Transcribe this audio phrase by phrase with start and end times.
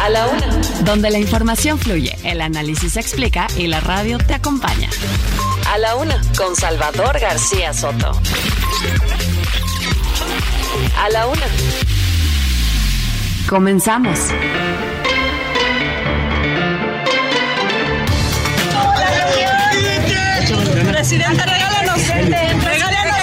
[0.00, 0.46] A la una.
[0.84, 4.88] Donde la información fluye, el análisis se explica y la radio te acompaña.
[5.70, 8.12] A la una con Salvador García Soto.
[10.98, 11.46] A la una.
[13.46, 14.18] Comenzamos.
[20.90, 22.08] Presidente, regálanos,
[22.64, 23.20] regálanos.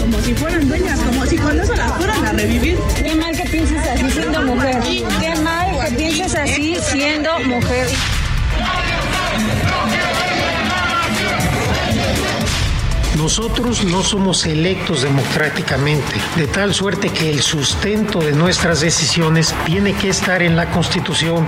[0.00, 2.78] Como si fueran dueñas, como si con eso las fueran a revivir.
[3.48, 4.82] Que pienses así siendo mujer.
[5.20, 7.88] Qué mal que pienses así siendo mujer.
[13.16, 19.94] Nosotros no somos electos democráticamente, de tal suerte que el sustento de nuestras decisiones tiene
[19.94, 21.46] que estar en la Constitución.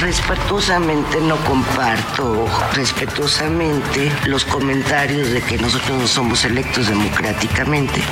[0.00, 8.02] Respetuosamente no comparto, respetuosamente, los comentarios de que nosotros no somos electos democráticamente.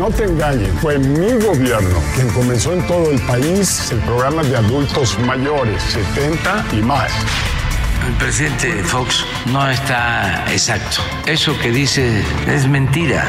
[0.00, 4.56] No te engañen, fue mi gobierno quien comenzó en todo el país el programa de
[4.56, 7.12] adultos mayores, 70 y más.
[8.06, 11.02] El presidente Fox no está exacto.
[11.26, 13.28] Eso que dice es mentira.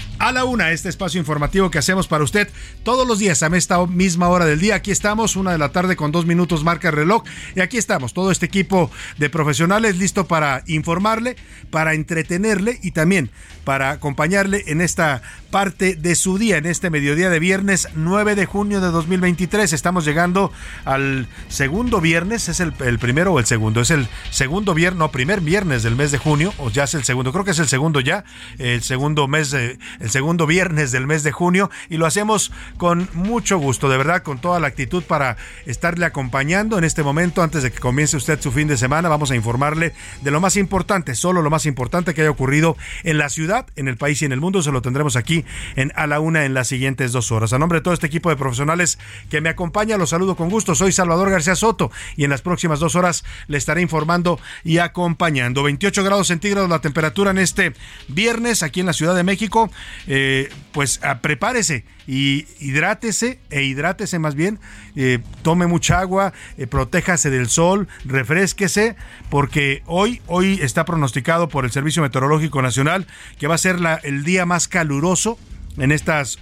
[0.21, 2.47] a la una, este espacio informativo que hacemos para usted
[2.83, 4.75] todos los días a esta misma hora del día.
[4.75, 7.23] Aquí estamos, una de la tarde con dos minutos marca el reloj.
[7.55, 11.37] Y aquí estamos, todo este equipo de profesionales listo para informarle,
[11.71, 13.31] para entretenerle y también
[13.63, 18.45] para acompañarle en esta parte de su día, en este mediodía de viernes 9 de
[18.45, 19.73] junio de 2023.
[19.73, 20.51] Estamos llegando
[20.85, 25.11] al segundo viernes, es el, el primero o el segundo, es el segundo viernes, no,
[25.11, 27.67] primer viernes del mes de junio, o ya es el segundo, creo que es el
[27.67, 28.23] segundo ya,
[28.59, 29.77] el segundo mes, de,
[30.11, 34.39] segundo viernes del mes de junio y lo hacemos con mucho gusto, de verdad, con
[34.39, 38.51] toda la actitud para estarle acompañando en este momento antes de que comience usted su
[38.51, 39.09] fin de semana.
[39.09, 43.17] Vamos a informarle de lo más importante, solo lo más importante que haya ocurrido en
[43.17, 44.61] la ciudad, en el país y en el mundo.
[44.61, 45.45] Se lo tendremos aquí
[45.75, 47.53] en A la Una en las siguientes dos horas.
[47.53, 48.99] A nombre de todo este equipo de profesionales
[49.29, 50.75] que me acompaña, los saludo con gusto.
[50.75, 55.63] Soy Salvador García Soto y en las próximas dos horas le estaré informando y acompañando.
[55.63, 57.73] 28 grados centígrados la temperatura en este
[58.07, 59.71] viernes aquí en la Ciudad de México
[60.07, 64.59] eh, pues a, prepárese y hidrátese e hidrátese más bien,
[64.95, 68.95] eh, tome mucha agua, eh, protéjase del sol, refresquese,
[69.29, 73.07] porque hoy, hoy está pronosticado por el Servicio Meteorológico Nacional
[73.39, 75.37] que va a ser el día más caluroso
[75.77, 76.39] en estas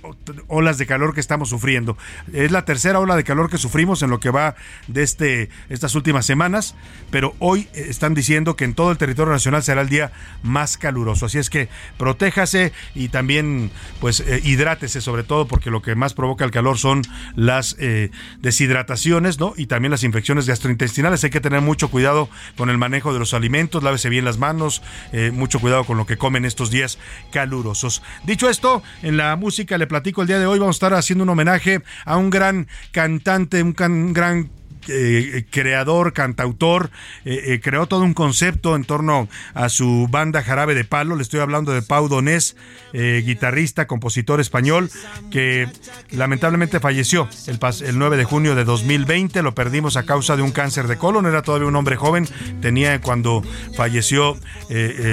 [0.47, 1.97] olas de calor que estamos sufriendo.
[2.33, 4.55] Es la tercera ola de calor que sufrimos en lo que va
[4.87, 6.75] de este, estas últimas semanas,
[7.11, 10.11] pero hoy están diciendo que en todo el territorio nacional será el día
[10.43, 11.25] más caluroso.
[11.25, 16.13] Así es que protéjase y también pues eh, hidrátese sobre todo porque lo que más
[16.13, 17.01] provoca el calor son
[17.35, 18.11] las eh,
[18.41, 19.53] deshidrataciones, ¿no?
[19.55, 21.23] Y también las infecciones gastrointestinales.
[21.23, 24.81] Hay que tener mucho cuidado con el manejo de los alimentos, lávese bien las manos,
[25.11, 26.97] eh, mucho cuidado con lo que comen estos días
[27.31, 28.01] calurosos.
[28.23, 31.25] Dicho esto, en la música le platico el día de hoy vamos a estar haciendo
[31.25, 34.49] un homenaje a un gran cantante, un, gran
[34.87, 36.89] eh, creador, cantautor,
[37.25, 41.17] eh, eh, creó todo un concepto en torno a su banda Jarabe de Palo.
[41.17, 42.55] Le estoy hablando de Pau Donés,
[42.93, 44.89] guitarrista, compositor español,
[45.31, 45.67] que
[46.11, 49.43] lamentablemente falleció el, el 9 de junio de 2020.
[49.43, 51.25] Lo perdimos a causa de un cáncer de colon.
[51.25, 52.25] Era todavía un hombre joven.
[52.61, 53.43] Tenía cuando
[53.75, 54.37] falleció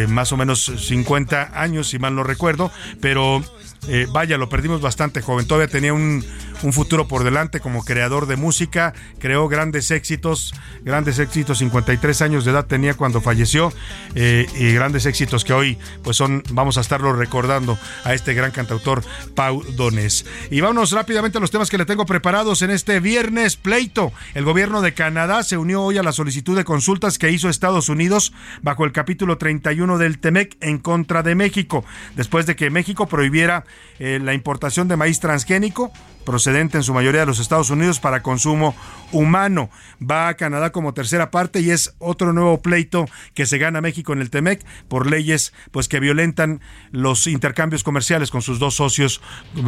[0.08, 2.70] más o menos 50 años, si mal no recuerdo.
[3.00, 3.42] Pero
[3.88, 5.46] eh, vaya, lo perdimos bastante joven.
[5.46, 6.24] Todavía tenía un,
[6.62, 12.44] un futuro por delante como creador de música, creó grandes éxitos, grandes éxitos, 53 años
[12.44, 13.72] de edad tenía cuando falleció
[14.14, 18.50] eh, y grandes éxitos que hoy pues son, vamos a estarlo recordando a este gran
[18.50, 19.02] cantautor
[19.34, 20.26] Pau Donés.
[20.50, 24.12] Y vámonos rápidamente a los temas que le tengo preparados en este viernes pleito.
[24.34, 27.88] El gobierno de Canadá se unió hoy a la solicitud de consultas que hizo Estados
[27.88, 28.32] Unidos
[28.62, 33.64] bajo el capítulo 31 del TEMEC en contra de México, después de que México prohibiera
[33.98, 35.92] eh, la importación de maíz transgénico
[36.26, 38.76] procedente en su mayoría de los Estados Unidos para consumo
[39.12, 39.70] humano.
[39.98, 44.12] Va a Canadá como tercera parte y es otro nuevo pleito que se gana México
[44.12, 49.22] en el TEMEC por leyes pues que violentan los intercambios comerciales con sus dos socios,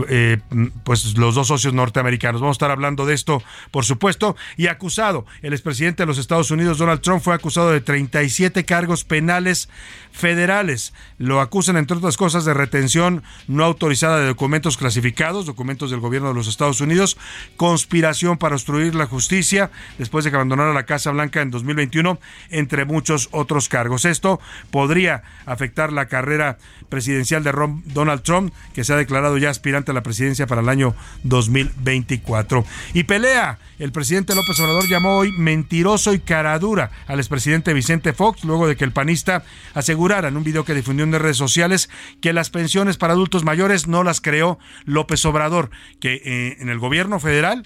[0.08, 0.38] eh,
[0.84, 2.42] pues los dos socios norteamericanos.
[2.42, 6.50] Vamos a estar hablando de esto, por supuesto, y acusado, el expresidente de los Estados
[6.50, 9.68] Unidos, Donald Trump, fue acusado de 37 cargos penales
[10.12, 10.92] federales.
[11.18, 16.28] Lo acusan, entre otras cosas, de retención no autorizada de documentos clasificados, documentos del gobierno
[16.28, 17.16] de los Estados Unidos,
[17.56, 22.18] conspiración para obstruir la justicia después de que abandonara la Casa Blanca en 2021,
[22.50, 24.04] entre muchos otros cargos.
[24.04, 24.40] Esto
[24.70, 26.58] podría afectar la carrera
[26.88, 27.52] presidencial de
[27.86, 32.64] Donald Trump, que se ha declarado ya aspirante a la presidencia para el año 2024.
[32.94, 33.58] Y pelea.
[33.78, 38.74] El presidente López Obrador llamó hoy mentiroso y caradura al expresidente Vicente Fox, luego de
[38.74, 41.88] que el panista asegurara en un video que difundió en redes sociales
[42.20, 45.70] que las pensiones para adultos mayores no las creó López Obrador,
[46.00, 47.64] que eh, en el gobierno federal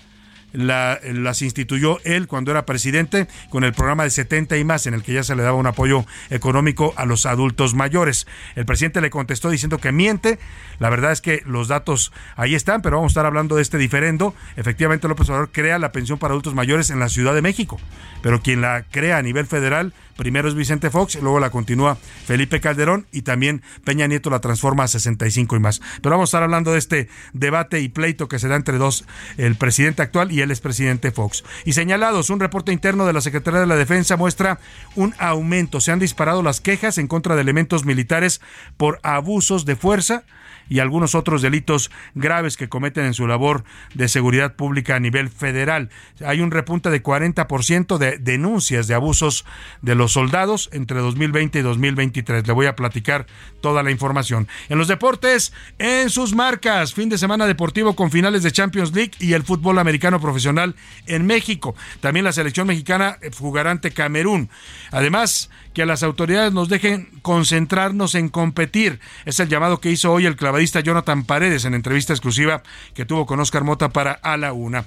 [0.53, 5.03] las instituyó él cuando era presidente con el programa de 70 y más en el
[5.03, 8.27] que ya se le daba un apoyo económico a los adultos mayores.
[8.55, 10.39] El presidente le contestó diciendo que miente.
[10.79, 13.79] La verdad es que los datos ahí están, pero vamos a estar hablando de este
[13.79, 14.35] diferendo.
[14.57, 17.81] Efectivamente, López Obrador crea la pensión para adultos mayores en la Ciudad de México,
[18.23, 22.61] pero quien la crea a nivel federal Primero es Vicente Fox, luego la continúa Felipe
[22.61, 25.81] Calderón y también Peña Nieto la transforma a 65 y más.
[26.03, 29.07] Pero vamos a estar hablando de este debate y pleito que se da entre dos,
[29.39, 31.45] el presidente actual y el expresidente Fox.
[31.65, 34.59] Y señalados, un reporte interno de la Secretaría de la Defensa muestra
[34.95, 35.81] un aumento.
[35.81, 38.41] Se han disparado las quejas en contra de elementos militares
[38.77, 40.25] por abusos de fuerza
[40.69, 43.65] y algunos otros delitos graves que cometen en su labor
[43.95, 45.91] de seguridad pública a nivel federal.
[46.25, 49.45] Hay un repunte de 40% de denuncias de abusos
[49.81, 52.47] de los soldados entre 2020 y 2023.
[52.47, 53.27] Le voy a platicar
[53.61, 54.49] toda la información.
[54.69, 59.13] En los deportes, en sus marcas, fin de semana deportivo con finales de Champions League
[59.19, 60.75] y el fútbol americano profesional
[61.07, 61.75] en México.
[62.01, 64.51] También la selección mexicana jugará ante Camerún.
[64.91, 69.01] Además, que a las autoridades nos dejen concentrarnos en competir.
[69.25, 72.63] Es el llamado que hizo hoy el clavadista Jonathan Paredes en entrevista exclusiva
[72.95, 74.85] que tuvo con Oscar Mota para A la Una.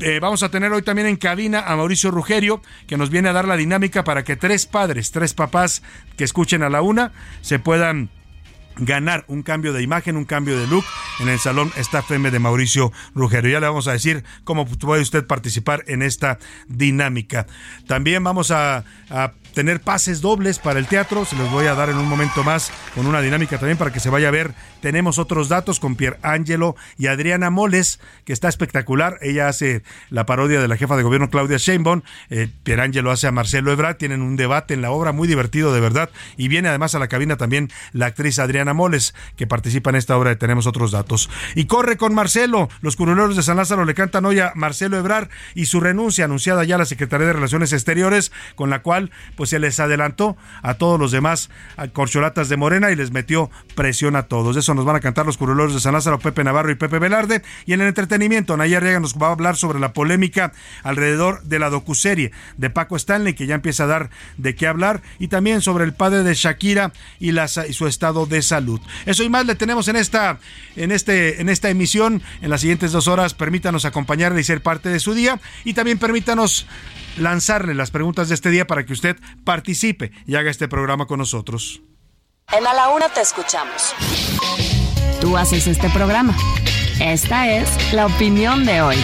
[0.00, 3.32] Eh, vamos a tener hoy también en cabina a Mauricio Rugerio, que nos viene a
[3.32, 5.82] dar la dinámica para que tres padres, tres papás
[6.16, 8.10] que escuchen a la una, se puedan
[8.78, 10.84] ganar un cambio de imagen, un cambio de look
[11.20, 13.48] en el Salón Staff M de Mauricio Rugero.
[13.48, 16.38] Ya le vamos a decir cómo puede usted participar en esta
[16.68, 17.46] dinámica.
[17.86, 18.84] También vamos a
[19.56, 21.24] tener pases dobles para el teatro.
[21.24, 24.00] Se los voy a dar en un momento más con una dinámica también para que
[24.00, 24.52] se vaya a ver.
[24.82, 29.16] Tenemos otros datos con Pier Angelo y Adriana Moles, que está espectacular.
[29.22, 32.02] Ella hace la parodia de la jefa de gobierno Claudia Sheinbaum.
[32.28, 33.96] Eh, Pier Angelo hace a Marcelo Ebrard.
[33.96, 36.10] Tienen un debate en la obra muy divertido, de verdad.
[36.36, 40.18] Y viene además a la cabina también la actriz Adriana Moles, que participa en esta
[40.18, 41.30] obra de Tenemos otros datos.
[41.54, 42.68] Y corre con Marcelo.
[42.82, 46.62] Los curuleros de San Lázaro le cantan hoy a Marcelo Ebrard y su renuncia anunciada
[46.64, 50.74] ya a la Secretaría de Relaciones Exteriores, con la cual, pues se les adelantó a
[50.74, 51.50] todos los demás
[51.92, 54.56] corcholatas de Morena y les metió presión a todos.
[54.56, 57.42] Eso nos van a cantar los curulores de San Lázaro, Pepe Navarro y Pepe Velarde.
[57.66, 60.52] Y en el entretenimiento, Nayar Riega nos va a hablar sobre la polémica
[60.82, 65.02] alrededor de la docuserie de Paco Stanley, que ya empieza a dar de qué hablar,
[65.18, 68.80] y también sobre el padre de Shakira y, y su estado de salud.
[69.04, 70.38] Eso y más le tenemos en esta,
[70.76, 72.22] en este, en esta emisión.
[72.40, 75.40] En las siguientes dos horas, permítanos acompañarle y ser parte de su día.
[75.64, 76.66] Y también permítanos
[77.18, 81.18] lanzarle las preguntas de este día para que usted participe y haga este programa con
[81.18, 81.80] nosotros.
[82.52, 83.94] En A la Una te escuchamos.
[85.20, 86.36] Tú haces este programa.
[87.00, 88.96] Esta es la opinión de hoy.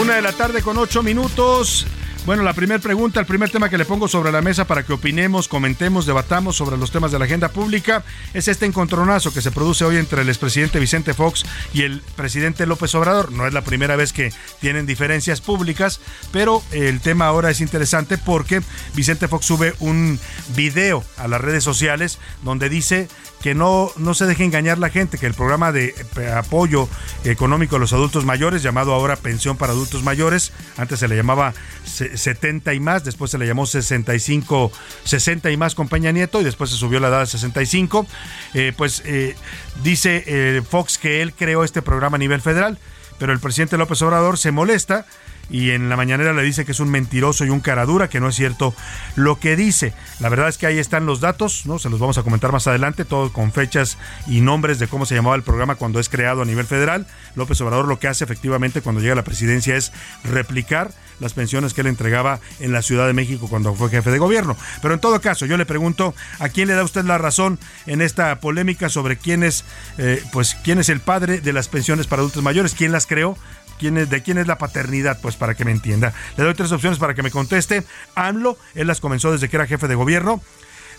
[0.00, 1.86] Una de la tarde con ocho minutos.
[2.26, 4.92] Bueno, la primera pregunta, el primer tema que le pongo sobre la mesa para que
[4.92, 9.50] opinemos, comentemos, debatamos sobre los temas de la agenda pública es este encontronazo que se
[9.50, 13.32] produce hoy entre el expresidente Vicente Fox y el presidente López Obrador.
[13.32, 16.00] No es la primera vez que tienen diferencias públicas,
[16.30, 18.60] pero el tema ahora es interesante porque
[18.94, 20.20] Vicente Fox sube un
[20.54, 23.08] video a las redes sociales donde dice
[23.42, 26.88] que no, no se deje engañar la gente, que el programa de eh, apoyo
[27.24, 31.54] económico a los adultos mayores, llamado ahora Pensión para Adultos Mayores, antes se le llamaba
[31.84, 34.70] 70 y más, después se le llamó 65,
[35.04, 38.06] 60 y más con Peña Nieto y después se subió la edad a 65.
[38.54, 39.36] Eh, pues eh,
[39.82, 42.78] dice Fox que él creó este programa a nivel federal,
[43.18, 45.06] pero el presidente López Obrador se molesta
[45.50, 48.28] y en la mañanera le dice que es un mentiroso y un caradura, que no
[48.28, 48.74] es cierto
[49.16, 49.92] lo que dice.
[50.20, 51.78] La verdad es que ahí están los datos, ¿no?
[51.78, 55.14] Se los vamos a comentar más adelante, todo con fechas y nombres de cómo se
[55.14, 57.06] llamaba el programa cuando es creado a nivel federal.
[57.34, 59.92] López Obrador lo que hace efectivamente cuando llega a la presidencia es
[60.24, 64.18] replicar las pensiones que él entregaba en la Ciudad de México cuando fue jefe de
[64.18, 64.56] gobierno.
[64.82, 68.00] Pero en todo caso, yo le pregunto a quién le da usted la razón en
[68.00, 69.64] esta polémica sobre quién es,
[69.98, 73.36] eh, pues, quién es el padre de las pensiones para adultos mayores, quién las creó
[73.80, 76.12] de quién es la paternidad, pues para que me entienda.
[76.36, 77.82] Le doy tres opciones para que me conteste.
[78.14, 80.40] AMLO, él las comenzó desde que era jefe de gobierno.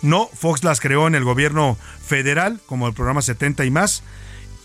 [0.01, 4.03] No, Fox las creó en el gobierno federal, como el programa 70 y más,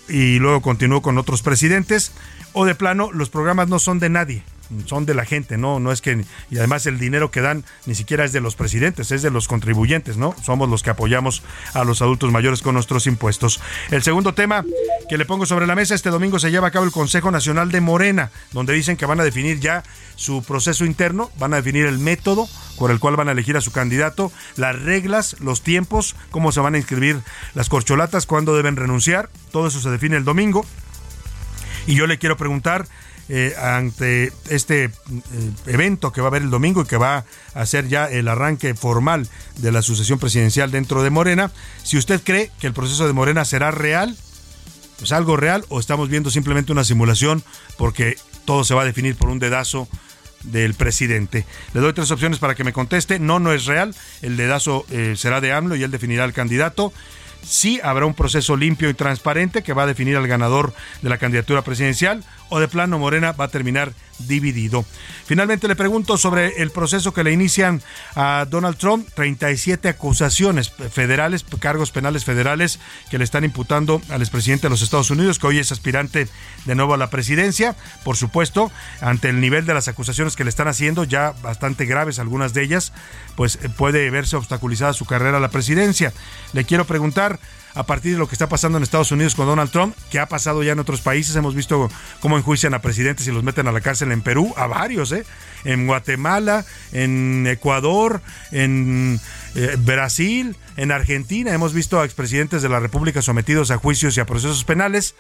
[0.09, 2.13] y luego continuó con otros presidentes.
[2.55, 4.43] O de plano, los programas no son de nadie
[4.87, 5.79] son de la gente, ¿no?
[5.81, 9.11] No es que, y además el dinero que dan ni siquiera es de los presidentes,
[9.11, 10.35] es de los contribuyentes, ¿no?
[10.43, 11.43] Somos los que apoyamos
[11.75, 13.61] a los adultos mayores con nuestros impuestos.
[13.91, 14.65] El segundo tema
[15.09, 17.71] que le pongo sobre la mesa, este domingo se lleva a cabo el Consejo Nacional
[17.71, 19.83] de Morena, donde dicen que van a definir ya
[20.17, 23.61] su proceso interno, van a definir el método por el cual van a elegir a
[23.61, 27.21] su candidato, las reglas, los tiempos, cómo se van a inscribir
[27.55, 30.65] las corcholatas, cuándo deben renunciar, todo eso se define el domingo.
[31.87, 32.87] Y yo le quiero preguntar
[33.29, 34.91] eh, ante este eh,
[35.67, 38.75] evento que va a haber el domingo y que va a ser ya el arranque
[38.75, 39.29] formal
[39.59, 41.51] de la sucesión presidencial dentro de Morena,
[41.83, 44.17] si usted cree que el proceso de Morena será real,
[44.99, 47.43] pues algo real, o estamos viendo simplemente una simulación
[47.77, 49.89] porque todo se va a definir por un dedazo
[50.45, 51.45] del presidente.
[51.75, 53.19] Le doy tres opciones para que me conteste.
[53.19, 53.95] No, no es real.
[54.23, 56.93] El dedazo eh, será de AMLO y él definirá el candidato
[57.43, 61.19] sí habrá un proceso limpio y transparente que va a definir al ganador de la
[61.19, 64.85] candidatura presidencial o de plano Morena va a terminar dividido.
[65.25, 67.83] Finalmente le pregunto sobre el proceso que le inician
[68.15, 72.79] a Donald Trump, 37 acusaciones federales, cargos penales federales
[73.11, 76.29] que le están imputando al expresidente de los Estados Unidos, que hoy es aspirante
[76.65, 77.77] de nuevo a la presidencia.
[78.05, 78.71] Por supuesto,
[79.01, 82.63] ante el nivel de las acusaciones que le están haciendo, ya bastante graves algunas de
[82.63, 82.93] ellas,
[83.35, 86.13] pues puede verse obstaculizada su carrera a la presidencia.
[86.53, 87.39] Le quiero preguntar,
[87.77, 90.27] a partir de lo que está pasando en Estados Unidos con Donald Trump, que ha
[90.27, 91.37] pasado ya en otros países.
[91.37, 91.91] Hemos visto
[92.21, 95.25] cómo enjuician a presidentes y los meten a la cárcel en Perú, a varios, ¿eh?
[95.65, 99.21] en Guatemala, en Ecuador, en
[99.55, 101.53] eh, Brasil, en Argentina.
[101.53, 105.15] Hemos visto a expresidentes de la República sometidos a juicios y a procesos penales.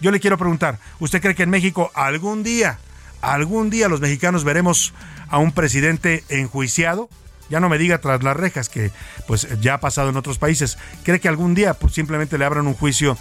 [0.00, 2.78] Yo le quiero preguntar, ¿usted cree que en México algún día,
[3.22, 4.92] algún día los mexicanos veremos
[5.28, 7.08] a un presidente enjuiciado?
[7.50, 8.90] Ya no me diga tras las rejas, que
[9.26, 10.78] pues ya ha pasado en otros países.
[11.02, 13.18] ¿Cree que algún día simplemente le abran un juicio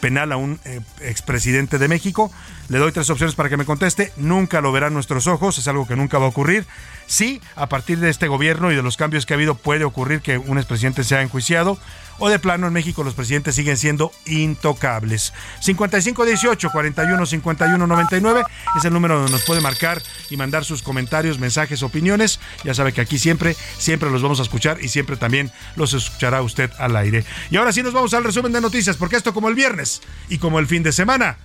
[0.00, 2.30] penal a un eh, expresidente de México?
[2.68, 4.12] Le doy tres opciones para que me conteste.
[4.16, 6.66] Nunca lo verán nuestros ojos, es algo que nunca va a ocurrir.
[7.06, 10.20] Sí, a partir de este gobierno y de los cambios que ha habido puede ocurrir
[10.20, 11.78] que un expresidente sea enjuiciado
[12.18, 15.32] o de plano en México los presidentes siguen siendo intocables.
[15.60, 18.44] 5518 41 51 99
[18.76, 20.00] es el número donde nos puede marcar
[20.30, 22.38] y mandar sus comentarios, mensajes, opiniones.
[22.64, 26.42] Ya sabe que aquí siempre, siempre los vamos a escuchar y siempre también los escuchará
[26.42, 27.24] usted al aire.
[27.50, 30.38] Y ahora sí nos vamos al resumen de noticias, porque esto como el viernes y
[30.38, 31.38] como el fin de semana,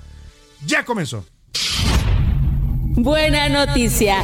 [0.66, 1.26] ya comenzó.
[3.00, 4.24] Buena noticia.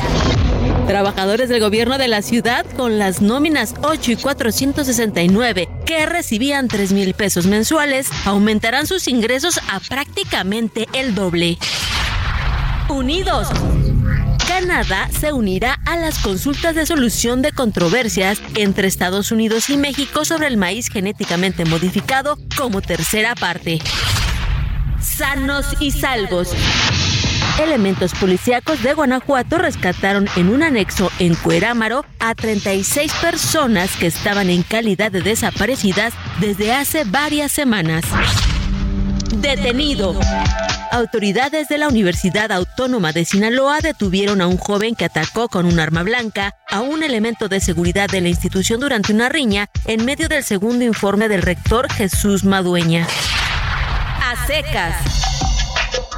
[0.87, 6.91] Trabajadores del gobierno de la ciudad con las nóminas 8 y 469 que recibían 3
[6.91, 11.57] mil pesos mensuales aumentarán sus ingresos a prácticamente el doble.
[12.89, 13.47] Unidos.
[14.47, 20.25] Canadá se unirá a las consultas de solución de controversias entre Estados Unidos y México
[20.25, 23.79] sobre el maíz genéticamente modificado como tercera parte.
[25.17, 26.49] Sanos y salvos.
[27.61, 34.49] Elementos policíacos de Guanajuato rescataron en un anexo en Cuerámaro a 36 personas que estaban
[34.49, 38.03] en calidad de desaparecidas desde hace varias semanas.
[39.35, 40.19] Detenido.
[40.91, 45.79] Autoridades de la Universidad Autónoma de Sinaloa detuvieron a un joven que atacó con un
[45.79, 50.27] arma blanca a un elemento de seguridad de la institución durante una riña en medio
[50.27, 53.07] del segundo informe del rector Jesús Madueña.
[54.25, 54.95] A secas.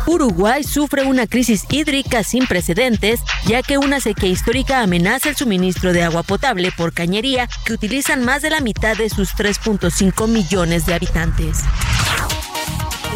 [0.06, 5.92] Uruguay sufre una crisis hídrica sin precedentes, ya que una sequía histórica amenaza el suministro
[5.92, 10.86] de agua potable por cañería que utilizan más de la mitad de sus 3.5 millones
[10.86, 11.64] de habitantes.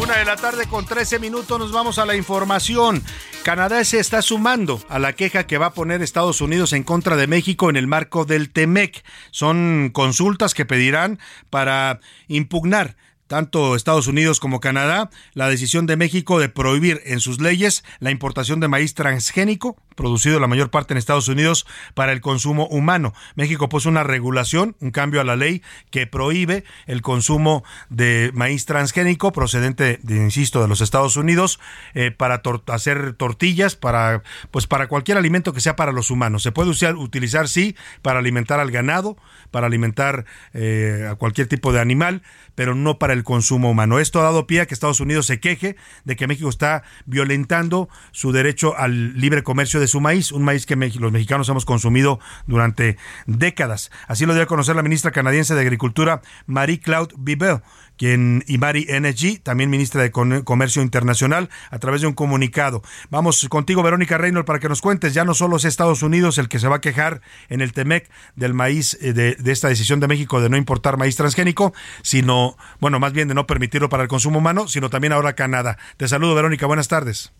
[0.02, 3.04] Una de la tarde con 13 minutos nos vamos a la información.
[3.44, 7.14] Canadá se está sumando a la queja que va a poner Estados Unidos en contra
[7.14, 9.04] de México en el marco del TEMEC.
[9.30, 12.96] Son consultas que pedirán para impugnar
[13.30, 18.10] tanto Estados Unidos como Canadá, la decisión de México de prohibir en sus leyes la
[18.10, 23.12] importación de maíz transgénico, producido la mayor parte en Estados Unidos para el consumo humano.
[23.34, 28.64] México puso una regulación, un cambio a la ley que prohíbe el consumo de maíz
[28.64, 31.60] transgénico procedente, de, insisto, de los Estados Unidos
[31.92, 36.42] eh, para hacer tortillas, para pues para cualquier alimento que sea para los humanos.
[36.42, 39.18] Se puede usar, utilizar sí para alimentar al ganado,
[39.50, 42.22] para alimentar eh, a cualquier tipo de animal,
[42.54, 43.98] pero no para el consumo humano.
[43.98, 47.90] Esto ha dado pie a que Estados Unidos se queje de que México está violentando
[48.12, 52.18] su derecho al libre comercio de su maíz, un maíz que los mexicanos hemos consumido
[52.46, 53.90] durante décadas.
[54.08, 57.60] Así lo dio a conocer la ministra canadiense de Agricultura, Marie-Claude Bibel
[58.00, 62.80] quien Imari Energy, también ministra de Comercio Internacional, a través de un comunicado.
[63.10, 66.48] Vamos contigo, Verónica Reynolds, para que nos cuentes, ya no solo es Estados Unidos el
[66.48, 67.20] que se va a quejar
[67.50, 71.16] en el TEMEC del maíz, eh, de esta decisión de México de no importar maíz
[71.16, 75.34] transgénico, sino, bueno, más bien de no permitirlo para el consumo humano, sino también ahora
[75.34, 75.76] Canadá.
[75.98, 77.34] Te saludo, Verónica, buenas tardes.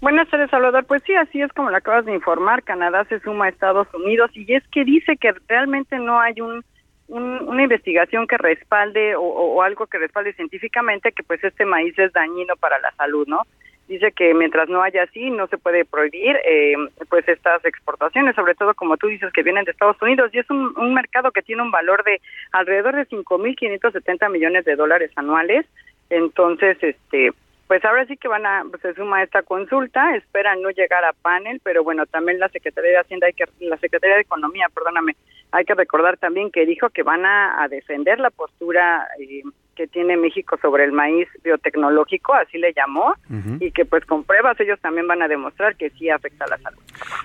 [0.00, 0.86] Buenas tardes, Salvador.
[0.86, 2.62] Pues sí, así es como lo acabas de informar.
[2.62, 6.64] Canadá se suma a Estados Unidos y es que dice que realmente no hay un
[7.10, 12.54] una investigación que respalde o, algo que respalde científicamente que pues este maíz es dañino
[12.54, 13.42] para la salud, ¿no?
[13.88, 16.74] Dice que mientras no haya así no se puede prohibir eh,
[17.08, 20.48] pues estas exportaciones, sobre todo como tú dices que vienen de Estados Unidos y es
[20.50, 22.20] un, un mercado que tiene un valor de
[22.52, 25.66] alrededor de 5.570 millones de dólares anuales.
[26.10, 27.32] Entonces, este
[27.70, 31.60] pues ahora sí que van a, se suma esta consulta, esperan no llegar a panel,
[31.62, 35.14] pero bueno, también la Secretaría de Hacienda, hay que, la Secretaría de Economía, perdóname,
[35.52, 39.42] hay que recordar también que dijo que van a, defender la postura eh,
[39.76, 43.14] que tiene México sobre el maíz biotecnológico, así le llamó,
[43.60, 46.58] y que pues con pruebas ellos también van a demostrar que sí afecta a la
[46.58, 46.78] salud.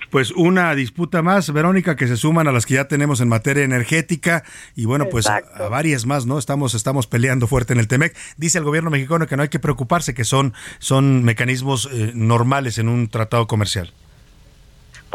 [0.09, 3.63] Pues una disputa más, Verónica, que se suman a las que ya tenemos en materia
[3.63, 4.43] energética
[4.75, 6.37] y bueno, pues a, varias más, ¿no?
[6.37, 8.15] Estamos estamos peleando fuerte en el Temec.
[8.37, 12.77] Dice el gobierno mexicano que no hay que preocuparse, que son son mecanismos eh, normales
[12.77, 13.91] en un tratado comercial.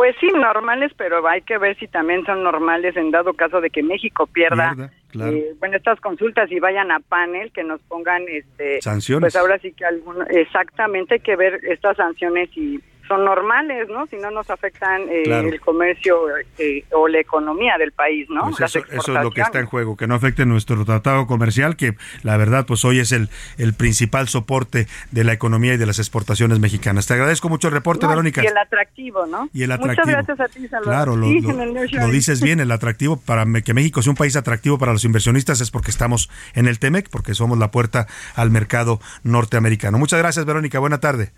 [0.00, 3.68] Pues sí, normales, pero hay que ver si también son normales en dado caso de
[3.68, 4.75] que México pierda,
[5.14, 9.33] eh, bueno, estas consultas y vayan a panel, que nos pongan este sanciones.
[9.33, 14.07] Pues ahora sí que alguno, exactamente hay que ver estas sanciones y son normales, ¿no?
[14.07, 16.17] Si no nos afectan eh, el comercio
[16.59, 18.43] eh, o la economía del país, ¿no?
[18.57, 21.97] Pues eso, es lo que está en juego, que no afecte nuestro tratado comercial, que
[22.23, 25.99] la verdad, pues hoy es el, el principal soporte de la economía y de las
[25.99, 27.09] exportaciones mexicanas.
[27.09, 28.45] Te agradezco mucho el reporte, Verónica.
[28.45, 29.49] Y el atractivo, ¿no?
[29.52, 30.07] Y el atractivo.
[30.07, 30.85] Muchas gracias a ti, Salvador.
[30.85, 35.05] Claro, lo, dices bien, el atractivo para que México sea un país atractivo para los
[35.05, 38.06] inversionistas es porque estamos en el TEMEC, porque somos la puerta
[38.37, 39.99] al mercado norteamericano.
[39.99, 40.78] Muchas gracias, Verónica.
[40.78, 41.32] Buena tarde.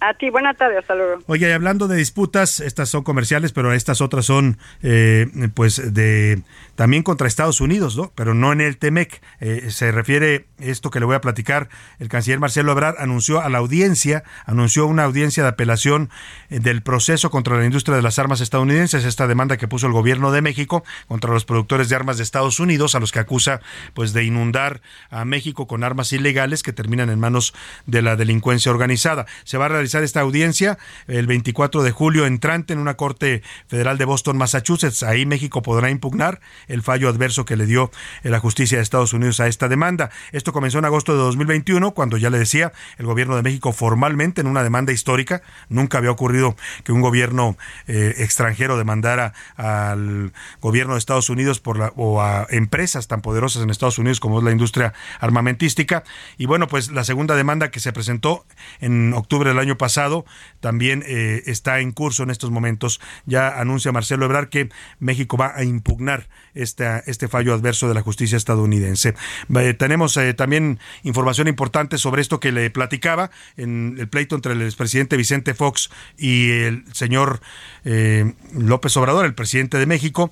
[0.00, 1.22] A ti, buena tarde, hasta luego.
[1.26, 6.42] Oye, hablando de disputas, estas son comerciales, pero estas otras son, eh, pues, de
[6.76, 8.12] también contra Estados Unidos, ¿no?
[8.14, 9.20] Pero no en el TEMEC.
[9.40, 11.68] Eh, se refiere esto que le voy a platicar.
[11.98, 16.08] El canciller Marcelo Ebrard anunció a la audiencia, anunció una audiencia de apelación
[16.50, 19.92] eh, del proceso contra la industria de las armas estadounidenses, esta demanda que puso el
[19.92, 23.60] gobierno de México contra los productores de armas de Estados Unidos, a los que acusa,
[23.94, 24.80] pues, de inundar
[25.10, 27.54] a México con armas ilegales que terminan en manos
[27.86, 29.26] de la delincuencia organizada.
[29.42, 33.98] Se va a realizar esta audiencia el 24 de julio entrante en una corte federal
[33.98, 35.02] de Boston, Massachusetts.
[35.02, 37.90] Ahí México podrá impugnar el fallo adverso que le dio
[38.22, 40.10] la justicia de Estados Unidos a esta demanda.
[40.32, 44.40] Esto comenzó en agosto de 2021, cuando ya le decía, el gobierno de México formalmente
[44.40, 45.42] en una demanda histórica.
[45.68, 51.78] Nunca había ocurrido que un gobierno eh, extranjero demandara al gobierno de Estados Unidos por
[51.78, 56.04] la, o a empresas tan poderosas en Estados Unidos como es la industria armamentística.
[56.36, 58.44] Y bueno, pues la segunda demanda que se presentó
[58.80, 60.24] en octubre del año pasado
[60.60, 63.00] también eh, está en curso en estos momentos.
[63.26, 68.36] Ya anuncia Marcelo Ebrard que México va a impugnar este fallo adverso de la justicia
[68.36, 69.14] estadounidense.
[69.54, 74.52] Eh, tenemos eh, también información importante sobre esto que le platicaba en el pleito entre
[74.52, 77.40] el expresidente Vicente Fox y el señor
[78.52, 80.30] López Obrador, el presidente de México,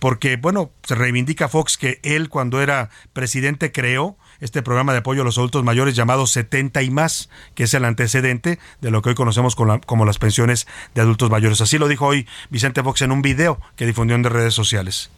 [0.00, 5.22] porque, bueno, se reivindica Fox que él cuando era presidente creó este programa de apoyo
[5.22, 9.10] a los adultos mayores llamado 70 y más, que es el antecedente de lo que
[9.10, 11.60] hoy conocemos como las pensiones de adultos mayores.
[11.60, 15.10] Así lo dijo hoy Vicente Fox en un video que difundió en redes sociales.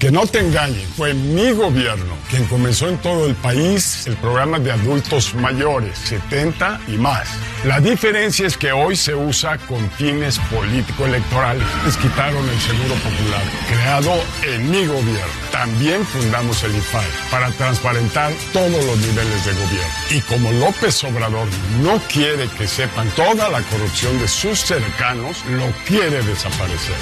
[0.00, 4.60] Que no te engañen, fue mi gobierno quien comenzó en todo el país el programa
[4.60, 7.28] de adultos mayores, 70 y más.
[7.64, 11.66] La diferencia es que hoy se usa con fines político-electorales.
[11.84, 14.12] Les quitaron el Seguro Popular, creado
[14.44, 15.32] en mi gobierno.
[15.50, 19.94] También fundamos el IFAI para transparentar todos los niveles de gobierno.
[20.12, 21.48] Y como López Obrador
[21.82, 26.94] no quiere que sepan toda la corrupción de sus cercanos, lo quiere desaparecer.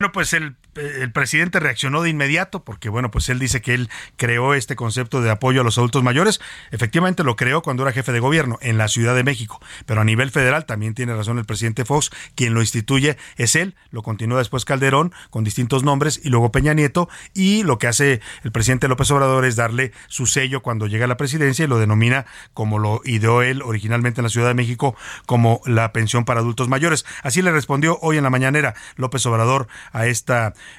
[0.00, 3.90] Bueno, pues el el presidente reaccionó de inmediato porque, bueno, pues él dice que él
[4.16, 6.40] creó este concepto de apoyo a los adultos mayores.
[6.70, 10.04] Efectivamente lo creó cuando era jefe de gobierno en la Ciudad de México, pero a
[10.04, 14.38] nivel federal también tiene razón el presidente Fox, quien lo instituye es él, lo continúa
[14.38, 18.88] después Calderón con distintos nombres y luego Peña Nieto y lo que hace el presidente
[18.88, 22.78] López Obrador es darle su sello cuando llega a la presidencia y lo denomina como
[22.78, 27.04] lo ideó él originalmente en la Ciudad de México como la pensión para adultos mayores.
[27.22, 30.06] Así le respondió hoy en la mañanera López Obrador a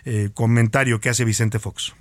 [0.04, 1.94] este comentario que hace Vicente Fox.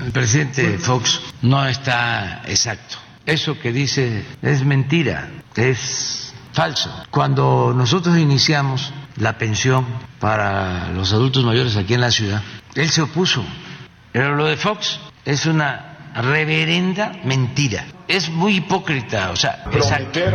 [0.00, 2.96] El presidente Fox no está exacto.
[3.26, 6.90] Eso que dice es mentira, es falso.
[7.10, 9.86] Cuando nosotros iniciamos la pensión
[10.18, 12.42] para los adultos mayores aquí en la ciudad,
[12.74, 13.44] él se opuso.
[14.12, 17.86] Pero lo de Fox es una reverenda mentira.
[18.10, 20.34] Es muy hipócrita, o sea, prometer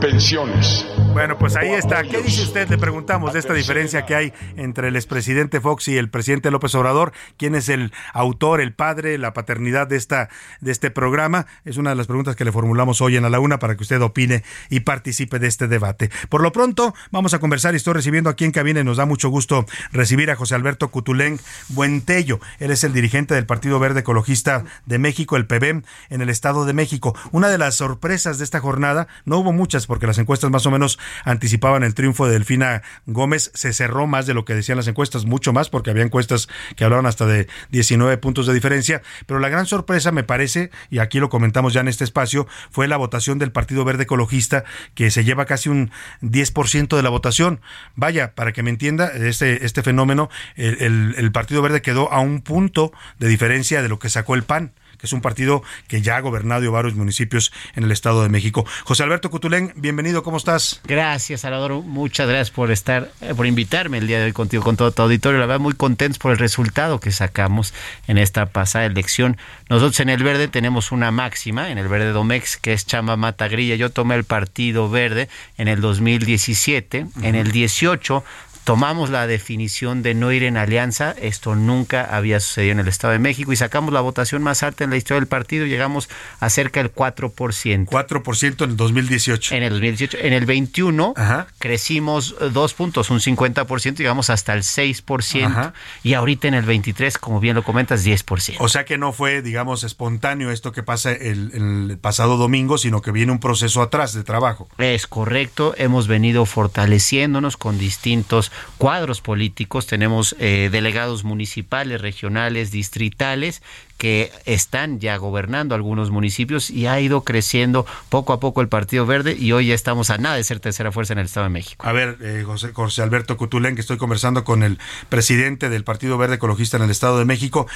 [0.00, 0.86] pensiones.
[1.12, 2.04] Bueno, pues ahí está.
[2.04, 2.68] ¿Qué dice usted?
[2.68, 6.74] Le preguntamos de esta diferencia que hay entre el expresidente Fox y el presidente López
[6.74, 7.12] Obrador.
[7.36, 10.28] ¿Quién es el autor, el padre, la paternidad de esta
[10.60, 11.46] de este programa?
[11.64, 13.82] Es una de las preguntas que le formulamos hoy en a la una para que
[13.82, 16.10] usted opine y participe de este debate.
[16.28, 19.04] Por lo pronto, vamos a conversar y estoy recibiendo aquí en cabina y nos da
[19.04, 22.40] mucho gusto recibir a José Alberto Cutulén Buentello.
[22.60, 26.64] Él es el dirigente del Partido Verde Ecologista de México, el PBM, en el Estado
[26.64, 26.99] de México.
[27.32, 30.70] Una de las sorpresas de esta jornada, no hubo muchas porque las encuestas más o
[30.70, 33.50] menos anticipaban el triunfo de Delfina Gómez.
[33.54, 36.84] Se cerró más de lo que decían las encuestas, mucho más, porque había encuestas que
[36.84, 39.02] hablaban hasta de 19 puntos de diferencia.
[39.26, 42.88] Pero la gran sorpresa, me parece, y aquí lo comentamos ya en este espacio, fue
[42.88, 45.90] la votación del Partido Verde Ecologista, que se lleva casi un
[46.22, 47.60] 10% de la votación.
[47.94, 52.42] Vaya, para que me entienda, este, este fenómeno, el, el Partido Verde quedó a un
[52.42, 56.16] punto de diferencia de lo que sacó el PAN que es un partido que ya
[56.16, 58.66] ha gobernado varios municipios en el Estado de México.
[58.84, 60.80] José Alberto Cutulén, bienvenido, ¿cómo estás?
[60.84, 64.76] Gracias, Salvador, muchas gracias por estar, eh, por invitarme el día de hoy contigo, con
[64.76, 65.40] todo tu auditorio.
[65.40, 67.72] La verdad, muy contentos por el resultado que sacamos
[68.06, 69.36] en esta pasada elección.
[69.68, 73.48] Nosotros en el Verde tenemos una máxima, en el Verde Domex, que es Chamba Mata
[73.48, 73.76] Grilla.
[73.76, 78.24] Yo tomé el Partido Verde en el 2017, en el 18
[78.64, 83.12] tomamos la definición de no ir en alianza, esto nunca había sucedido en el Estado
[83.12, 86.08] de México y sacamos la votación más alta en la historia del partido, llegamos
[86.40, 87.86] a cerca del 4%.
[87.86, 89.54] 4% en el 2018.
[89.54, 91.14] En el 2018, en el 21
[91.58, 97.40] crecimos dos puntos, un 50%, llegamos hasta el 6% y ahorita en el 23, como
[97.40, 98.56] bien lo comentas, 10%.
[98.58, 103.02] O sea que no fue, digamos, espontáneo esto que pasa el, el pasado domingo, sino
[103.02, 104.68] que viene un proceso atrás de trabajo.
[104.78, 113.62] Es correcto, hemos venido fortaleciéndonos con distintos cuadros políticos, tenemos eh, delegados municipales, regionales, distritales,
[114.00, 119.04] que están ya gobernando algunos municipios y ha ido creciendo poco a poco el Partido
[119.04, 121.50] Verde y hoy ya estamos a nada de ser tercera fuerza en el Estado de
[121.50, 121.86] México.
[121.86, 124.78] A ver, eh, José, José, Alberto Cutulén, que estoy conversando con el
[125.10, 127.66] presidente del Partido Verde Ecologista en el Estado de México.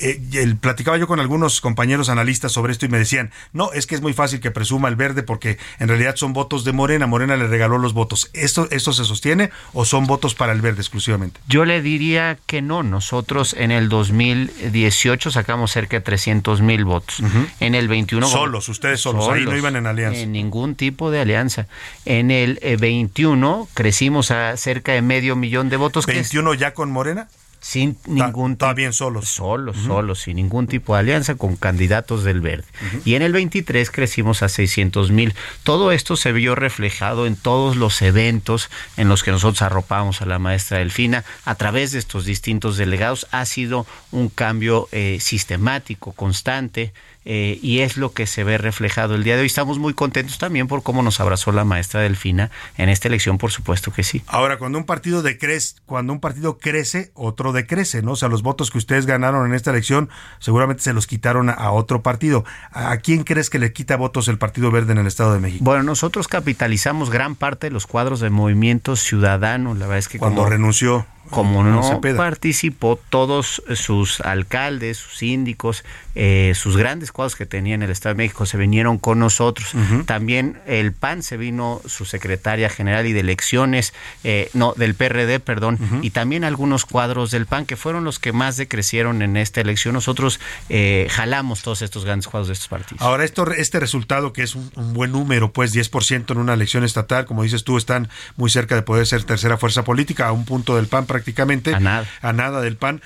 [0.00, 3.86] Eh, el, platicaba yo con algunos compañeros analistas sobre esto y me decían, no, es
[3.86, 7.06] que es muy fácil que presuma el verde porque en realidad son votos de Morena,
[7.06, 8.30] Morena le regaló los votos.
[8.32, 11.40] ¿Esto, ¿Esto se sostiene o son votos para el verde exclusivamente?
[11.46, 12.82] Yo le diría que no.
[12.82, 17.22] Nosotros en el 2018 sacamos cerca de 300 mil votos.
[17.60, 18.26] En el 21...
[18.26, 20.20] Solos, ustedes solos, ahí no iban en alianza.
[20.20, 21.66] En ningún tipo de alianza.
[22.04, 26.06] En el 21 crecimos a cerca de medio millón de votos.
[26.06, 27.28] ¿21 ya con Morena?
[27.64, 29.26] Sin ningún está bien solos.
[29.26, 32.66] Solos solos sin ningún tipo de alianza con candidatos del verde.
[33.06, 35.32] Y en el 23 crecimos a 600 mil.
[35.62, 40.26] Todo esto se vio reflejado en todos los eventos en los que nosotros arropamos a
[40.26, 43.26] la maestra Delfina a través de estos distintos delegados.
[43.30, 46.92] Ha sido un cambio eh, sistemático constante
[47.24, 49.46] eh, y es lo que se ve reflejado el día de hoy.
[49.46, 53.50] Estamos muy contentos también por cómo nos abrazó la maestra Delfina en esta elección, por
[53.50, 54.22] supuesto que sí.
[54.26, 58.12] Ahora, cuando un partido decrece, cuando un partido crece, otro decrece, ¿no?
[58.12, 61.70] O sea, los votos que ustedes ganaron en esta elección seguramente se los quitaron a,
[61.70, 62.44] otro partido.
[62.70, 65.64] ¿A quién crees que le quita votos el Partido Verde en el Estado de México?
[65.64, 70.18] Bueno, nosotros capitalizamos gran parte de los cuadros de movimiento ciudadano, la verdad es que
[70.18, 75.84] cuando renunció como no participó todos sus alcaldes, sus síndicos,
[76.14, 79.72] eh, sus grandes cuadros que tenía en el Estado de México se vinieron con nosotros.
[80.06, 85.40] También el PAN se vino su secretaria general y de elecciones, eh, no, del PRD,
[85.40, 89.60] perdón, y también algunos cuadros del PAN que fueron los que más decrecieron en esta
[89.60, 89.94] elección.
[89.94, 93.02] Nosotros eh, jalamos todos estos grandes cuadros de estos partidos.
[93.02, 97.24] Ahora, esto, este resultado que es un, buen número, pues 10% en una elección estatal,
[97.24, 100.76] como dices tú, están muy cerca de poder ser tercera fuerza política, a un punto
[100.76, 101.72] del PAN prácticamente.
[101.72, 102.08] A nada.
[102.22, 103.00] A nada del PAN.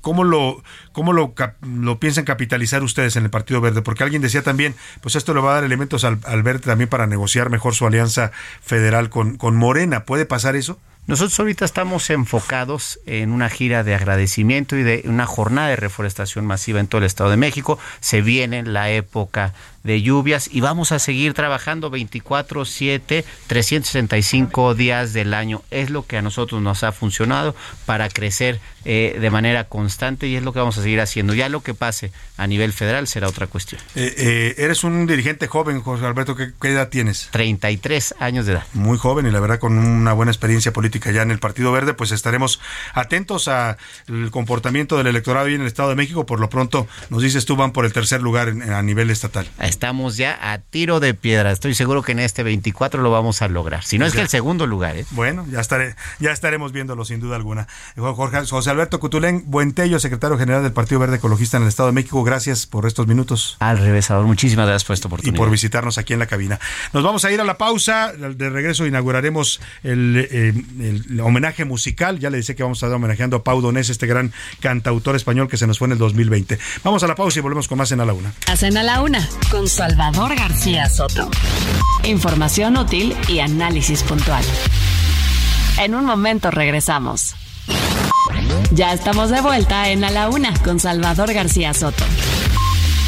[0.00, 3.82] ¿Cómo lo, cómo lo, lo piensan capitalizar ustedes en el Partido Verde?
[3.82, 7.06] Porque alguien decía también, pues esto le va a dar elementos al, Verde también para
[7.06, 10.04] negociar mejor su alianza federal con, con Morena.
[10.06, 10.78] ¿Puede pasar eso?
[11.06, 16.46] Nosotros ahorita estamos enfocados en una gira de agradecimiento y de una jornada de reforestación
[16.46, 17.78] masiva en todo el Estado de México.
[18.00, 19.52] Se viene la época
[19.84, 25.62] de lluvias y vamos a seguir trabajando 24/7, 365 días del año.
[25.70, 27.54] Es lo que a nosotros nos ha funcionado
[27.86, 31.32] para crecer eh, de manera constante y es lo que vamos a seguir haciendo.
[31.34, 33.80] Ya lo que pase a nivel federal será otra cuestión.
[33.94, 36.34] Eh, eh, eres un dirigente joven, José Alberto.
[36.36, 37.28] ¿qué, ¿Qué edad tienes?
[37.30, 38.64] 33 años de edad.
[38.74, 41.94] Muy joven y la verdad con una buena experiencia política ya en el Partido Verde,
[41.94, 42.60] pues estaremos
[42.92, 43.76] atentos al
[44.30, 46.26] comportamiento del electorado y en el Estado de México.
[46.26, 49.46] Por lo pronto, nos dices tú, van por el tercer lugar en- a nivel estatal.
[49.74, 51.50] Estamos ya a tiro de piedra.
[51.50, 53.82] Estoy seguro que en este 24 lo vamos a lograr.
[53.82, 55.04] Si no es que el segundo lugar, ¿eh?
[55.10, 57.66] Bueno, ya estaré, ya estaremos viéndolo sin duda alguna.
[57.96, 61.92] Jorge, José Alberto Cutulén Buentello, secretario general del Partido Verde Ecologista en el Estado de
[61.92, 63.56] México, gracias por estos minutos.
[63.58, 65.36] Al revésador, muchísimas gracias por esta Y oportunidad.
[65.38, 66.60] por visitarnos aquí en la cabina.
[66.92, 68.12] Nos vamos a ir a la pausa.
[68.12, 70.54] De regreso inauguraremos el, eh,
[71.10, 72.20] el homenaje musical.
[72.20, 75.48] Ya le decía que vamos a estar homenajeando a Pau Donés, este gran cantautor español
[75.48, 76.60] que se nos fue en el 2020.
[76.84, 78.32] Vamos a la pausa y volvemos con más en A la Una.
[78.46, 81.30] Hacen a la una con Salvador García Soto.
[82.04, 84.44] Información útil y análisis puntual.
[85.78, 87.34] En un momento regresamos.
[88.72, 92.04] Ya estamos de vuelta en la una con Salvador García Soto.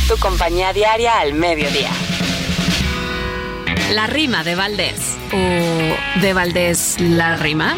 [0.08, 1.90] Tu compañía diaria al mediodía.
[3.92, 5.16] La rima de Valdés.
[5.32, 7.76] ¿O de Valdés la rima?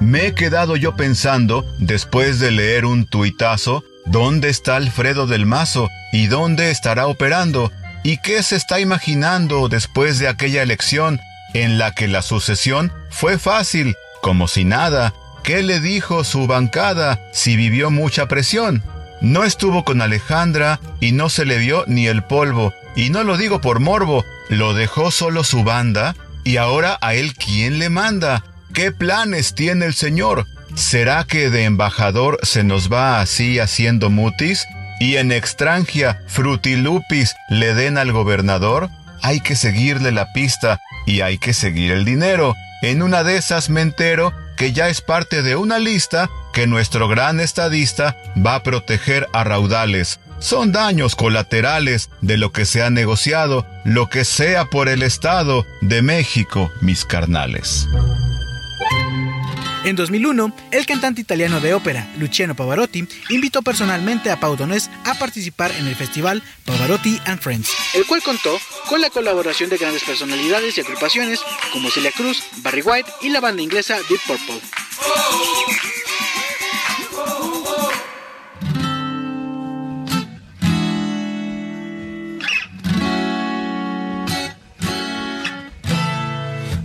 [0.00, 5.88] Me he quedado yo pensando, después de leer un tuitazo, ¿dónde está Alfredo del Mazo?
[6.12, 7.72] ¿Y dónde estará operando?
[8.02, 11.20] ¿Y qué se está imaginando después de aquella elección
[11.54, 15.14] en la que la sucesión fue fácil, como si nada?
[15.42, 18.82] ¿Qué le dijo su bancada si vivió mucha presión?
[19.20, 22.74] No estuvo con Alejandra y no se le vio ni el polvo.
[22.96, 26.16] Y no lo digo por morbo, lo dejó solo su banda.
[26.42, 28.44] Y ahora a él quién le manda.
[28.72, 30.46] ¿Qué planes tiene el señor?
[30.80, 34.66] ¿Será que de embajador se nos va así haciendo mutis?
[34.98, 38.88] ¿Y en extranjia frutilupis le den al gobernador?
[39.20, 42.54] Hay que seguirle la pista y hay que seguir el dinero.
[42.80, 47.08] En una de esas me entero que ya es parte de una lista que nuestro
[47.08, 50.18] gran estadista va a proteger a raudales.
[50.38, 55.66] Son daños colaterales de lo que se ha negociado, lo que sea por el Estado
[55.82, 57.86] de México, mis carnales.
[59.84, 65.14] En 2001, el cantante italiano de ópera Luciano Pavarotti invitó personalmente a Pau Donés a
[65.14, 70.04] participar en el festival Pavarotti and Friends, el cual contó con la colaboración de grandes
[70.04, 71.40] personalidades y agrupaciones
[71.72, 74.60] como Celia Cruz, Barry White y la banda inglesa Deep Purple.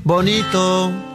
[0.05, 1.14] bonito,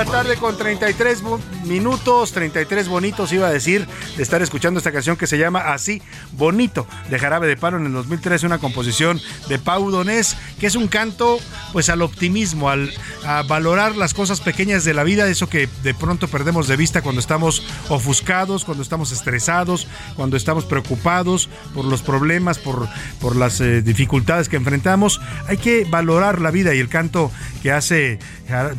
[0.00, 3.86] la tarde con 33 bu- minutos, 33 bonitos iba a decir,
[4.16, 6.00] de estar escuchando esta canción que se llama Así
[6.32, 10.74] Bonito, de Jarabe de Palo en el 2013, una composición de Pau Donés, que es
[10.74, 11.38] un canto
[11.74, 12.90] pues al optimismo, al,
[13.26, 17.02] a valorar las cosas pequeñas de la vida, eso que de pronto perdemos de vista
[17.02, 19.86] cuando estamos ofuscados, cuando estamos estresados,
[20.16, 22.88] cuando estamos preocupados por los problemas, por,
[23.20, 25.20] por las eh, dificultades que enfrentamos.
[25.46, 27.30] Hay que valorar la vida y el canto
[27.62, 28.18] que hace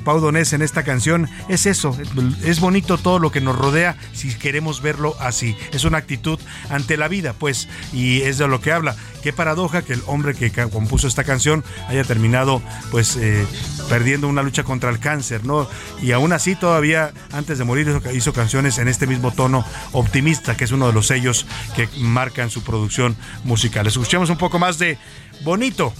[0.04, 1.11] Pau Donés en esta canción
[1.50, 1.98] es eso,
[2.44, 5.56] es bonito todo lo que nos rodea si queremos verlo así.
[5.72, 8.96] Es una actitud ante la vida, pues, y es de lo que habla.
[9.22, 13.46] Qué paradoja que el hombre que compuso esta canción haya terminado, pues, eh,
[13.90, 15.68] perdiendo una lucha contra el cáncer, ¿no?
[16.02, 20.64] Y aún así, todavía antes de morir, hizo canciones en este mismo tono optimista, que
[20.64, 21.46] es uno de los sellos
[21.76, 23.86] que marcan su producción musical.
[23.88, 24.98] Escuchemos un poco más de
[25.44, 25.94] Bonito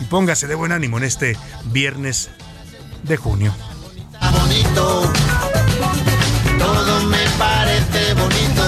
[0.00, 1.36] y póngase de buen ánimo en este
[1.72, 2.30] viernes
[3.02, 3.52] de junio.
[4.20, 5.02] Bonito,
[6.58, 8.64] todo me parece bonito,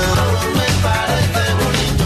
[0.54, 2.04] me parece bonito.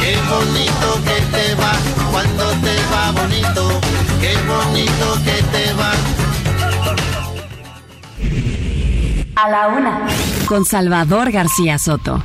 [0.00, 1.72] Qué bonito que te va
[2.10, 3.80] cuando te va bonito,
[4.20, 5.92] qué bonito que te va.
[9.36, 10.06] A la una,
[10.46, 12.22] con Salvador García Soto.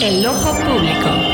[0.00, 1.33] El ojo público.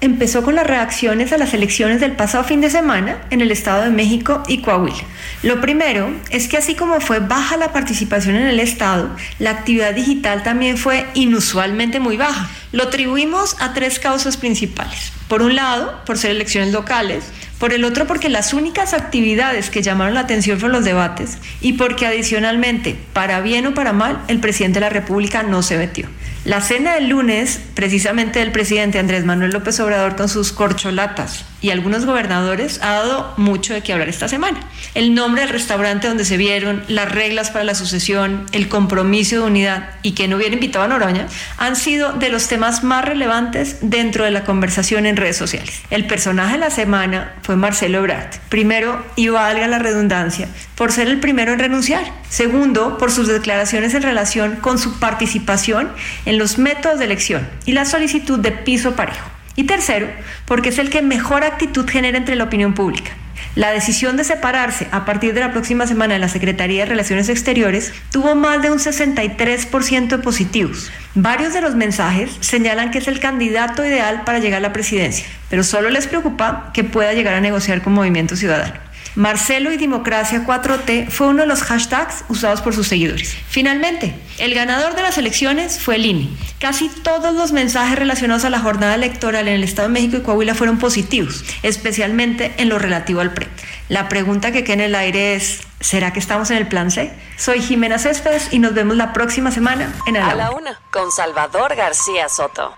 [0.00, 3.82] empezó con las reacciones a las elecciones del pasado fin de semana en el Estado
[3.82, 5.02] de México y Coahuila.
[5.42, 9.94] Lo primero es que así como fue baja la participación en el Estado, la actividad
[9.94, 12.48] digital también fue inusualmente muy baja.
[12.72, 15.12] Lo atribuimos a tres causas principales.
[15.28, 17.24] Por un lado, por ser elecciones locales,
[17.58, 21.72] por el otro porque las únicas actividades que llamaron la atención fueron los debates y
[21.74, 26.08] porque adicionalmente, para bien o para mal, el presidente de la República no se metió.
[26.44, 31.70] La cena del lunes, precisamente del presidente Andrés Manuel López Obrador con sus corcholatas y
[31.70, 34.60] algunos gobernadores, ha dado mucho de qué hablar esta semana.
[34.94, 39.42] El nombre del restaurante donde se vieron, las reglas para la sucesión, el compromiso de
[39.42, 43.78] unidad y que no hubiera invitado a Noroña han sido de los temas más relevantes
[43.80, 45.80] dentro de la conversación en redes sociales.
[45.90, 48.36] El personaje de la semana fue Marcelo Ebrard.
[48.50, 52.04] Primero, y valga la redundancia, por ser el primero en renunciar.
[52.28, 55.90] Segundo, por sus declaraciones en relación con su participación
[56.26, 59.37] en los métodos de elección y la solicitud de piso parejo.
[59.58, 60.06] Y tercero,
[60.46, 63.10] porque es el que mejor actitud genera entre la opinión pública.
[63.56, 67.28] La decisión de separarse a partir de la próxima semana de la Secretaría de Relaciones
[67.28, 70.92] Exteriores tuvo más de un 63% de positivos.
[71.16, 75.26] Varios de los mensajes señalan que es el candidato ideal para llegar a la presidencia,
[75.50, 78.87] pero solo les preocupa que pueda llegar a negociar con Movimiento Ciudadano.
[79.14, 83.36] Marcelo y Democracia 4T fue uno de los hashtags usados por sus seguidores.
[83.48, 86.28] Finalmente, el ganador de las elecciones fue el INE.
[86.60, 90.22] Casi todos los mensajes relacionados a la jornada electoral en el Estado de México y
[90.22, 93.48] Coahuila fueron positivos, especialmente en lo relativo al PRE.
[93.88, 97.12] La pregunta que queda en el aire es, ¿será que estamos en el plan C?
[97.36, 101.74] Soy Jimena Céspedes y nos vemos la próxima semana en A la Una con Salvador
[101.74, 102.74] García Soto.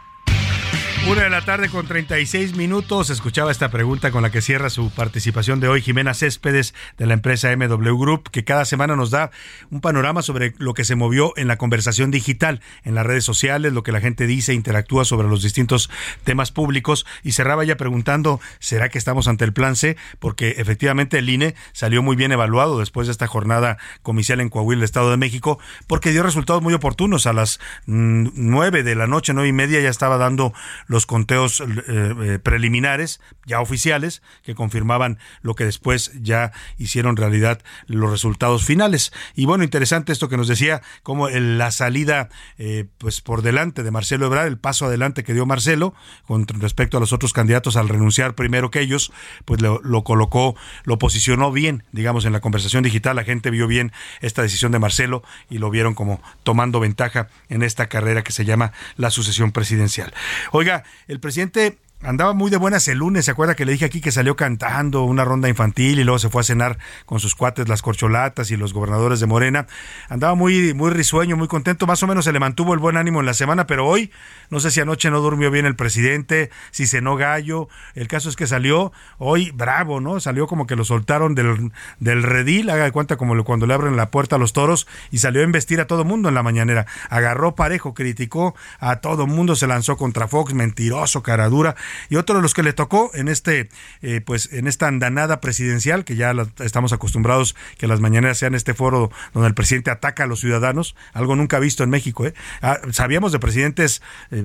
[1.08, 3.08] Una de la tarde con 36 minutos.
[3.08, 7.14] Escuchaba esta pregunta con la que cierra su participación de hoy Jimena Céspedes de la
[7.14, 9.30] empresa MW Group, que cada semana nos da
[9.70, 13.72] un panorama sobre lo que se movió en la conversación digital, en las redes sociales,
[13.72, 15.90] lo que la gente dice, interactúa sobre los distintos
[16.22, 17.06] temas públicos.
[17.24, 19.96] Y cerraba ya preguntando, ¿será que estamos ante el plan C?
[20.18, 24.84] Porque efectivamente el INE salió muy bien evaluado después de esta jornada comicial en Coahuila,
[24.84, 27.26] Estado de México, porque dio resultados muy oportunos.
[27.26, 30.52] A las mm, nueve de la noche, nueve y media, ya estaba dando
[30.90, 37.60] los conteos eh, eh, preliminares, ya oficiales, que confirmaban lo que después ya hicieron realidad
[37.86, 39.12] los resultados finales.
[39.34, 43.90] Y bueno, interesante esto que nos decía, como la salida eh, pues por delante de
[43.90, 45.94] Marcelo Ebrard, el paso adelante que dio Marcelo
[46.26, 49.12] con respecto a los otros candidatos al renunciar primero que ellos,
[49.44, 53.16] pues lo, lo colocó, lo posicionó bien, digamos, en la conversación digital.
[53.16, 57.62] La gente vio bien esta decisión de Marcelo y lo vieron como tomando ventaja en
[57.62, 60.12] esta carrera que se llama la sucesión presidencial.
[60.52, 64.00] Oiga, el presidente andaba muy de buenas el lunes, ¿se acuerda que le dije aquí
[64.00, 67.68] que salió cantando una ronda infantil y luego se fue a cenar con sus cuates
[67.68, 69.66] las corcholatas y los gobernadores de Morena?
[70.08, 73.20] Andaba muy muy risueño, muy contento, más o menos se le mantuvo el buen ánimo
[73.20, 74.10] en la semana, pero hoy
[74.48, 78.36] no sé si anoche no durmió bien el presidente, si cenó gallo, el caso es
[78.36, 80.20] que salió hoy bravo, ¿no?
[80.20, 83.96] Salió como que lo soltaron del, del redil, haga de cuenta como cuando le abren
[83.96, 86.86] la puerta a los toros y salió a investir a todo mundo en la mañanera,
[87.10, 91.76] agarró parejo, criticó a todo mundo, se lanzó contra Fox, mentiroso, caradura
[92.08, 93.68] y otro de los que le tocó en este,
[94.02, 98.74] eh, pues en esta andanada presidencial, que ya estamos acostumbrados que las mañaneras sean este
[98.74, 102.26] foro donde el presidente ataca a los ciudadanos, algo nunca visto en México.
[102.26, 102.34] ¿eh?
[102.62, 104.44] Ah, sabíamos de presidentes, eh,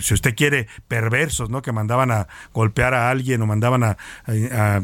[0.00, 1.62] si usted quiere, perversos, ¿no?
[1.62, 3.96] Que mandaban a golpear a alguien o mandaban a,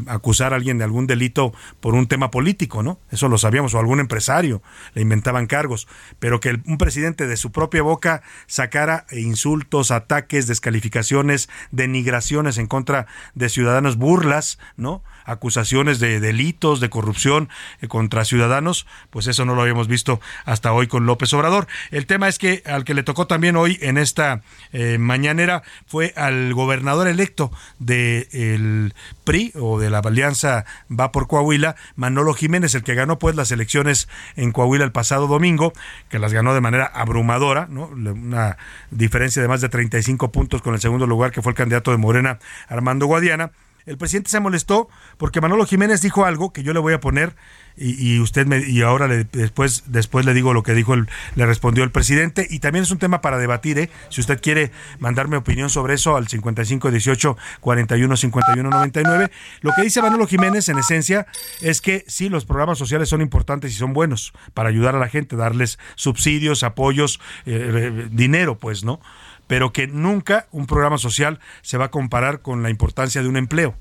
[0.07, 2.99] acusar a alguien de algún delito por un tema político, ¿no?
[3.11, 4.61] Eso lo sabíamos, o algún empresario,
[4.93, 5.87] le inventaban cargos,
[6.19, 13.07] pero que un presidente de su propia boca sacara insultos, ataques, descalificaciones, denigraciones en contra
[13.33, 15.03] de ciudadanos, burlas, ¿no?
[15.25, 17.49] Acusaciones de delitos, de corrupción
[17.81, 21.67] eh, contra ciudadanos, pues eso no lo habíamos visto hasta hoy con López Obrador.
[21.91, 26.13] El tema es que al que le tocó también hoy en esta eh, mañanera fue
[26.15, 32.83] al gobernador electo del PRI o de la Alianza Va por Coahuila, Manolo Jiménez, el
[32.83, 35.73] que ganó pues las elecciones en Coahuila el pasado domingo,
[36.09, 37.87] que las ganó de manera abrumadora, ¿no?
[37.87, 38.57] Una
[38.91, 41.97] diferencia de más de 35 puntos con el segundo lugar que fue el candidato de
[41.97, 43.51] Morena, Armando Guadiana.
[43.85, 47.35] El presidente se molestó porque Manolo Jiménez dijo algo que yo le voy a poner
[47.77, 51.45] y, usted me, y ahora le, después después le digo lo que dijo el, le
[51.45, 52.47] respondió el presidente.
[52.49, 53.89] Y también es un tema para debatir ¿eh?
[54.09, 59.31] si usted quiere mandarme opinión sobre eso al 55 18 41 51 99
[59.61, 61.27] lo que dice Manolo Jiménez en esencia
[61.61, 65.09] es que sí los programas sociales son importantes y son buenos para ayudar a la
[65.09, 68.99] gente darles subsidios apoyos eh, eh, dinero pues no
[69.47, 73.37] pero que nunca un programa social se va a comparar con la importancia de un
[73.37, 73.75] empleo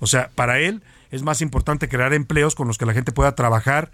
[0.00, 0.82] o sea para él
[1.14, 3.92] es más importante crear empleos con los que la gente pueda trabajar,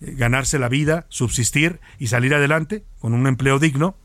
[0.00, 3.96] eh, ganarse la vida, subsistir y salir adelante con un empleo digno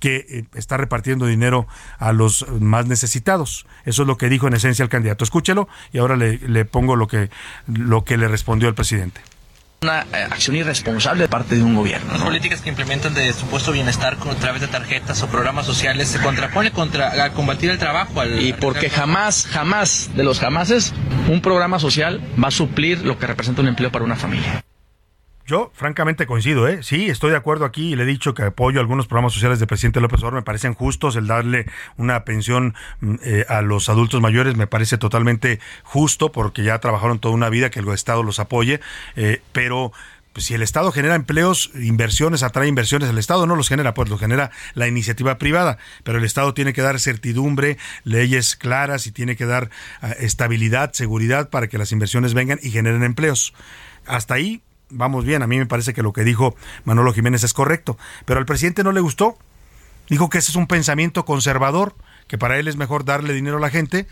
[0.00, 1.68] que eh, está repartiendo dinero
[1.98, 3.66] a los más necesitados.
[3.84, 5.22] Eso es lo que dijo en esencia el candidato.
[5.22, 7.30] Escúchelo y ahora le, le pongo lo que,
[7.68, 9.20] lo que le respondió el presidente
[9.82, 12.12] una eh, acción irresponsable de parte de un gobierno.
[12.12, 16.18] Las políticas que implementan de supuesto bienestar a través de tarjetas o programas sociales se
[16.20, 18.12] contrapone contra a combatir el trabajo.
[18.24, 20.94] y porque jamás, jamás de los jamases,
[21.28, 24.62] un programa social va a suplir lo que representa un empleo para una familia.
[25.46, 26.82] Yo, francamente, coincido, ¿eh?
[26.82, 29.68] Sí, estoy de acuerdo aquí y le he dicho que apoyo algunos programas sociales del
[29.68, 30.34] presidente López Obrador.
[30.34, 31.66] Me parecen justos el darle
[31.96, 34.56] una pensión mm, eh, a los adultos mayores.
[34.56, 38.80] Me parece totalmente justo porque ya trabajaron toda una vida que el Estado los apoye.
[39.14, 39.92] Eh, pero
[40.32, 44.08] pues, si el Estado genera empleos, inversiones, atrae inversiones, el Estado no los genera, pues
[44.10, 49.12] los genera la iniciativa privada, pero el Estado tiene que dar certidumbre, leyes claras y
[49.12, 49.70] tiene que dar
[50.02, 53.54] ah, estabilidad, seguridad para que las inversiones vengan y generen empleos.
[54.06, 57.52] Hasta ahí vamos bien, a mí me parece que lo que dijo Manolo Jiménez es
[57.52, 59.36] correcto, pero al presidente no le gustó.
[60.08, 61.94] Dijo que ese es un pensamiento conservador,
[62.28, 64.06] que para él es mejor darle dinero a la gente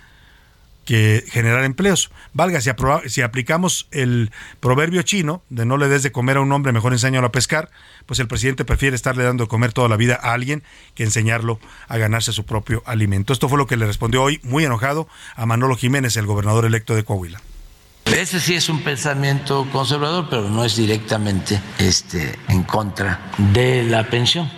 [0.85, 2.11] que generar empleos.
[2.33, 2.71] Valga, si,
[3.07, 6.93] si aplicamos el proverbio chino de no le des de comer a un hombre, mejor
[6.93, 7.71] enséñalo a pescar,
[8.07, 10.63] pues el presidente prefiere estarle dando de comer toda la vida a alguien
[10.95, 11.59] que enseñarlo
[11.89, 13.33] a ganarse su propio alimento.
[13.33, 16.95] Esto fue lo que le respondió hoy, muy enojado, a Manolo Jiménez, el gobernador electo
[16.95, 17.41] de Coahuila.
[18.05, 24.05] Ese sí es un pensamiento conservador, pero no es directamente este, en contra de la
[24.05, 24.51] pensión.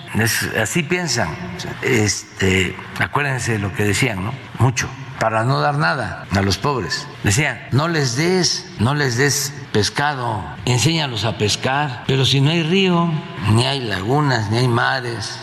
[0.61, 1.35] así piensan.
[1.83, 4.35] Este, acuérdense de lo que decían, ¿no?
[4.59, 4.89] Mucho
[5.19, 7.07] para no dar nada a los pobres.
[7.23, 12.63] Decían, no les des, no les des pescado, enséñalos a pescar, pero si no hay
[12.63, 13.11] río,
[13.53, 15.39] ni hay lagunas, ni hay mares,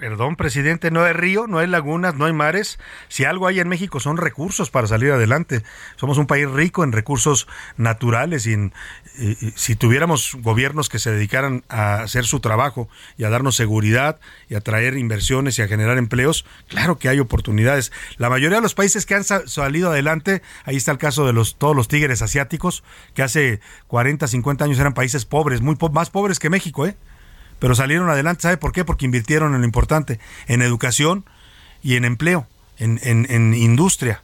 [0.00, 2.78] Perdón, presidente, no hay río, no hay lagunas, no hay mares.
[3.08, 5.62] Si algo hay en México son recursos para salir adelante.
[5.96, 7.46] Somos un país rico en recursos
[7.76, 8.72] naturales y,
[9.56, 12.88] si tuviéramos gobiernos que se dedicaran a hacer su trabajo
[13.18, 17.20] y a darnos seguridad y a traer inversiones y a generar empleos, claro que hay
[17.20, 17.92] oportunidades.
[18.16, 21.56] La mayoría de los países que han salido adelante, ahí está el caso de los
[21.58, 26.38] todos los tigres asiáticos, que hace 40, 50 años eran países pobres, muy más pobres
[26.38, 26.96] que México, ¿eh?
[27.60, 28.42] Pero salieron adelante.
[28.42, 28.84] ¿Sabe por qué?
[28.84, 31.24] Porque invirtieron en lo importante, en educación
[31.84, 32.48] y en empleo,
[32.78, 34.22] en, en, industria.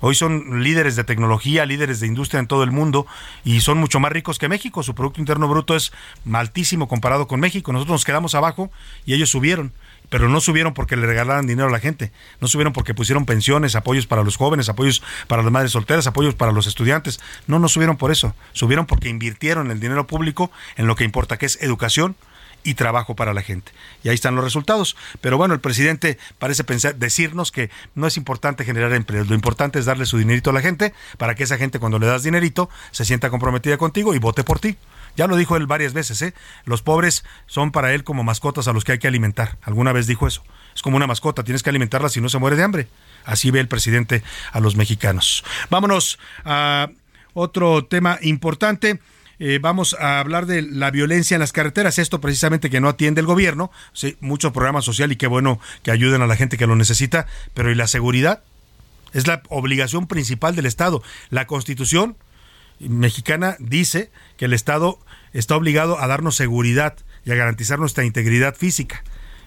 [0.00, 3.06] Hoy son líderes de tecnología, líderes de industria en todo el mundo
[3.44, 4.82] y son mucho más ricos que México.
[4.82, 5.92] Su Producto Interno Bruto es
[6.32, 7.70] altísimo comparado con México.
[7.70, 8.70] Nosotros nos quedamos abajo
[9.04, 9.72] y ellos subieron.
[10.08, 12.12] Pero no subieron porque le regalaran dinero a la gente.
[12.40, 16.34] No subieron porque pusieron pensiones, apoyos para los jóvenes, apoyos para las madres solteras, apoyos
[16.34, 17.20] para los estudiantes.
[17.46, 18.34] No, no subieron por eso.
[18.52, 22.16] Subieron porque invirtieron el dinero público en lo que importa, que es educación,
[22.64, 23.72] y trabajo para la gente.
[24.02, 24.96] Y ahí están los resultados.
[25.20, 29.78] Pero bueno, el presidente parece pensar, decirnos que no es importante generar empleos, lo importante
[29.78, 32.68] es darle su dinerito a la gente para que esa gente cuando le das dinerito
[32.90, 34.76] se sienta comprometida contigo y vote por ti.
[35.16, 36.34] Ya lo dijo él varias veces, ¿eh?
[36.64, 39.58] Los pobres son para él como mascotas a los que hay que alimentar.
[39.62, 40.44] Alguna vez dijo eso.
[40.74, 42.88] Es como una mascota, tienes que alimentarla si no se muere de hambre.
[43.24, 45.44] Así ve el presidente a los mexicanos.
[45.68, 46.88] Vámonos a
[47.34, 49.00] otro tema importante.
[49.42, 53.22] Eh, vamos a hablar de la violencia en las carreteras, esto precisamente que no atiende
[53.22, 56.66] el gobierno, sí, mucho programa social y qué bueno que ayuden a la gente que
[56.66, 58.42] lo necesita, pero ¿y la seguridad?
[59.14, 61.02] Es la obligación principal del Estado.
[61.30, 62.16] La Constitución
[62.80, 64.98] mexicana dice que el Estado
[65.32, 69.02] está obligado a darnos seguridad y a garantizar nuestra integridad física.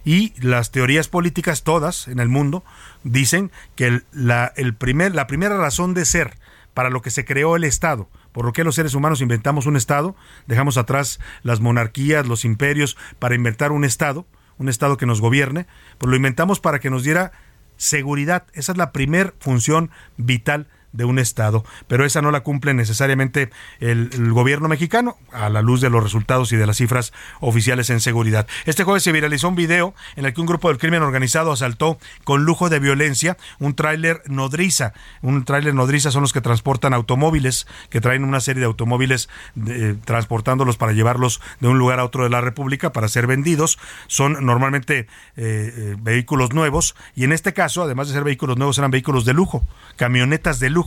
[0.06, 2.64] Y las teorías políticas todas en el mundo
[3.04, 6.36] dicen que la, primera razón de ser
[6.74, 9.78] para lo que se creó el Estado, por lo que los seres humanos inventamos un
[9.78, 10.16] Estado,
[10.48, 14.26] dejamos atrás las monarquías, los imperios, para inventar un Estado,
[14.58, 15.68] un Estado que nos gobierne,
[15.98, 17.32] pues lo inventamos para que nos diera
[17.78, 18.46] seguridad.
[18.54, 23.50] Esa es la primer función vital de un Estado, pero esa no la cumple necesariamente
[23.80, 28.00] el, gobierno mexicano a la luz de los resultados y de las cifras oficiales en
[28.00, 28.48] seguridad.
[28.66, 31.98] Este jueves se viralizó un video en el que un grupo del crimen organizado asaltó
[32.24, 34.94] con lujo de violencia un tráiler nodriza.
[35.22, 39.30] Un tráiler nodriza son los que transportan automóviles, que traen una serie de automóviles
[39.68, 43.80] eh, transportándolos para llevarlos de un lugar a otro de la República para ser vendidos.
[44.08, 48.78] Son normalmente eh, eh, vehículos nuevos y en este caso, además de ser vehículos nuevos,
[48.78, 49.66] eran vehículos de lujo,
[49.96, 50.83] camionetas de lujo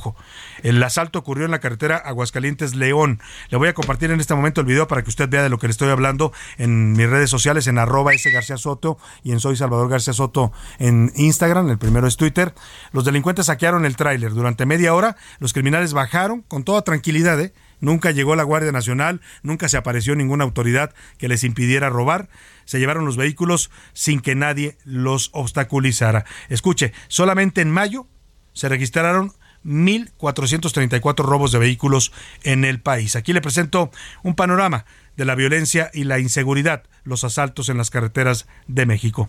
[0.62, 3.20] el asalto ocurrió en la carretera Aguascalientes-León.
[3.50, 5.58] Le voy a compartir en este momento el video para que usted vea de lo
[5.58, 9.40] que le estoy hablando en mis redes sociales, en arroba S García Soto y en
[9.40, 11.68] Soy Salvador García Soto en Instagram.
[11.70, 12.54] El primero es Twitter.
[12.92, 14.32] Los delincuentes saquearon el tráiler.
[14.32, 17.52] Durante media hora, los criminales bajaron con toda tranquilidad, ¿eh?
[17.80, 22.28] Nunca llegó la Guardia Nacional, nunca se apareció ninguna autoridad que les impidiera robar.
[22.64, 26.24] Se llevaron los vehículos sin que nadie los obstaculizara.
[26.48, 28.06] Escuche, solamente en mayo
[28.54, 29.32] se registraron
[29.66, 32.12] 1.434 robos de vehículos
[32.42, 33.16] en el país.
[33.16, 33.90] Aquí le presento
[34.22, 34.86] un panorama
[35.16, 39.28] de la violencia y la inseguridad, los asaltos en las carreteras de México.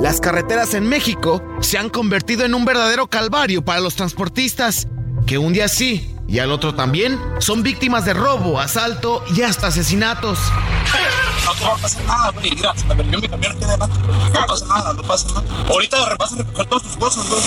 [0.00, 4.88] Las carreteras en México se han convertido en un verdadero calvario para los transportistas,
[5.26, 9.68] que un día sí y al otro también son víctimas de robo, asalto y hasta
[9.68, 10.38] asesinatos.
[11.44, 12.50] No te va a pasar nada, güey.
[12.50, 13.96] Mira, se me perdió mi camión aquí adelante.
[14.34, 15.44] No pasa nada, no pasa nada.
[15.68, 17.40] Ahorita vas a recoger todas tus cosas, güey.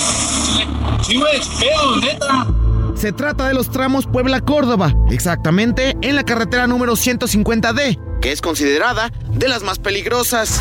[1.03, 2.47] Sí, güey, feo, neta.
[2.95, 9.11] Se trata de los tramos Puebla-Córdoba, exactamente en la carretera número 150D, que es considerada
[9.29, 10.59] de las más peligrosas.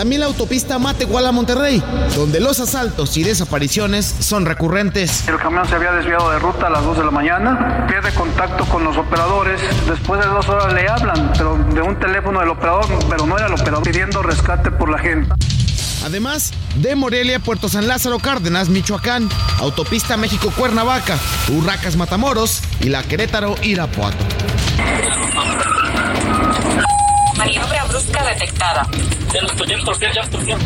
[0.00, 1.82] También la autopista Matehuala-Monterrey,
[2.16, 5.28] donde los asaltos y desapariciones son recurrentes.
[5.28, 8.64] El camión se había desviado de ruta a las 2 de la mañana, pierde contacto
[8.64, 9.60] con los operadores.
[9.86, 13.48] Después de dos horas le hablan, pero de un teléfono del operador, pero no era
[13.48, 15.34] el operador, pidiendo rescate por la gente.
[16.02, 19.28] Además, de Morelia, Puerto San Lázaro, Cárdenas, Michoacán,
[19.58, 21.18] Autopista México-Cuernavaca,
[21.50, 24.16] Urracas, Matamoros y la Querétaro-Irapuato.
[24.16, 24.49] Maniobra
[28.34, 28.86] detectada.
[29.32, 30.58] Ya ya ya.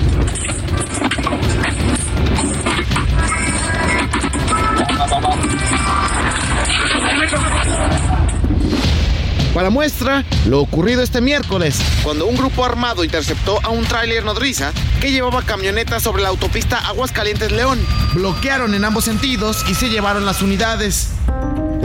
[9.54, 14.72] Para muestra, lo ocurrido este miércoles, cuando un grupo armado interceptó a un tráiler nodriza
[15.00, 17.78] que llevaba camionetas sobre la autopista Aguascalientes-León.
[18.14, 21.13] Bloquearon en ambos sentidos y se llevaron las unidades.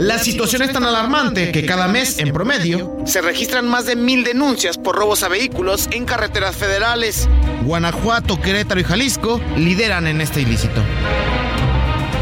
[0.00, 4.24] La situación es tan alarmante que cada mes, en promedio, se registran más de mil
[4.24, 7.28] denuncias por robos a vehículos en carreteras federales.
[7.64, 10.82] Guanajuato, Querétaro y Jalisco lideran en este ilícito.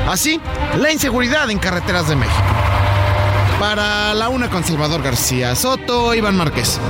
[0.08, 0.40] Así,
[0.76, 2.42] la inseguridad en carreteras de México.
[3.60, 6.80] Para la una con Salvador García Soto, Iván Márquez.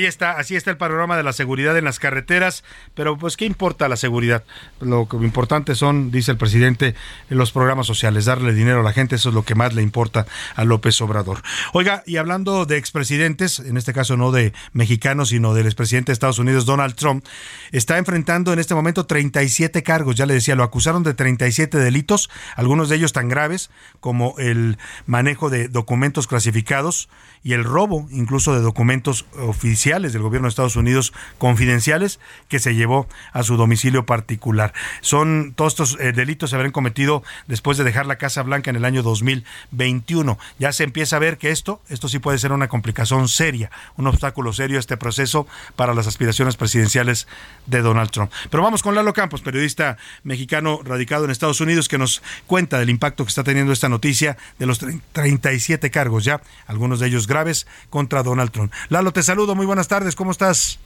[0.00, 3.44] Ahí está, así está el panorama de la seguridad en las carreteras, pero pues ¿qué
[3.44, 4.44] importa la seguridad?
[4.80, 6.94] Lo importante son, dice el presidente,
[7.28, 10.26] los programas sociales, darle dinero a la gente, eso es lo que más le importa
[10.56, 11.42] a López Obrador.
[11.74, 16.14] Oiga, y hablando de expresidentes, en este caso no de mexicanos, sino del expresidente de
[16.14, 17.22] Estados Unidos, Donald Trump,
[17.70, 22.30] está enfrentando en este momento 37 cargos, ya le decía, lo acusaron de 37 delitos,
[22.56, 23.68] algunos de ellos tan graves
[24.00, 27.10] como el manejo de documentos clasificados
[27.42, 32.74] y el robo incluso de documentos oficiales del gobierno de Estados Unidos confidenciales que se
[32.74, 34.72] llevó a su domicilio particular.
[35.00, 38.76] Son todos estos eh, delitos se habrán cometido después de dejar la Casa Blanca en
[38.76, 40.38] el año 2021.
[40.58, 44.06] Ya se empieza a ver que esto, esto sí puede ser una complicación seria, un
[44.06, 47.26] obstáculo serio a este proceso para las aspiraciones presidenciales
[47.66, 48.30] de Donald Trump.
[48.50, 52.90] Pero vamos con Lalo Campos, periodista mexicano radicado en Estados Unidos, que nos cuenta del
[52.90, 54.78] impacto que está teniendo esta noticia de los
[55.12, 58.72] 37 cargos ya, algunos de ellos graves, contra Donald Trump.
[58.88, 60.80] Lalo, te saludo, muy buenas tardes, ¿cómo estás?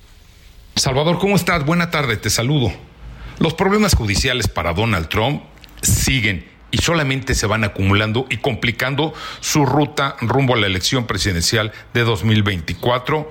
[0.77, 1.65] Salvador, ¿cómo estás?
[1.65, 2.71] Buena tarde, te saludo.
[3.39, 5.43] Los problemas judiciales para Donald Trump
[5.81, 11.73] siguen y solamente se van acumulando y complicando su ruta rumbo a la elección presidencial
[11.95, 13.27] de 2024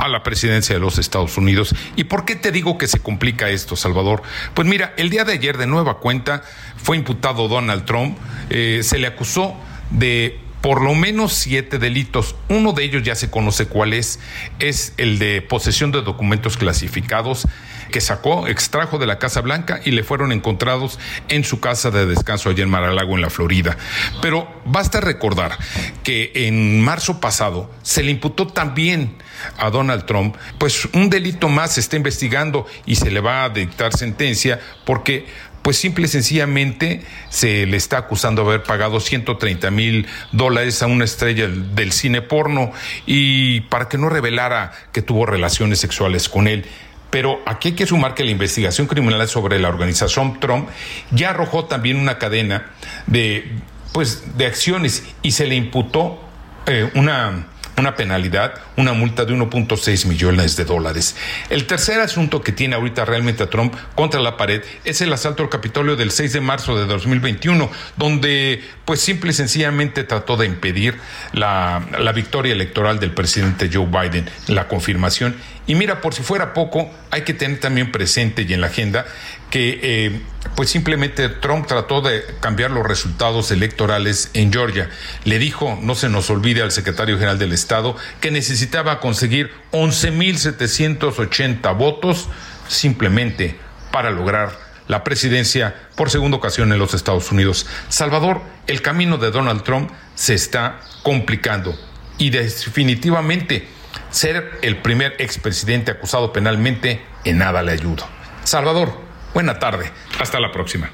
[0.00, 1.76] a la presidencia de los Estados Unidos.
[1.94, 4.22] ¿Y por qué te digo que se complica esto, Salvador?
[4.54, 6.42] Pues mira, el día de ayer de nueva cuenta
[6.76, 8.18] fue imputado Donald Trump,
[8.50, 9.54] eh, se le acusó
[9.90, 12.34] de por lo menos siete delitos.
[12.48, 14.18] Uno de ellos ya se conoce cuál es,
[14.58, 17.46] es el de posesión de documentos clasificados
[17.90, 20.98] que sacó, extrajo de la Casa Blanca y le fueron encontrados
[21.28, 23.76] en su casa de descanso allá en Maralago, en la Florida.
[24.20, 25.56] Pero basta recordar
[26.02, 29.16] que en marzo pasado se le imputó también
[29.56, 33.48] a Donald Trump, pues un delito más se está investigando y se le va a
[33.48, 35.26] dictar sentencia porque
[35.68, 40.86] pues simple y sencillamente se le está acusando de haber pagado 130 mil dólares a
[40.86, 42.72] una estrella del cine porno
[43.04, 46.64] y para que no revelara que tuvo relaciones sexuales con él.
[47.10, 50.70] Pero aquí hay que sumar que la investigación criminal sobre la organización Trump
[51.10, 52.70] ya arrojó también una cadena
[53.06, 53.52] de,
[53.92, 56.18] pues, de acciones y se le imputó
[56.64, 57.46] eh, una
[57.78, 61.16] una penalidad, una multa de 1.6 millones de dólares.
[61.50, 65.42] El tercer asunto que tiene ahorita realmente a Trump contra la pared es el asalto
[65.42, 70.46] al Capitolio del 6 de marzo de 2021, donde pues simple y sencillamente trató de
[70.46, 70.98] impedir
[71.32, 75.36] la, la victoria electoral del presidente Joe Biden, la confirmación.
[75.66, 79.04] Y mira, por si fuera poco, hay que tener también presente y en la agenda
[79.50, 80.22] que eh,
[80.56, 84.88] pues simplemente Trump trató de cambiar los resultados electorales en Georgia.
[85.24, 91.76] Le dijo, no se nos olvide al secretario general del Estado, que necesitaba conseguir 11.780
[91.76, 92.28] votos
[92.68, 93.56] simplemente
[93.90, 97.66] para lograr la presidencia por segunda ocasión en los Estados Unidos.
[97.88, 101.78] Salvador, el camino de Donald Trump se está complicando
[102.16, 103.68] y definitivamente
[104.10, 108.08] ser el primer expresidente acusado penalmente en nada le ayuda.
[108.44, 109.07] Salvador,
[109.38, 109.88] Buena tarde.
[110.18, 110.90] Hasta la próxima.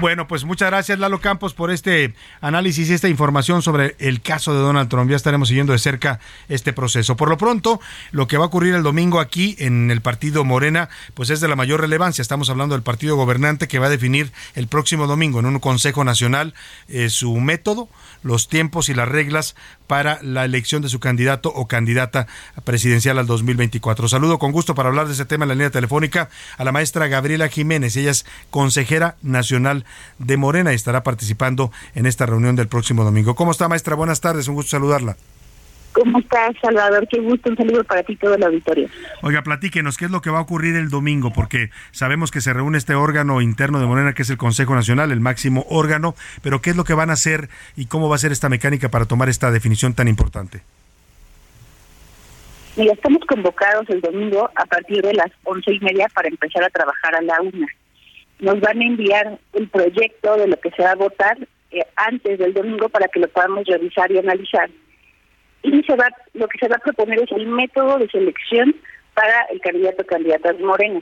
[0.00, 4.52] Bueno, pues muchas gracias Lalo Campos por este análisis y esta información sobre el caso
[4.52, 5.08] de Donald Trump.
[5.08, 6.18] Ya estaremos siguiendo de cerca
[6.48, 7.16] este proceso.
[7.16, 7.78] Por lo pronto,
[8.10, 11.46] lo que va a ocurrir el domingo aquí en el partido Morena, pues es de
[11.46, 12.20] la mayor relevancia.
[12.20, 16.02] Estamos hablando del partido gobernante que va a definir el próximo domingo en un Consejo
[16.02, 16.54] Nacional
[16.88, 17.88] eh, su método,
[18.24, 19.54] los tiempos y las reglas
[19.86, 22.26] para la elección de su candidato o candidata
[22.64, 24.08] presidencial al 2024.
[24.08, 26.28] Saludo con gusto para hablar de ese tema en la línea telefónica
[26.58, 27.96] a la maestra Gabriela Jiménez.
[27.96, 29.84] Ella es consejera nacional
[30.18, 33.34] de Morena y estará participando en esta reunión del próximo domingo.
[33.34, 33.94] ¿Cómo está, maestra?
[33.94, 35.16] Buenas tardes, un gusto saludarla.
[35.96, 37.08] ¿Cómo estás, Salvador?
[37.08, 38.86] Qué gusto, un saludo para ti todo el auditorio.
[39.22, 41.32] Oiga, platíquenos, ¿qué es lo que va a ocurrir el domingo?
[41.32, 45.10] Porque sabemos que se reúne este órgano interno de Morena, que es el Consejo Nacional,
[45.10, 48.18] el máximo órgano, pero ¿qué es lo que van a hacer y cómo va a
[48.18, 50.60] ser esta mecánica para tomar esta definición tan importante?
[52.76, 56.68] Mira, estamos convocados el domingo a partir de las once y media para empezar a
[56.68, 57.68] trabajar a la una.
[58.40, 61.38] Nos van a enviar el proyecto de lo que se va a votar
[61.70, 64.68] eh, antes del domingo para que lo podamos revisar y analizar
[65.74, 68.74] y se va, lo que se va a proponer es el método de selección
[69.14, 71.00] para el candidato o candidata de Morena.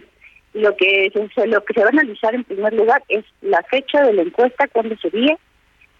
[0.54, 4.02] Lo que, se, lo que se va a analizar en primer lugar es la fecha
[4.02, 5.36] de la encuesta, cuándo sería,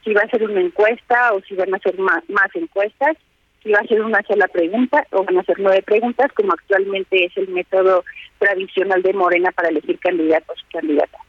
[0.05, 3.17] si va a ser una encuesta o si van a ser más, más encuestas,
[3.63, 7.25] si va a ser una sola pregunta o van a ser nueve preguntas, como actualmente
[7.25, 8.05] es el método
[8.39, 11.24] tradicional de Morena para elegir candidatos y candidatas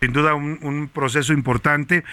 [0.00, 2.04] sin duda un, proceso importante.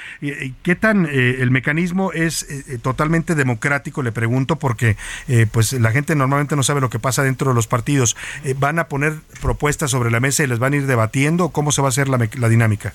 [0.63, 4.03] ¿Qué tan eh, el mecanismo es eh, totalmente democrático?
[4.03, 4.95] Le pregunto porque
[5.27, 8.15] eh, pues la gente normalmente no sabe lo que pasa dentro de los partidos.
[8.57, 11.49] ¿Van a poner propuestas sobre la mesa y les van a ir debatiendo?
[11.49, 12.93] ¿Cómo se va a hacer la, la dinámica?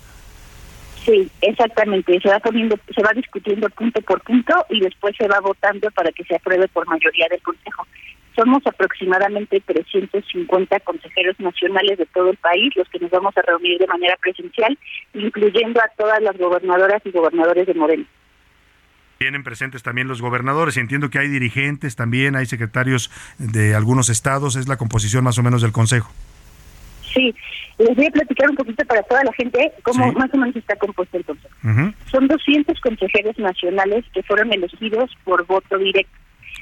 [1.05, 2.21] Sí, exactamente.
[2.21, 6.13] Se va poniendo, se va discutiendo punto por punto y después se va votando para
[6.13, 7.87] que se apruebe por mayoría del Consejo.
[8.39, 13.81] Somos aproximadamente 350 consejeros nacionales de todo el país los que nos vamos a reunir
[13.81, 14.79] de manera presencial,
[15.13, 18.05] incluyendo a todas las gobernadoras y gobernadores de Moreno.
[19.19, 20.77] Vienen presentes también los gobernadores.
[20.77, 24.55] Entiendo que hay dirigentes también, hay secretarios de algunos estados.
[24.55, 26.13] Es la composición más o menos del Consejo.
[27.13, 27.35] Sí,
[27.79, 30.77] les voy a platicar un poquito para toda la gente cómo más o menos está
[30.77, 31.55] compuesto el Consejo.
[32.13, 36.17] Son 200 consejeros nacionales que fueron elegidos por voto directo.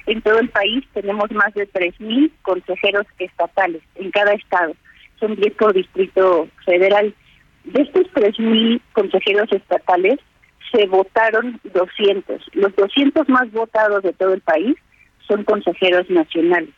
[0.07, 4.75] En todo el país tenemos más de 3.000 consejeros estatales en cada estado.
[5.19, 7.15] Son 10 por distrito federal.
[7.65, 10.21] De estos 3.000 consejeros estatales
[10.73, 12.43] se votaron 200.
[12.53, 14.77] Los 200 más votados de todo el país
[15.27, 16.71] son consejeros nacionales.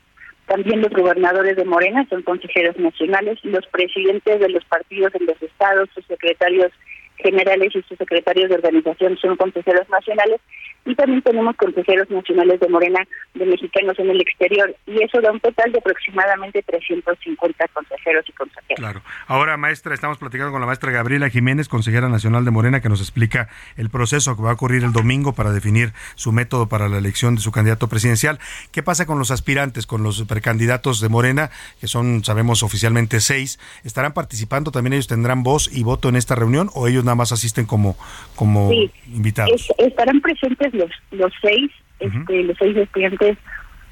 [0.47, 5.43] También los gobernadores de Morena son consejeros nacionales, los presidentes de los partidos en los
[5.43, 6.73] estados, sus secretarios
[7.19, 10.41] generales y sus secretarios de organización son consejeros nacionales
[10.85, 13.01] y también tenemos consejeros nacionales de Morena
[13.35, 18.33] de mexicanos en el exterior y eso da un total de aproximadamente 350 consejeros y
[18.33, 18.79] consejeras.
[18.79, 19.03] Claro.
[19.27, 23.01] Ahora, maestra, estamos platicando con la maestra Gabriela Jiménez, consejera nacional de Morena, que nos
[23.01, 26.99] explica el proceso que va a ocurrir el domingo para definir su método para la
[26.99, 28.39] elección de su candidato presidencial.
[28.73, 31.51] ¿Qué pasa con los aspirantes, con los precandidatos de Morena,
[31.81, 33.59] que son, sabemos, oficialmente seis?
[33.85, 34.71] ¿Estarán participando?
[34.71, 37.97] ¿También ellos tendrán voz y voto en esta reunión o ellos nada más asisten como,
[38.37, 38.71] como
[39.07, 39.73] invitados?
[39.79, 43.39] estarán presentes los, los seis, este, los seis estudiantes,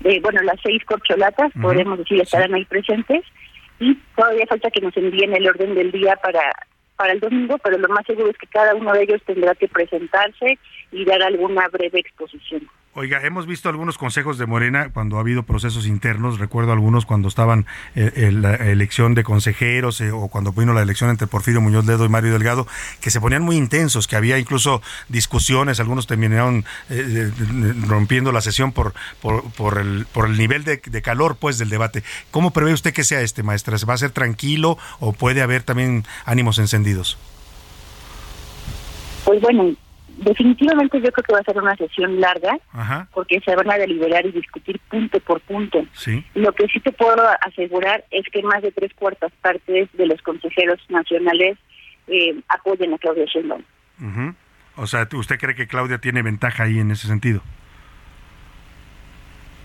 [0.00, 3.24] de, bueno, las seis corcholatas, podemos decir, estarán ahí presentes.
[3.78, 6.40] Y todavía falta que nos envíen el orden del día para
[6.96, 9.68] para el domingo, pero lo más seguro es que cada uno de ellos tendrá que
[9.68, 10.58] presentarse
[10.92, 12.68] y dar alguna breve exposición.
[12.98, 16.38] Oiga, hemos visto algunos consejos de Morena cuando ha habido procesos internos.
[16.38, 20.80] Recuerdo algunos cuando estaban eh, en la elección de consejeros eh, o cuando vino la
[20.80, 22.66] elección entre Porfirio Muñoz Ledo y Mario Delgado,
[23.02, 24.80] que se ponían muy intensos, que había incluso
[25.10, 25.78] discusiones.
[25.78, 27.30] Algunos terminaron eh,
[27.86, 32.02] rompiendo la sesión por, por, el, por el nivel de, calor pues del debate.
[32.30, 33.76] ¿Cómo prevé usted que sea este, maestra?
[33.86, 37.18] ¿Va a ser tranquilo o puede haber también ánimos encendidos?
[39.26, 39.76] Pues bueno,
[40.16, 42.58] definitivamente yo creo que va a ser una sesión larga,
[43.12, 45.84] porque se van a deliberar y discutir punto por punto.
[46.34, 50.20] Lo que sí te puedo asegurar es que más de tres cuartas partes de los
[50.22, 51.58] consejeros nacionales
[52.08, 53.62] eh, apoyen a Claudia Sheinbaum.
[54.76, 57.42] O sea, ¿usted cree que Claudia tiene ventaja ahí en ese sentido?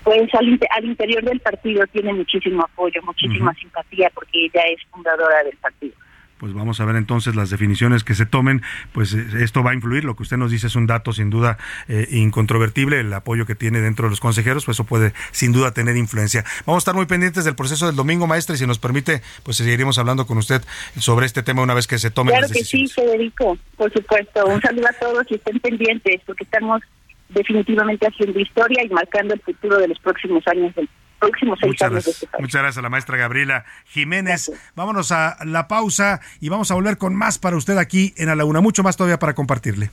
[0.04, 5.43] Pues al, al interior del partido tiene muchísimo apoyo, muchísima simpatía, porque ella es fundadora
[5.43, 5.93] del partido
[6.41, 8.63] pues vamos a ver entonces las definiciones que se tomen,
[8.93, 11.29] pues eh, esto va a influir, lo que usted nos dice es un dato sin
[11.29, 15.51] duda eh, incontrovertible, el apoyo que tiene dentro de los consejeros, pues eso puede sin
[15.51, 16.43] duda tener influencia.
[16.65, 19.57] Vamos a estar muy pendientes del proceso del domingo, maestra, y si nos permite, pues
[19.57, 20.63] seguiremos hablando con usted
[20.97, 24.43] sobre este tema una vez que se tomen claro que sí, Federico, por supuesto.
[24.47, 26.81] Un saludo a todos y estén pendientes, porque estamos
[27.29, 30.89] definitivamente haciendo historia y marcando el futuro de los próximos años del
[31.22, 34.51] próximos seis muchas años gracias, este Muchas gracias a la maestra Gabriela Jiménez.
[34.76, 38.36] Vámonos a la pausa y vamos a volver con más para usted aquí en A
[38.36, 38.59] la Una.
[38.61, 39.91] Mucho más todavía para compartirle.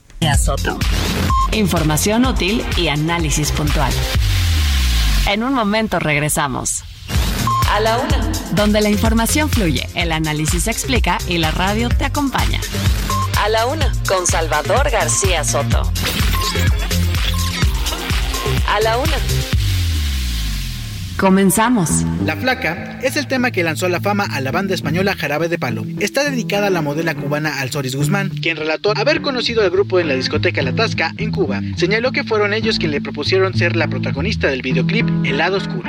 [1.53, 3.93] Información útil y análisis puntual.
[5.29, 6.85] En un momento regresamos.
[7.71, 8.33] A la Una.
[8.53, 12.61] Donde la información fluye, el análisis se explica y la radio te acompaña.
[13.43, 15.83] A la Una con Salvador García Soto.
[18.67, 19.58] A la Una
[21.19, 22.05] Comenzamos.
[22.25, 25.59] La Flaca es el tema que lanzó la fama a la banda española Jarabe de
[25.59, 25.85] Palo.
[25.99, 30.07] Está dedicada a la modela cubana Alzoris Guzmán, quien relató haber conocido al grupo en
[30.07, 31.61] la discoteca La Tasca en Cuba.
[31.77, 35.89] Señaló que fueron ellos quienes le propusieron ser la protagonista del videoclip El lado oscuro.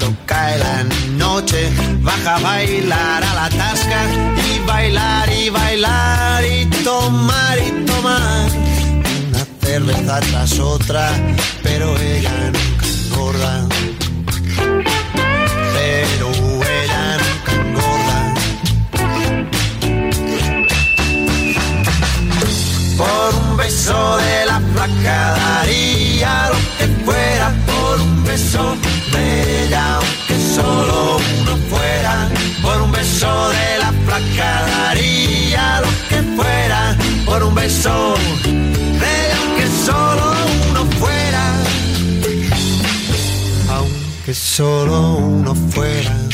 [0.00, 0.84] cuando cae la
[1.16, 1.70] noche
[2.00, 4.02] baja a bailar a la tasca
[4.48, 8.50] y bailar y bailar y tomar y tomar
[9.28, 11.10] una cerveza tras otra,
[11.62, 13.68] pero ella nunca engorda.
[15.74, 16.28] Pero
[16.78, 18.34] ella nunca engorda.
[22.96, 26.50] Por un beso de la flaca daría
[27.04, 28.76] fuera por un beso
[34.20, 38.14] placa daría lo que fuera, por un beso
[38.44, 40.32] de aunque solo
[40.70, 41.44] uno fuera,
[43.68, 46.29] aunque solo uno fuera.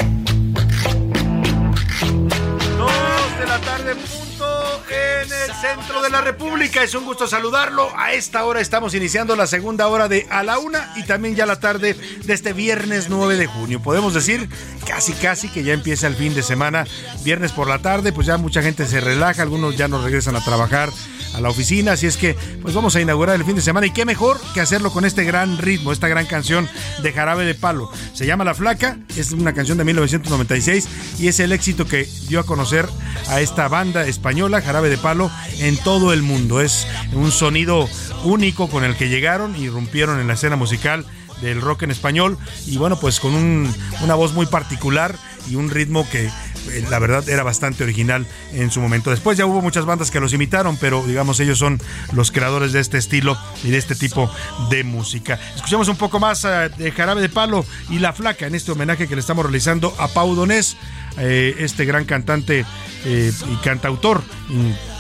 [5.74, 6.82] Centro de la República.
[6.82, 7.90] Es un gusto saludarlo.
[7.96, 11.46] A esta hora estamos iniciando la segunda hora de A la Una y también ya
[11.46, 13.82] la tarde de este viernes 9 de junio.
[13.82, 14.48] Podemos decir
[14.86, 16.84] casi casi que ya empieza el fin de semana.
[17.24, 20.44] Viernes por la tarde, pues ya mucha gente se relaja, algunos ya no regresan a
[20.44, 20.90] trabajar
[21.36, 23.90] a la oficina, así es que pues vamos a inaugurar el fin de semana y
[23.90, 26.66] qué mejor que hacerlo con este gran ritmo, esta gran canción
[27.02, 27.90] de Jarabe de Palo.
[28.14, 32.40] Se llama La Flaca, es una canción de 1996 y es el éxito que dio
[32.40, 32.86] a conocer
[33.28, 36.62] a esta banda española, Jarabe de Palo, en todo el mundo.
[36.62, 37.86] Es un sonido
[38.24, 41.04] único con el que llegaron y rompieron en la escena musical
[41.42, 45.16] del rock en español y bueno pues con una voz muy particular
[45.48, 49.10] y un ritmo que eh, la verdad era bastante original en su momento.
[49.10, 51.80] Después ya hubo muchas bandas que los imitaron, pero digamos ellos son
[52.12, 54.30] los creadores de este estilo y de este tipo
[54.70, 55.38] de música.
[55.54, 59.08] Escuchemos un poco más eh, de Jarabe de Palo y La Flaca en este homenaje
[59.08, 60.76] que le estamos realizando a Pau Donés,
[61.18, 62.64] eh, este gran cantante
[63.04, 64.24] y cantautor,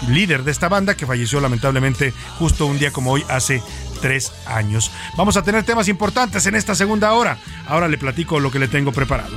[0.08, 3.60] líder de esta banda que falleció lamentablemente justo un día como hoy hace
[4.00, 4.92] tres años.
[5.16, 7.36] Vamos a tener temas importantes en esta segunda hora.
[7.66, 9.36] Ahora le platico lo que le tengo preparado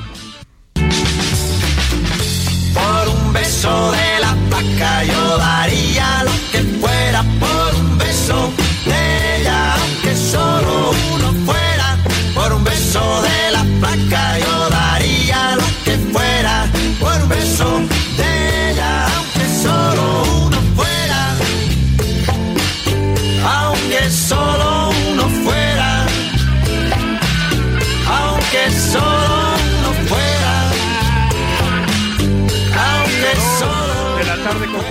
[3.50, 8.54] beso de la placa yo daría lo que fuera por un beso
[8.86, 11.98] de ella, aunque solo uno fuera,
[12.36, 16.68] por un beso de la placa yo daría lo que fuera,
[17.00, 17.82] por un beso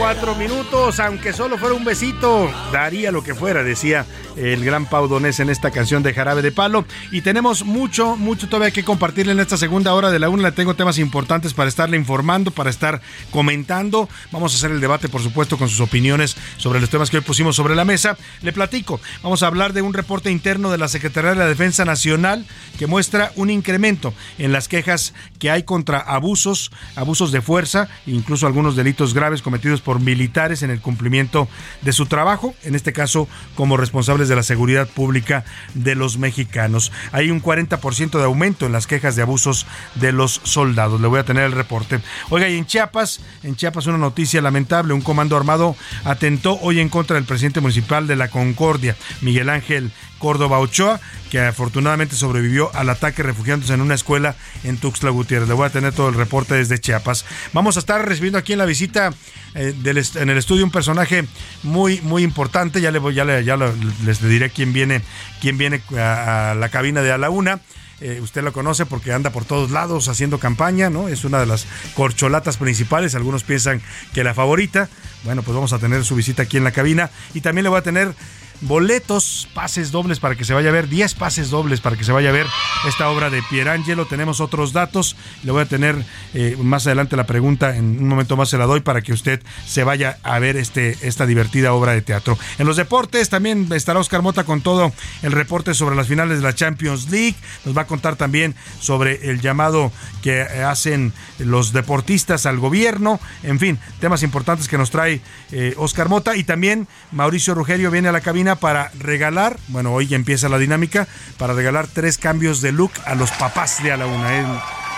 [0.09, 4.07] cuatro minutos, aunque solo fuera un besito, daría lo que fuera, decía
[4.37, 6.87] el gran Pau Donés en esta canción de Jarabe de Palo.
[7.11, 10.45] Y tenemos mucho, mucho todavía que compartirle en esta segunda hora de la una.
[10.45, 14.09] Le tengo temas importantes para estarle informando, para estar comentando.
[14.33, 17.23] Vamos a hacer el debate, por supuesto, con sus opiniones sobre los temas que hoy
[17.23, 18.17] pusimos sobre la mesa.
[18.43, 21.85] Le platico, vamos a hablar de un reporte interno de la Secretaría de la Defensa
[21.85, 22.47] Nacional
[22.79, 28.47] que muestra un incremento en las quejas que hay contra abusos, abusos de fuerza, incluso
[28.47, 31.49] algunos delitos graves cometidos por militares en el cumplimiento
[31.83, 35.45] de su trabajo, en este caso como responsables de la seguridad pública
[35.75, 36.93] de los mexicanos.
[37.13, 41.01] Hay un 40% de aumento en las quejas de abusos de los soldados.
[41.01, 42.01] Le voy a tener el reporte.
[42.31, 46.89] Oiga, y en Chiapas, en Chiapas una noticia lamentable, un comando armado atentó hoy en
[46.89, 51.01] contra del presidente municipal de la Concordia, Miguel Ángel Córdoba Ochoa,
[51.31, 55.49] que afortunadamente sobrevivió al ataque refugiándose en una escuela en Tuxtla Gutiérrez.
[55.49, 57.25] Le voy a tener todo el reporte desde Chiapas.
[57.53, 59.13] Vamos a estar recibiendo aquí en la visita
[59.55, 61.27] eh, en el estudio un personaje
[61.63, 62.81] muy muy importante.
[62.81, 65.03] Ya le voy, ya, ya les diré quién viene,
[65.41, 67.61] quién viene a, a la cabina de a la una.
[68.01, 71.09] Eh, usted lo conoce porque anda por todos lados haciendo campaña, ¿no?
[71.09, 73.17] Es una de las corcholatas principales.
[73.17, 73.83] Algunos piensan
[74.15, 74.89] que la favorita.
[75.25, 77.11] Bueno, pues vamos a tener su visita aquí en la cabina.
[77.35, 78.15] Y también le voy a tener
[78.61, 82.13] boletos, pases dobles para que se vaya a ver, 10 pases dobles para que se
[82.13, 82.47] vaya a ver
[82.87, 84.07] esta obra de Pierangelo.
[84.07, 85.97] Tenemos otros datos, le voy a tener
[86.35, 89.43] eh, más adelante la pregunta, en un momento más se la doy para que usted
[89.67, 92.39] se vaya a ver este, esta divertida obra de teatro.
[92.59, 94.93] En los deportes también estará Oscar Mota con todo
[95.23, 99.31] el reporte sobre las finales de la Champions League, nos va a contar también sobre
[99.31, 99.93] el llamado
[100.23, 105.21] que hacen los deportistas al gobierno, en fin, temas importantes que nos trae
[105.53, 110.09] eh, Oscar Mota y también Mauricio Rugerio viene a la cabina para regalar, bueno, hoy
[110.09, 111.07] ya empieza la dinámica,
[111.39, 114.39] para regalar tres cambios de look a los papás de a la una.
[114.39, 114.45] ¿eh?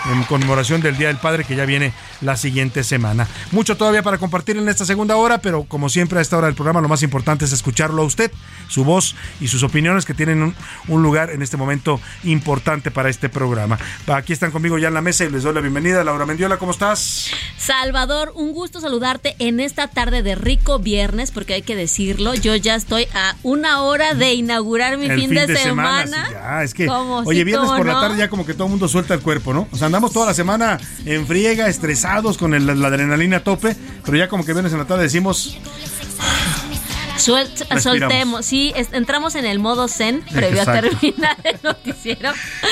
[0.09, 3.27] En conmemoración del Día del Padre que ya viene la siguiente semana.
[3.51, 6.55] Mucho todavía para compartir en esta segunda hora, pero como siempre a esta hora del
[6.55, 8.31] programa lo más importante es escucharlo a usted,
[8.67, 10.55] su voz y sus opiniones que tienen un,
[10.87, 13.77] un lugar en este momento importante para este programa.
[14.07, 16.03] Aquí están conmigo ya en la mesa y les doy la bienvenida.
[16.03, 17.31] Laura Mendiola, ¿cómo estás?
[17.57, 22.55] Salvador, un gusto saludarte en esta tarde de rico viernes, porque hay que decirlo, yo
[22.55, 26.29] ya estoy a una hora de inaugurar mi fin, de, semana.
[26.31, 29.13] ya, es que, oye, viernes por la tarde ya como que todo el mundo suelta
[29.13, 29.67] el cuerpo, ¿no?
[29.71, 33.75] O sea, andamos toda la semana en friega, estresados con el, la adrenalina a tope,
[34.05, 35.59] pero ya como que viernes en la tarde decimos...
[37.21, 42.31] soltemos, sí, entramos en el modo zen previo a terminar el noticiero.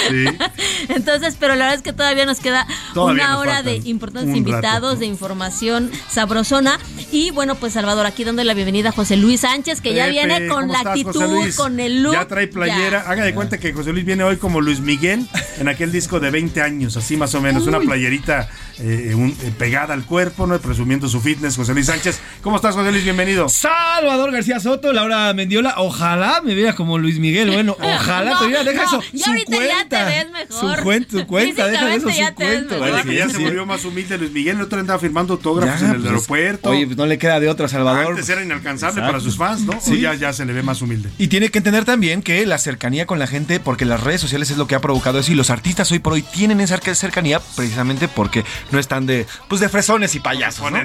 [0.10, 0.26] Sí.
[0.90, 5.06] Entonces, pero la verdad es que todavía nos queda una hora de importantes invitados, de
[5.06, 6.80] información sabrosona.
[7.12, 10.48] Y bueno, pues Salvador, aquí dando la bienvenida a José Luis Sánchez, que ya viene
[10.48, 12.14] con la actitud, con el look.
[12.14, 13.06] Ya trae playera.
[13.08, 15.28] Haga de cuenta que José Luis viene hoy como Luis Miguel
[15.60, 19.94] en aquel disco de 20 años, así más o menos, una playerita eh, eh, pegada
[19.94, 20.60] al cuerpo, ¿no?
[20.60, 22.20] Presumiendo su fitness, José Luis Sánchez.
[22.42, 23.04] ¿Cómo estás, José Luis?
[23.04, 23.50] Bienvenido.
[23.50, 25.74] Salvador García Soto, Laura Mendiola.
[25.80, 27.52] Ojalá me vea como Luis Miguel.
[27.52, 29.02] Bueno, ojalá, no, deja no, eso.
[29.02, 30.78] Su ahorita cuenta, ya te ves mejor.
[30.78, 32.78] Su, cuenta, su cuenta, deja eso, su cuenta.
[32.78, 34.56] Vale, que ya se volvió más humilde Luis Miguel.
[34.56, 36.70] El otro andaba firmando autógrafos en el pues, aeropuerto.
[36.70, 38.12] Oye, pues no le queda de otra, Salvador.
[38.12, 39.78] Antes era inalcanzable para sus fans, ¿no?
[39.82, 40.00] Sí.
[40.00, 41.10] ya, ya se le ve más humilde.
[41.18, 44.50] Y tiene que entender también que la cercanía con la gente, porque las redes sociales
[44.52, 45.34] es lo que ha provocado eso.
[45.34, 49.60] Y los artistas hoy por hoy tienen esa cercanía precisamente porque no están de pues
[49.60, 50.72] de fresones y payasos.
[50.72, 50.80] ¿no?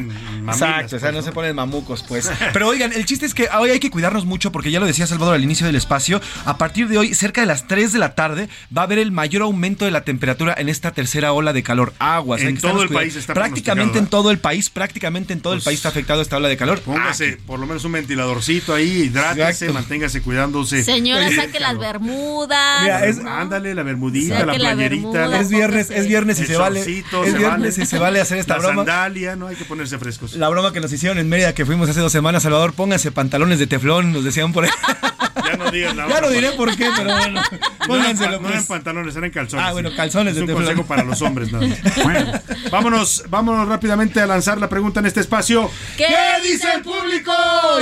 [0.50, 2.28] Exacto, o sea, no se ponen mamucos, pues.
[2.52, 5.07] Pero oigan, el chiste es que hoy hay que cuidarnos mucho porque ya lo decía
[5.07, 6.20] Salvador al inicio del espacio.
[6.45, 9.12] A partir de hoy, cerca de las 3 de la tarde, va a haber el
[9.12, 11.92] mayor aumento de la temperatura en esta tercera ola de calor.
[11.99, 12.42] Aguas.
[12.42, 15.66] En todo el país está Prácticamente en todo el país, prácticamente en todo el pues
[15.66, 16.80] país está afectado esta ola de calor.
[16.80, 20.82] Póngase por lo menos un ventiladorcito ahí, hidrátese, manténgase cuidándose.
[20.82, 22.82] Señora, saque las bermudas.
[22.82, 25.40] Mira, es, ándale, la bermudita, la playerita.
[25.40, 26.80] es viernes, es viernes y se vale.
[26.80, 30.34] Es viernes y se vale hacer esta la sandalia, no hay que ponerse frescos.
[30.34, 33.58] La broma que nos hicieron en Mérida que fuimos hace dos semanas, Salvador, póngase pantalones
[33.58, 34.70] de teflón, nos decían por ahí.
[35.46, 37.40] ya no digan la Ya no diré por qué, pero bueno.
[37.86, 38.40] Pónganselo.
[38.40, 39.66] No, eran pantalones, eran calzones.
[39.66, 40.36] Ah, bueno, calzones.
[40.36, 41.50] Es un consejo para los hombres.
[41.50, 41.60] ¿no?
[42.04, 42.32] bueno,
[42.70, 45.70] vámonos, vámonos rápidamente a lanzar la pregunta en este espacio.
[45.96, 46.06] ¿Qué,
[46.42, 47.32] dice el público?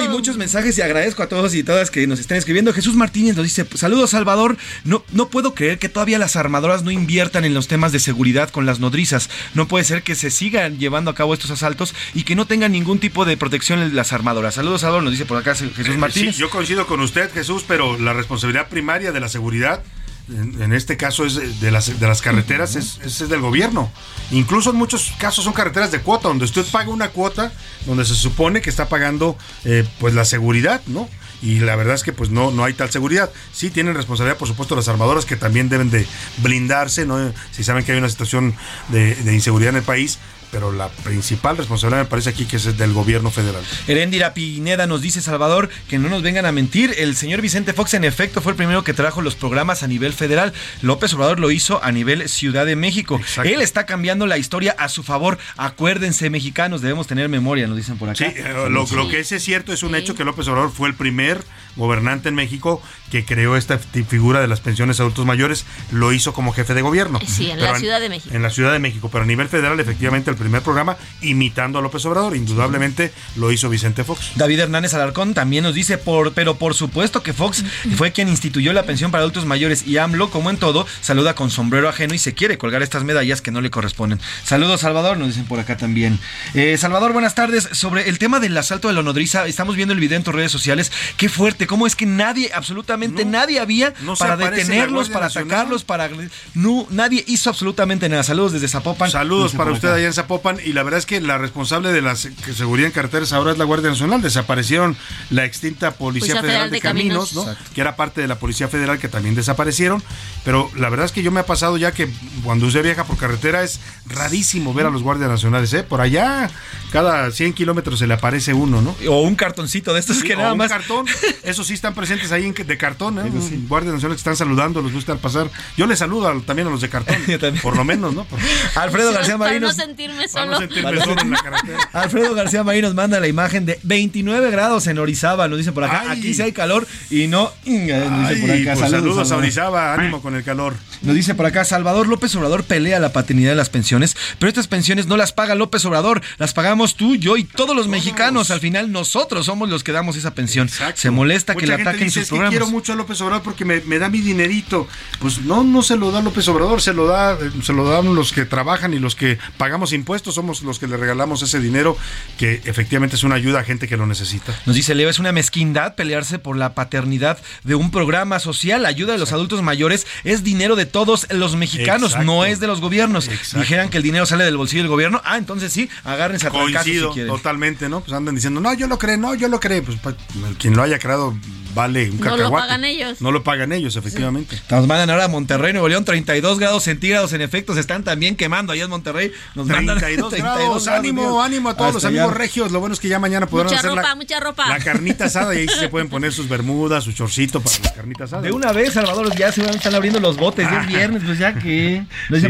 [0.05, 2.73] Y muchos mensajes y agradezco a todos y todas que nos estén escribiendo.
[2.73, 6.91] Jesús Martínez nos dice, saludos Salvador, no, no puedo creer que todavía las armadoras no
[6.91, 9.29] inviertan en los temas de seguridad con las nodrizas.
[9.55, 12.73] No puede ser que se sigan llevando a cabo estos asaltos y que no tengan
[12.73, 14.55] ningún tipo de protección en las armadoras.
[14.55, 16.35] Saludos Salvador, nos dice por acá Jesús Eh, Martínez.
[16.35, 19.83] sí, yo coincido con usted, Jesús, pero la responsabilidad primaria de la seguridad,
[20.29, 23.91] en, en este caso es de- de las, de las carreteras, es, es del gobierno.
[24.31, 27.51] Incluso en muchos casos son carreteras de cuota, donde usted paga una cuota,
[27.87, 31.09] donde se supone que está pagando eh, pues la seguridad, ¿no?
[31.41, 33.31] Y la verdad es que pues no, no hay tal seguridad.
[33.55, 36.07] Sí tienen responsabilidad, por supuesto, las armadoras que también deben de
[36.39, 37.33] blindarse, ¿no?
[37.53, 38.55] Si saben que hay una situación
[38.89, 40.19] de, de inseguridad en el país,
[40.53, 43.63] pero la principal responsabilidad me parece aquí que es del gobierno federal.
[43.89, 46.95] Heréndira Pineda nos dice, Salvador, que no nos vengan a mentir.
[46.99, 50.13] El señor Vicente Fox, en efecto, fue el primero que trajo los programas a nivel
[50.13, 50.53] federal.
[50.83, 53.19] López Obrador lo hizo a nivel Ciudad de México.
[53.43, 55.39] Él está cambiando la historia a su favor.
[55.57, 58.19] Acuérdense, mexicanos, debemos tener memoria, nos dicen por acá.
[58.19, 60.89] Sí, eh, lo, lo que es, es cierto es un hecho que López Obrador fue
[60.89, 61.43] el primer
[61.77, 66.13] gobernante en México que creó esta fi- figura de las pensiones a adultos mayores, lo
[66.13, 67.19] hizo como jefe de gobierno.
[67.27, 68.35] Sí, en Pero la Ciudad de México.
[68.35, 71.83] En la Ciudad de México, pero a nivel federal, efectivamente, el primer programa imitando a
[71.83, 74.33] López Obrador, indudablemente lo hizo Vicente Fox.
[74.37, 77.65] David Hernández Alarcón también nos dice, por, pero por supuesto que Fox
[77.97, 81.51] fue quien instituyó la pensión para adultos mayores y AMLO, como en todo, saluda con
[81.51, 84.21] sombrero ajeno y se quiere colgar estas medallas que no le corresponden.
[84.45, 86.19] Saludos, Salvador, nos dicen por acá también.
[86.55, 87.69] Eh, Salvador, buenas tardes.
[87.73, 90.53] Sobre el tema del asalto de la nodriza, estamos viendo el video en tus redes
[90.53, 90.91] sociales.
[91.17, 95.49] Qué fuerte, cómo es que nadie, absolutamente nadie había no para detenerlos, para Nacional.
[95.49, 96.11] atacarlos, para...
[96.55, 98.23] No, nadie hizo absolutamente nada.
[98.23, 99.11] Saludos desde Zapopan.
[99.11, 100.32] Saludos para usted allá en Zapopan.
[100.65, 103.65] Y la verdad es que la responsable de la seguridad en carreteras ahora es la
[103.65, 104.23] Guardia Nacional.
[104.23, 104.97] Desaparecieron
[105.31, 107.45] la extinta Policía, Federal, de, Caminos, ¿no?
[107.75, 110.03] que era parte de la Policía Federal que también desaparecieron.
[110.45, 112.09] Pero la verdad es que yo me ha pasado ya que
[112.45, 115.73] cuando usted viaja por carretera es rarísimo ver a los guardias nacionales.
[115.75, 115.83] ¿eh?
[115.83, 116.51] Por allá,
[116.91, 118.97] cada 100 kilómetros se le aparece uno, ¿no?
[119.09, 120.69] O un cartoncito de estos Sí, que o nada un más.
[120.71, 121.07] cartón.
[121.43, 123.31] Esos sí están presentes ahí en, de cartón, ¿eh?
[123.69, 125.51] Guardias nacionales que están saludando, les gusta al pasar.
[125.77, 127.17] Yo les saludo al- también a los de cartón.
[127.63, 128.25] Por lo menos, ¿no?
[128.27, 128.39] Por-
[128.77, 129.77] Alfredo García Para Marinos.
[129.77, 130.59] no sentirme Para no solo.
[130.69, 131.79] sentirme solo en la carretera.
[131.93, 135.85] Alfredo García Marín nos manda la imagen de 29 grados en Orizaba, nos dice por
[135.85, 136.05] acá.
[136.09, 136.19] Ay.
[136.19, 137.51] Aquí sí hay calor y no.
[137.67, 138.75] eh, Nos dice por Ay, acá.
[138.75, 139.37] pues saludos a.
[139.37, 140.75] Orizaba, ánimo con el calor.
[141.03, 144.69] Nos dice por acá, Salvador López Obrador pelea la paternidad de las pensiones, pero estas
[144.69, 148.51] pensiones no las paga López Obrador, las pagamos tú, yo y todos los mexicanos.
[148.51, 150.69] Al final nosotros somos los que damos esa pensión.
[150.95, 152.51] Se molesta que le ataquen dice, sus es que programas.
[152.51, 154.87] quiero mucho a López Obrador porque me, me da mi dinerito.
[155.21, 158.15] Pues no, no se lo da López Obrador, se lo da, eh, se lo dan
[158.15, 161.97] los que trabajan y los que pagamos impuestos, somos los que le regalamos ese dinero
[162.39, 164.55] que efectivamente es una ayuda a gente que lo necesita.
[164.67, 168.83] Nos dice Leo, es una mezquindad pelearse por la paternidad de un programa social.
[168.83, 172.27] La ayuda de los adultos mayores es dinero de todos los mexicanos, Exacto.
[172.27, 173.29] no es de los gobiernos.
[173.55, 175.21] Dijeran que el dinero sale del bolsillo del gobierno.
[175.25, 177.33] Ah, entonces sí, agárrense a trancazos si Coincido quieren.
[177.33, 178.01] totalmente, ¿no?
[178.01, 179.83] Pues andan diciendo, no, yo lo creo, no, yo lo creo.
[179.83, 180.15] Pues pa-
[180.59, 181.37] quien lo haya creado
[181.75, 182.67] vale un No lo cacahuate.
[182.67, 183.21] pagan ellos.
[183.23, 184.61] No lo pagan ellos, efectivamente.
[184.71, 187.33] Nos mandan ahora a Monterrey, Nuevo León, 32 grados centígrados.
[187.33, 189.33] En efecto, se están también quemando allá en Monterrey.
[189.55, 191.45] Nos mandan 32 grados, ánimo, Dios.
[191.45, 192.73] ánimo a todos los amigos regios.
[192.73, 194.69] Lo bueno es que ya mañana podrán Mucha hacer ropa, la, mucha ropa.
[194.69, 197.93] la carnita asada y ahí sí se pueden poner sus bermudas, su chorcito para las
[197.93, 198.45] carnitas asadas.
[198.45, 200.69] De una vez, Salvador, ya se van, están abriendo los botes.
[200.71, 202.05] Ya es viernes, pues ya que.
[202.31, 202.49] Sí.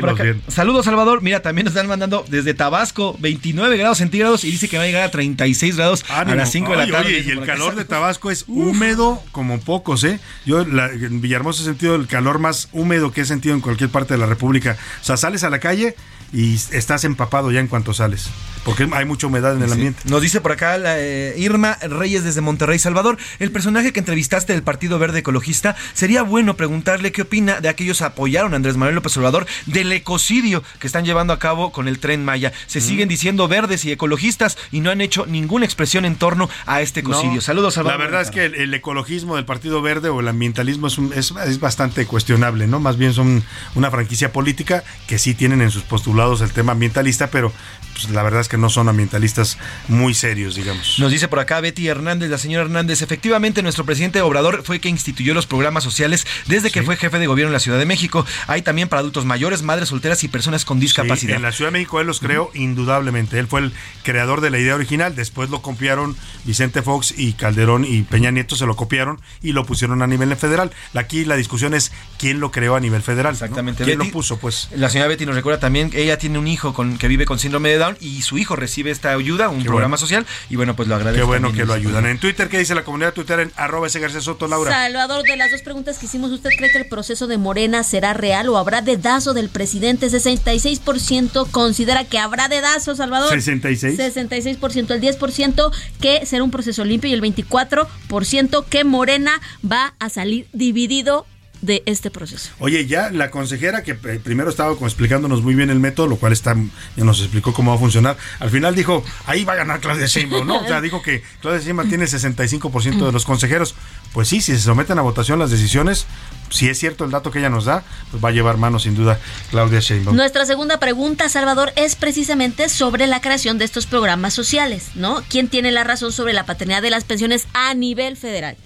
[0.49, 1.23] Saludos, Salvador.
[1.23, 4.87] Mira, también nos están mandando desde Tabasco 29 grados centígrados y dice que va a
[4.87, 7.09] llegar a 36 grados a las 5 de la tarde.
[7.09, 10.21] oye, y el calor de Tabasco es húmedo como pocos, ¿eh?
[10.47, 13.91] Yo la- en Villahermosa he sentido el calor más húmedo que he sentido en cualquier
[13.91, 14.77] parte de la República.
[15.01, 15.97] O sea, sales a la calle
[16.33, 18.31] y estás empapado ya en cuanto sales,
[18.65, 19.75] porque hay mucha humedad en el Sí.
[19.75, 20.01] ambiente.
[20.05, 23.19] Nos dice por acá la, eh, Irma Reyes desde Monterrey, Salvador.
[23.39, 27.99] El personaje que entrevistaste del Partido Verde Ecologista, sería bueno preguntarle qué opina de aquellos
[27.99, 31.89] que apoyaron a Andrés Manuel López Obrador del ecocidio que están llevando a cabo con
[31.89, 32.53] el tren Maya.
[32.67, 36.81] Se siguen diciendo verdes y ecologistas y no han hecho ninguna expresión en torno a
[36.83, 37.35] este ecocidio.
[37.37, 37.99] No, Saludos, Salvador.
[37.99, 41.13] La verdad es que el, el ecologismo del Partido Verde o el ambientalismo es, un-
[41.15, 42.81] es, es bastante cuestionable, ¿no?
[42.81, 43.43] Más bien son
[43.75, 47.53] una franquicia política que sí tienen en sus postulados el tema ambientalista, pero
[47.95, 50.99] pues, la verdad es que no son ambientalistas muy serios, digamos.
[50.99, 54.95] Nos dice por acá Betty Hernández, la señora Hernández, efectivamente nuestro presidente Obrador fue quien
[54.95, 58.25] instituyó los programas sociales desde que fue jefe de gobierno en la Ciudad de México.
[58.47, 61.37] Hay también para adultos mayores, madres solteras y personas con Sí, discapacidad.
[61.37, 63.39] en la Ciudad de México él los creó indudablemente.
[63.39, 63.73] Él fue el
[64.03, 65.15] creador de la idea original.
[65.15, 69.65] Después lo copiaron Vicente Fox y Calderón y Peña Nieto se lo copiaron y lo
[69.65, 70.71] pusieron a nivel federal.
[70.95, 73.33] Aquí la discusión es quién lo creó a nivel federal.
[73.33, 73.37] ¿no?
[73.37, 73.85] Exactamente.
[73.85, 74.69] ¿Quién Betty- lo puso, pues?
[74.75, 77.39] La señora Betty nos recuerda también que ella tiene un hijo con, que vive con
[77.39, 80.89] síndrome de Down y su hijo recibe esta ayuda, un programa social, y bueno, pues
[80.89, 81.25] lo agradezco.
[81.25, 82.07] Qué bueno que lo ayudan.
[82.07, 84.71] En Twitter, ¿qué dice la comunidad Twitter en arroba ese García Soto, Laura?
[84.71, 88.15] Salvador, de las dos preguntas que hicimos, ¿usted cree que el proceso de Morena será
[88.15, 90.09] real o habrá dedazo del presidente?
[90.09, 93.31] 66% considera que habrá dedazo, Salvador.
[93.31, 93.99] 66.
[93.99, 100.09] 66%, el 10% que será un proceso limpio y el 24% que Morena va a
[100.09, 101.27] salir dividido
[101.63, 102.51] de este proceso.
[102.59, 106.33] Oye, ya la consejera que eh, primero estaba explicándonos muy bien el método, lo cual
[106.33, 106.55] está
[106.97, 108.17] ya nos explicó cómo va a funcionar.
[108.41, 110.61] Al final dijo, ahí va a ganar Claudia Sheinbaum, ¿no?
[110.61, 113.75] O sea, dijo que Claudia Sheinbaum tiene 65% de los consejeros.
[114.13, 116.07] Pues sí, si se someten a votación las decisiones,
[116.51, 118.95] si es cierto el dato que ella nos da, pues va a llevar mano sin
[118.95, 119.19] duda
[119.51, 120.17] Claudia Sheinbaum.
[120.17, 125.23] Nuestra segunda pregunta, Salvador, es precisamente sobre la creación de estos programas sociales, ¿no?
[125.29, 128.57] ¿Quién tiene la razón sobre la paternidad de las pensiones a nivel federal?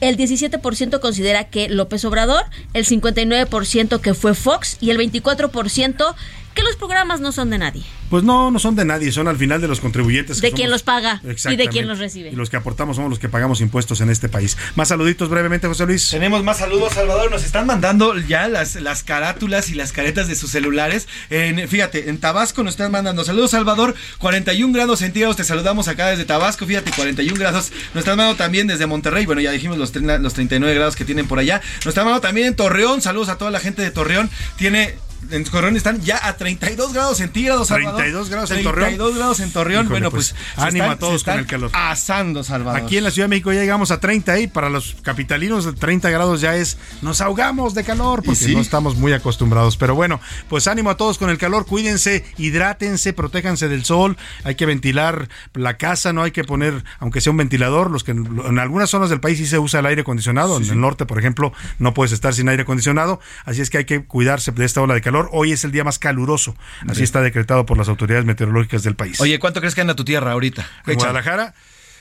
[0.00, 2.44] El 17% considera que López Obrador,
[2.74, 6.14] el 59% que fue Fox y el 24%
[6.54, 7.84] que los programas no son de nadie.
[8.10, 10.40] Pues no, no son de nadie, son al final de los contribuyentes.
[10.40, 12.30] de quien los paga y de quien los recibe.
[12.30, 14.56] Y los que aportamos somos los que pagamos impuestos en este país.
[14.74, 16.10] Más saluditos brevemente, José Luis.
[16.10, 17.30] Tenemos más saludos, Salvador.
[17.30, 21.06] Nos están mandando ya las, las carátulas y las caretas de sus celulares.
[21.30, 23.94] En, fíjate, en Tabasco nos están mandando saludos, Salvador.
[24.18, 26.66] 41 grados centígrados, te saludamos acá desde Tabasco.
[26.66, 27.70] Fíjate, 41 grados.
[27.94, 29.24] Nos están mandando también desde Monterrey.
[29.24, 31.60] Bueno, ya dijimos los, los 39 grados que tienen por allá.
[31.78, 33.02] Nos están mandando también en Torreón.
[33.02, 34.30] Saludos a toda la gente de Torreón.
[34.56, 34.96] Tiene
[35.30, 37.68] en Torreón están ya a 32 grados centígrados.
[37.68, 38.88] 32 grados en Torreón.
[38.88, 39.88] 32 grados en Torreón.
[39.88, 41.70] bueno, pues, pues ánimo a todos con el calor.
[41.72, 42.82] Asando, Salvador.
[42.82, 46.10] Aquí en la Ciudad de México ya llegamos a 30 y para los capitalinos 30
[46.10, 49.76] grados ya es nos ahogamos de calor porque no estamos muy acostumbrados.
[49.76, 51.66] Pero bueno, pues ánimo a todos con el calor.
[51.66, 54.16] Cuídense, hidrátense, protéjanse del sol.
[54.44, 58.12] Hay que ventilar la casa, no hay que poner, aunque sea un ventilador, los que
[58.12, 60.56] en algunas zonas del país sí se usa el aire acondicionado.
[60.56, 63.20] en el norte, por ejemplo, no puedes estar sin aire acondicionado.
[63.44, 65.84] Así es que hay que cuidarse de esta ola de calor Hoy es el día
[65.84, 66.56] más caluroso.
[66.88, 69.20] Así está decretado por las autoridades meteorológicas del país.
[69.20, 70.66] Oye, ¿cuánto crees que anda tu tierra ahorita?
[70.86, 71.54] En Guadalajara.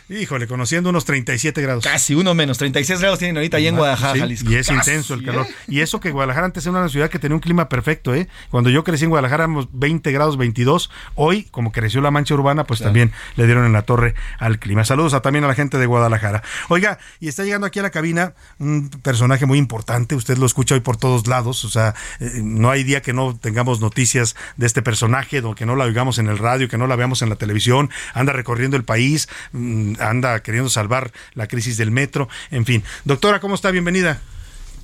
[0.10, 1.84] Híjole, conociendo unos 37 grados.
[1.84, 5.46] Casi uno menos, 36 grados tienen ahorita ahí en Guadalajara, Y es intenso el calor.
[5.48, 5.56] ¿eh?
[5.68, 8.28] Y eso que Guadalajara antes era una ciudad que tenía un clima perfecto, ¿eh?
[8.50, 10.90] Cuando yo crecí en Guadalajara, éramos 20 grados 22.
[11.14, 14.84] Hoy, como creció la mancha urbana, pues también le dieron en la torre al clima.
[14.84, 16.42] Saludos a, también a la gente de Guadalajara.
[16.70, 20.16] Oiga, y está llegando aquí a la cabina un personaje muy importante.
[20.16, 21.64] Usted lo escucha hoy por todos lados.
[21.66, 25.76] O sea, eh, no hay día que no tengamos noticias de este personaje, que no
[25.76, 27.92] la oigamos en el radio, que no la veamos en la televisión.
[28.16, 29.30] Anda recorriendo el país.
[29.52, 32.84] Mm, anda queriendo salvar la crisis del metro, en fin.
[33.06, 33.72] Doctora, ¿cómo está?
[33.72, 34.22] Bienvenida.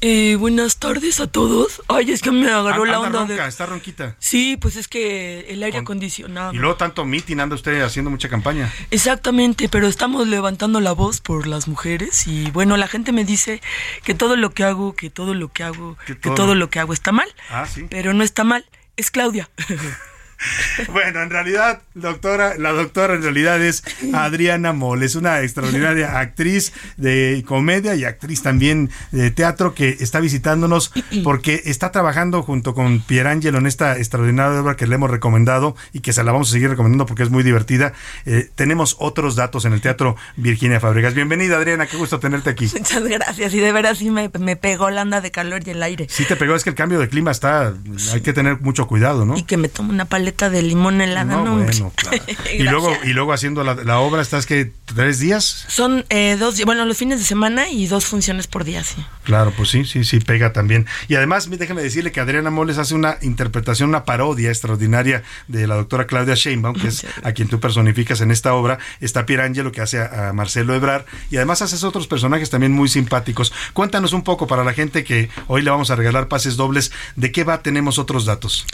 [0.01, 1.82] Eh, buenas tardes a todos.
[1.88, 4.16] Ay, es que me agarró la onda ronca, Está ronquita.
[4.20, 6.53] Sí, pues es que el aire acondicionado.
[6.53, 8.72] Y luego tanto meeting anda usted haciendo mucha campaña.
[8.91, 13.61] Exactamente, pero estamos levantando la voz por las mujeres y bueno, la gente me dice
[14.03, 16.93] que todo lo que hago, que todo lo que hago, que todo, lo que hago
[16.93, 17.28] está mal.
[17.49, 17.88] Ah, sí.
[17.89, 18.66] Pero no está mal,
[18.97, 19.49] es Claudia.
[20.91, 23.84] Bueno, en realidad, doctora, la doctora en realidad es
[24.14, 30.91] Adriana Moles, una extraordinaria actriz de comedia y actriz también de teatro que está visitándonos
[31.24, 36.02] porque está trabajando junto con Pierangelo en esta extraordinaria obra que le hemos recomendado y
[36.02, 37.93] que se la vamos a seguir recomendando porque es muy divertida.
[38.26, 41.14] Eh, tenemos otros datos en el Teatro Virginia Fabregas.
[41.14, 42.70] Bienvenida, Adriana, qué gusto tenerte aquí.
[42.74, 43.54] Muchas gracias.
[43.54, 46.08] Y de veras sí me, pegó la onda de calor y el aire.
[46.10, 47.74] Sí te pegó, es que el cambio de clima está,
[48.14, 49.38] hay que tener mucho cuidado, ¿no?
[49.38, 51.56] Y que me tomo una paleta de limón helada, ¿no?
[51.56, 52.18] Bueno, claro.
[52.54, 55.66] y, luego, y luego haciendo la, obra, ¿estás que tres días?
[55.68, 59.04] Son eh, dos, bueno, los fines de semana y dos funciones por día, sí.
[59.24, 60.86] Claro, pues sí, sí, sí, pega también.
[61.08, 65.76] Y además, déjeme decirle que Adriana Moles hace una interpretación, una parodia extraordinaria de la
[65.76, 68.78] doctora Claudia Sheinbaum, que es a quien tú personificas en esta obra.
[69.00, 71.06] Está Pierangelo, que hace a, a Marcelo Ebrar.
[71.32, 73.54] Y además haces otros personajes también muy simpáticos.
[73.74, 76.92] Cuéntanos un poco para la gente que hoy le vamos a regalar pases dobles.
[77.16, 77.62] ¿De qué va?
[77.62, 78.66] Tenemos otros datos.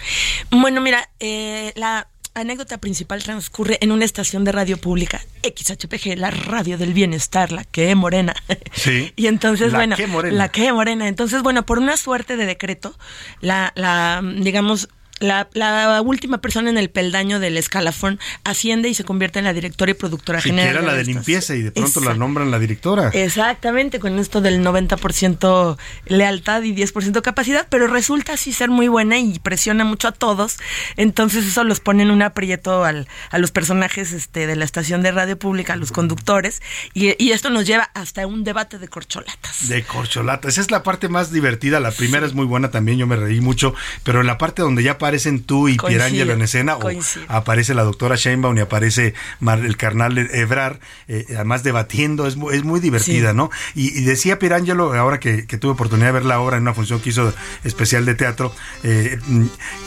[0.49, 6.17] Bueno, mira, eh, eh, la anécdota principal transcurre en una estación de radio pública, XHPG,
[6.17, 8.35] la radio del bienestar, la que morena.
[8.71, 9.11] Sí.
[9.17, 10.37] y entonces, la bueno, que morena.
[10.37, 11.07] la que morena.
[11.07, 12.97] Entonces, bueno, por una suerte de decreto,
[13.41, 14.89] la, la digamos,
[15.21, 19.91] la, última persona en el peldaño del escalafón asciende y se convierte en la directora
[19.91, 20.75] y productora general.
[20.75, 23.09] Era la de limpieza y de pronto la nombran la directora.
[23.13, 29.19] Exactamente, con esto del 90% lealtad y 10% capacidad, pero resulta así ser muy buena
[29.19, 30.57] y presiona mucho a todos.
[30.97, 35.03] Entonces eso los pone en un aprieto al, a los personajes este, de la estación
[35.03, 36.61] de radio pública, a los conductores,
[36.93, 39.67] y, y, esto nos lleva hasta un debate de corcholatas.
[39.67, 41.79] De corcholatas, esa es la parte más divertida.
[41.79, 44.83] La primera es muy buena también, yo me reí mucho, pero en la parte donde
[44.83, 46.89] ya aparecen tú y Pierangelo en escena, o
[47.27, 52.79] aparece la doctora Sheinbaum y aparece el carnal Ebrar, eh, además debatiendo, es, es muy
[52.79, 53.49] divertida, ¿no?
[53.75, 57.09] Y, decía Pierangelo, ahora que, tuve oportunidad de ver la obra en una función que
[57.09, 57.33] hizo
[57.63, 58.53] especial de teatro,
[58.83, 59.19] eh,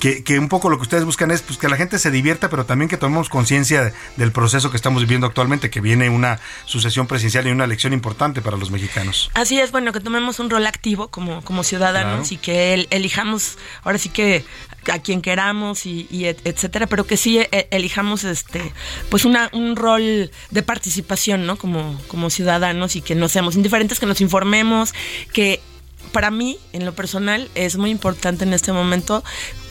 [0.01, 2.67] que, un poco lo que ustedes buscan es pues, que la gente se divierta, pero
[2.67, 7.47] también que tomemos conciencia del proceso que estamos viviendo actualmente, que viene una sucesión presidencial
[7.47, 9.31] y una elección importante para los mexicanos.
[9.35, 13.99] Así es, bueno, que tomemos un rol activo como, como ciudadanos y que elijamos, ahora
[13.99, 14.45] sí que
[14.93, 16.07] a quien queramos y,
[16.45, 18.73] etcétera, pero que sí e, elijamos este
[19.09, 21.57] pues una, un rol de participación, ¿no?
[21.57, 24.95] Como, como ciudadanos y que no seamos indiferentes, que nos informemos,
[25.33, 25.61] que
[26.13, 29.25] para mí, en lo personal, es muy importante en este momento,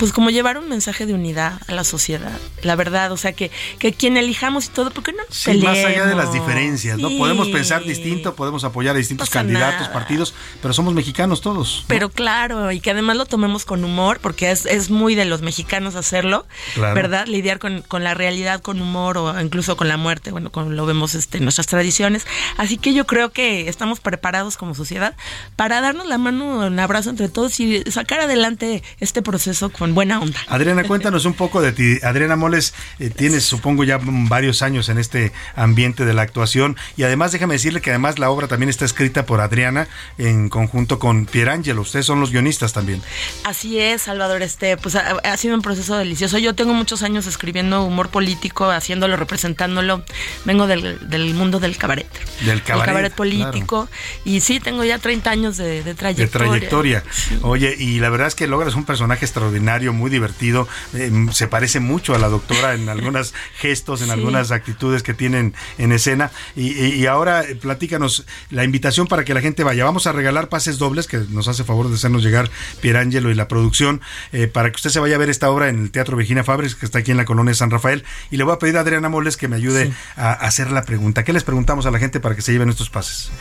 [0.03, 3.51] pues como llevar un mensaje de unidad a la sociedad, la verdad, o sea, que,
[3.79, 7.07] que quien elijamos y todo, porque no sí, más allá de las diferencias, ¿no?
[7.17, 11.85] Podemos pensar distinto, podemos apoyar a distintos candidatos, partidos, pero somos mexicanos todos.
[11.87, 15.41] Pero claro, y que además lo tomemos con humor, porque es, es muy de los
[15.41, 17.25] mexicanos hacerlo, ¿verdad?
[17.25, 20.85] Lidiar con, con, la realidad con humor o incluso con la muerte, bueno, como lo
[20.85, 22.27] vemos este, en nuestras tradiciones.
[22.57, 25.15] Así que yo creo que estamos preparados como sociedad
[25.55, 30.19] para darnos la mano un abrazo entre todos y sacar adelante este proceso con buena
[30.19, 30.39] onda.
[30.47, 31.99] Adriana, cuéntanos un poco de ti.
[32.03, 37.03] Adriana Moles, eh, tienes supongo ya varios años en este ambiente de la actuación y
[37.03, 39.87] además déjame decirle que además la obra también está escrita por Adriana
[40.17, 41.81] en conjunto con Pierangelo.
[41.81, 43.01] Ustedes son los guionistas también.
[43.43, 44.41] Así es, Salvador.
[44.41, 46.37] Este, pues ha, sido un proceso delicioso.
[46.37, 50.03] Yo tengo muchos años escribiendo humor político, haciéndolo, representándolo.
[50.45, 52.07] Vengo del, mundo del cabaret.
[52.45, 52.85] Del cabaret.
[52.85, 53.89] cabaret político.
[54.25, 57.03] Y sí, tengo ya 30 años de, de trayectoria trayectoria.
[57.41, 60.67] Oye, y la verdad es que logras un personaje extraordinario, muy divertido.
[60.93, 65.53] Em, se parece mucho a la doctora en algunos gestos, en algunas actitudes que tienen
[65.77, 66.31] en escena.
[66.55, 69.83] Y, ahora eh, platícanos la invitación para que la gente vaya.
[69.83, 72.49] Vamos a regalar pases dobles, que nos hace favor de hacernos llegar
[72.81, 74.01] Pierangelo y la producción,
[74.31, 76.75] eh, para que usted se vaya a ver esta obra en el Teatro Virginia Fabres,
[76.75, 78.03] que está aquí en la colonia de San Rafael.
[78.31, 81.23] Y le voy a pedir a Adriana Moles que me ayude a hacer la pregunta.
[81.23, 83.31] ¿Qué les preguntamos a la gente para que se lleven estos pases?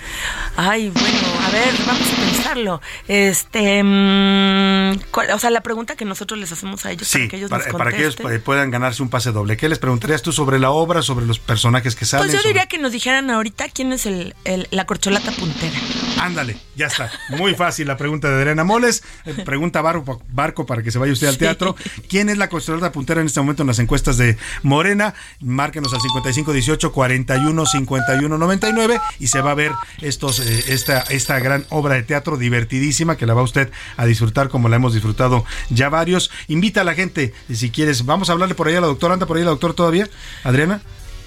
[0.56, 2.80] Ay, bueno, a ver, vamos a pensarlo.
[3.08, 5.00] Este, mm,
[5.34, 7.98] o sea, la pregunta que nosotros les hacemos a ellos para que ellos para, que
[8.00, 9.56] ellos puedan ganarse un pase doble.
[9.56, 12.28] ¿Qué les preguntarías tú sobre la obra, sobre los personajes que salen?
[12.28, 14.36] Pues yo diría que nos dijeran ahorita quién es el,
[14.70, 15.76] la corcholata puntera.
[16.20, 17.10] Ándale, ya está.
[17.30, 19.02] Muy fácil la pregunta de Adriana Moles.
[19.24, 21.74] Eh, pregunta Barco, Barco para que se vaya usted al teatro.
[22.08, 25.14] ¿Quién es la corcholata puntera en este momento en las encuestas de Morena?
[25.40, 31.40] Márquenos al 5518 41 51 99 y se va a ver estos, eh, esta, esta
[31.40, 35.44] gran obra de teatro divertidísima que la va usted a disfrutar como la hemos disfrutado
[35.70, 36.11] ya varios.
[36.48, 39.14] Invita a la gente, si quieres, vamos a hablarle por ahí a la doctora.
[39.14, 40.08] ¿Anda por ahí la doctora todavía?
[40.44, 40.82] Adriana.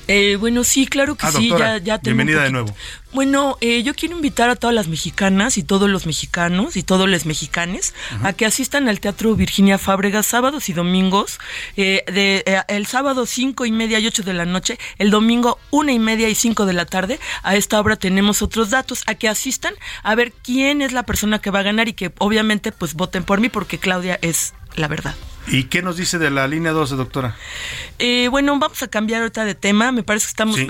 [0.07, 2.75] Eh, bueno, sí, claro que ah, sí, ya, ya Bienvenida de nuevo.
[3.11, 7.09] Bueno, eh, yo quiero invitar a todas las mexicanas y todos los mexicanos y todos
[7.09, 7.93] los mexicanes
[8.23, 11.39] a que asistan al Teatro Virginia Fábrega sábados y domingos,
[11.77, 15.93] eh, de, el sábado cinco y media y ocho de la noche, el domingo una
[15.93, 17.19] y media y cinco de la tarde.
[17.41, 21.39] A esta obra tenemos otros datos, a que asistan a ver quién es la persona
[21.39, 24.87] que va a ganar y que obviamente pues voten por mí porque Claudia es la
[24.87, 25.15] verdad.
[25.47, 27.35] ¿Y qué nos dice de la línea 12, doctora?
[27.99, 29.91] Eh, bueno, vamos a cambiar ahorita de tema.
[29.91, 30.57] Me parece que estamos.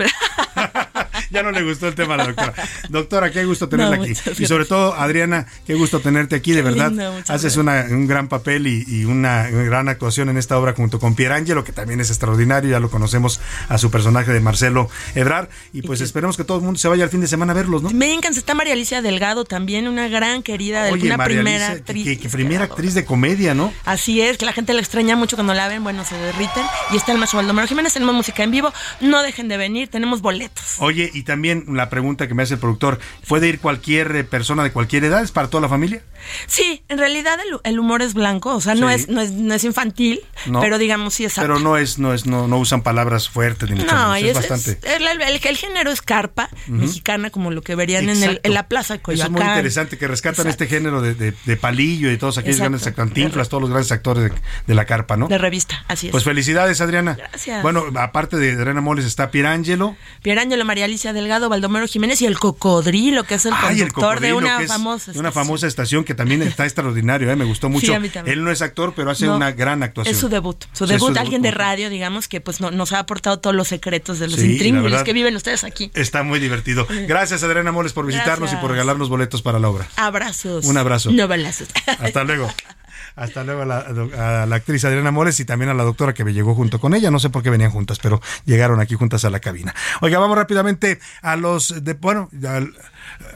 [1.35, 2.53] ya no le gustó el tema a la doctora.
[2.89, 4.13] Doctora, qué gusto tenerla aquí.
[4.39, 6.93] Y sobre todo, Adriana, qué gusto tenerte aquí, de verdad.
[7.27, 11.71] Haces un gran papel y, una gran actuación en esta obra junto con Pierangelo, que
[11.71, 12.71] también es extraordinario.
[12.71, 13.39] Ya lo conocemos
[13.69, 15.49] a su personaje de Marcelo Ebrar.
[15.73, 17.83] Y pues esperemos que todo el mundo se vaya al fin de semana a verlos,
[17.83, 17.89] ¿no?
[17.91, 18.39] Me encanta.
[18.39, 22.19] Está María Alicia Delgado también, una gran querida, una primera actriz.
[22.19, 23.73] Que, primera actriz de comedia, ¿no?
[23.83, 26.63] Así es, que la gente le extraña mucho cuando la ven, bueno, se derriten.
[26.91, 30.21] Y está el maestro Baldomero Jiménez, tenemos música en vivo, no dejen de venir, tenemos
[30.21, 30.75] boletos.
[30.79, 34.63] Oye, y también la pregunta que me hace el productor, ¿puede ir cualquier eh, persona
[34.63, 35.23] de cualquier edad?
[35.23, 36.01] ¿Es para toda la familia?
[36.47, 40.21] Sí, en realidad el, humor es blanco, o sea, no, es, no, es, infantil,
[40.61, 43.75] pero digamos sí es Pero no es, no es, no, no usan palabras fuertes ni
[43.75, 44.79] mucho no, es, bastante.
[44.83, 49.01] el, género es carpa mexicana, como lo que verían en, el, en, la plaza de
[49.01, 49.35] Coyoacán.
[49.35, 53.49] es muy interesante que rescatan este género de, de, palillo y todos aquellos grandes cantinflas,
[53.49, 54.31] todos los grandes actores
[54.67, 55.27] de, la carpa, ¿no?
[55.27, 56.11] De revista, así es.
[56.11, 57.15] Pues felicidades, Adriana.
[57.15, 57.61] Gracias.
[57.61, 59.95] Bueno, aparte de Adriana Moles está Pierangelo.
[60.21, 64.61] Pierangelo, María Alicia Delgado, Baldomero Jiménez y el Cocodrilo, que es el conductor de una
[64.67, 67.35] famosa Una famosa estación que también está extraordinario, ¿eh?
[67.35, 67.93] me gustó mucho.
[68.25, 70.13] Él no es actor, pero hace una gran actuación.
[70.13, 70.65] Es su debut.
[70.73, 74.27] Su debut, alguien de radio, digamos, que pues nos ha aportado todos los secretos de
[74.27, 75.91] los sí, que viven ustedes aquí.
[75.93, 76.87] Está muy divertido.
[77.07, 79.87] Gracias, Adriana Moles, por visitarnos y por regalarnos boletos para la obra.
[79.95, 80.65] Abrazos.
[80.65, 81.11] Un abrazo.
[81.11, 81.69] No balazos.
[81.99, 82.51] Hasta luego.
[83.15, 86.53] Hasta luego a la, actriz Adriana Mores y también a la doctora que me llegó
[86.55, 87.11] junto con ella.
[87.11, 89.73] No sé por qué venían juntas, pero llegaron aquí juntas a la cabina.
[90.01, 92.29] Oiga, vamos rápidamente a los de, bueno,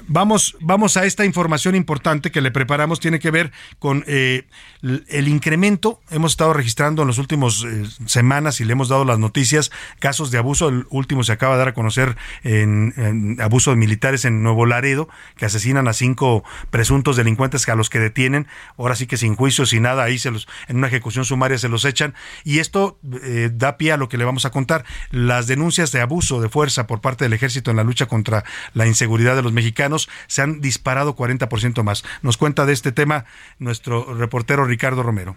[0.08, 4.48] Vamos, vamos a esta información importante que le preparamos, tiene que ver con eh,
[4.82, 6.00] el incremento.
[6.10, 10.32] Hemos estado registrando en las últimas eh, semanas y le hemos dado las noticias, casos
[10.32, 10.70] de abuso.
[10.70, 15.10] El último se acaba de dar a conocer en, abuso de militares en Nuevo Laredo,
[15.36, 18.48] que asesinan a cinco presuntos delincuentes a los que detienen.
[18.78, 21.70] Ahora sí que sin juicio, sin nada, ahí se los, en una ejecución sumaria se
[21.70, 22.14] los echan.
[22.44, 24.86] Y esto eh, da pie a lo que le vamos a contar.
[25.12, 28.88] Las denuncias de abuso de fuerza por parte del ejército en la lucha contra la
[28.88, 32.04] inseguridad de los mexicanos se han disparado 40% más.
[32.22, 33.26] Nos cuenta de este tema
[33.58, 35.36] nuestro reportero Ricardo Romero.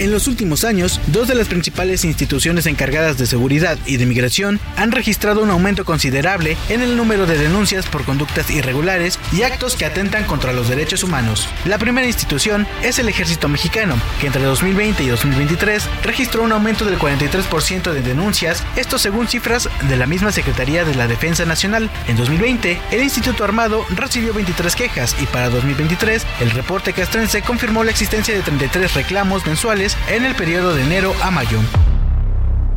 [0.00, 4.60] En los últimos años, dos de las principales instituciones encargadas de seguridad y de migración
[4.76, 9.74] han registrado un aumento considerable en el número de denuncias por conductas irregulares y actos
[9.74, 11.48] que atentan contra los derechos humanos.
[11.64, 16.84] La primera institución es el Ejército Mexicano, que entre 2020 y 2023 registró un aumento
[16.84, 21.90] del 43% de denuncias, esto según cifras de la misma Secretaría de la Defensa Nacional.
[22.06, 27.82] En 2020, el Instituto Armado recibió 23 quejas y para 2023, el reporte castrense confirmó
[27.82, 31.58] la existencia de 33 reclamos mensuales en el periodo de enero a mayo.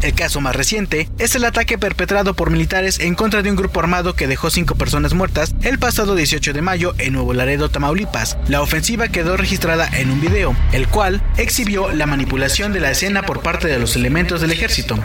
[0.01, 3.79] El caso más reciente es el ataque perpetrado por militares en contra de un grupo
[3.79, 8.37] armado que dejó cinco personas muertas el pasado 18 de mayo en Nuevo Laredo, Tamaulipas.
[8.47, 13.21] La ofensiva quedó registrada en un video, el cual exhibió la manipulación de la escena
[13.21, 14.97] por parte de los elementos del ejército.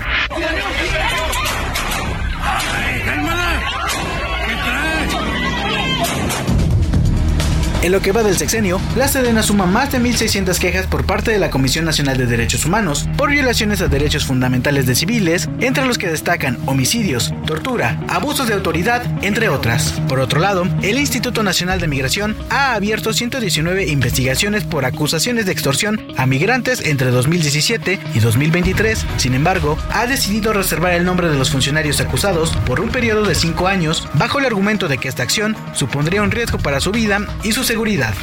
[7.82, 11.30] En lo que va del sexenio, la Sedena suma más de 1.600 quejas por parte
[11.30, 15.84] de la Comisión Nacional de Derechos Humanos por violaciones a derechos fundamentales de civiles, entre
[15.84, 19.92] los que destacan homicidios, tortura, abusos de autoridad, entre otras.
[20.08, 25.52] Por otro lado, el Instituto Nacional de Migración ha abierto 119 investigaciones por acusaciones de
[25.52, 29.04] extorsión a migrantes entre 2017 y 2023.
[29.18, 33.34] Sin embargo, ha decidido reservar el nombre de los funcionarios acusados por un periodo de
[33.34, 37.20] 5 años bajo el argumento de que esta acción supondría un riesgo para su vida
[37.44, 38.14] y su seguridad seguridad.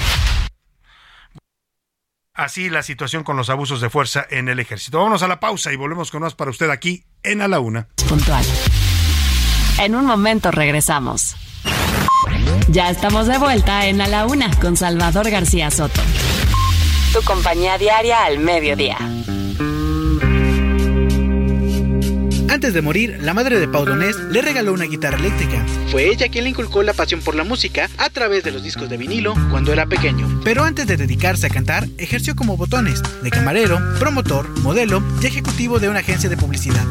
[2.33, 4.97] Así la situación con los abusos de fuerza en el ejército.
[4.97, 7.89] Vámonos a la pausa y volvemos con más para usted aquí en A la Una.
[8.09, 8.43] Puntual.
[9.79, 11.35] En un momento regresamos.
[12.69, 16.01] Ya estamos de vuelta en A la Una con Salvador García Soto.
[17.13, 18.97] Tu compañía diaria al mediodía.
[22.53, 25.65] Antes de morir, la madre de Pau Donés le regaló una guitarra eléctrica.
[25.89, 28.87] Fue ella quien le inculcó la pasión por la música a través de los discos
[28.91, 30.39] de vinilo cuando era pequeño.
[30.43, 35.79] Pero antes de dedicarse a cantar, ejerció como botones, de camarero, promotor, modelo y ejecutivo
[35.79, 36.85] de una agencia de publicidad.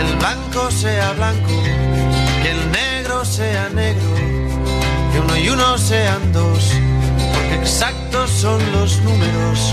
[0.00, 1.57] el blanco sea blanco
[3.38, 4.16] sea negro,
[5.12, 6.72] que uno y uno sean dos,
[7.32, 9.72] porque exactos son los números.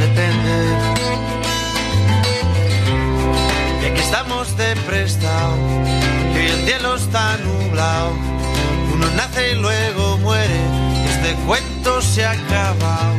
[0.00, 0.56] Depende.
[3.80, 5.56] Y aquí estamos de prestado,
[6.32, 8.10] que el cielo está nublado.
[8.92, 10.60] Uno nace y luego muere,
[11.08, 13.14] este cuento se ha acabado.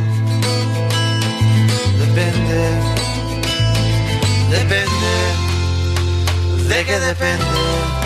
[1.98, 2.60] Depende,
[4.50, 5.14] depende,
[6.68, 8.05] de qué depende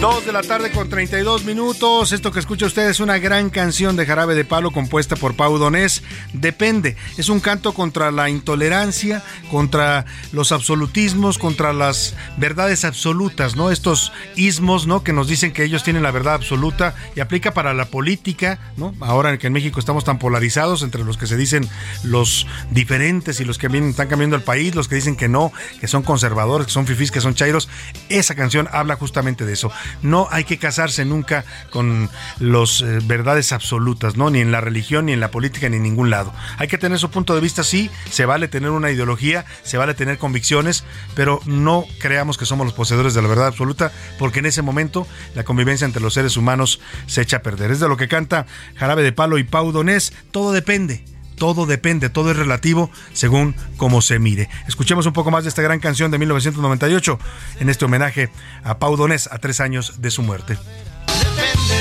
[0.00, 2.12] Dos de la tarde con 32 minutos.
[2.12, 5.58] Esto que escucha usted es una gran canción de Jarabe de Palo compuesta por Pau
[5.58, 6.04] Donés.
[6.32, 6.94] Depende.
[7.16, 13.72] Es un canto contra la intolerancia, contra los absolutismos, contra las verdades absolutas, ¿no?
[13.72, 15.02] Estos ismos, ¿no?
[15.02, 18.94] Que nos dicen que ellos tienen la verdad absoluta y aplica para la política, ¿no?
[19.00, 21.68] Ahora que en México estamos tan polarizados entre los que se dicen
[22.04, 25.88] los diferentes y los que están cambiando el país, los que dicen que no, que
[25.88, 27.68] son conservadores, que son fifís, que son chairos.
[28.08, 33.52] Esa canción habla justamente de eso no hay que casarse nunca con las eh, verdades
[33.52, 34.30] absolutas, ¿no?
[34.30, 36.32] Ni en la religión, ni en la política, ni en ningún lado.
[36.58, 39.94] Hay que tener su punto de vista, sí, se vale tener una ideología, se vale
[39.94, 40.84] tener convicciones,
[41.14, 45.06] pero no creamos que somos los poseedores de la verdad absoluta, porque en ese momento
[45.34, 47.70] la convivencia entre los seres humanos se echa a perder.
[47.70, 48.46] Es de lo que canta
[48.76, 51.04] Jarabe de Palo y Pau Donés, todo depende
[51.38, 54.48] todo depende, todo es relativo según cómo se mire.
[54.66, 57.18] Escuchemos un poco más de esta gran canción de 1998
[57.60, 58.30] en este homenaje
[58.64, 60.58] a Pau Donés a tres años de su muerte.
[61.06, 61.78] Depende,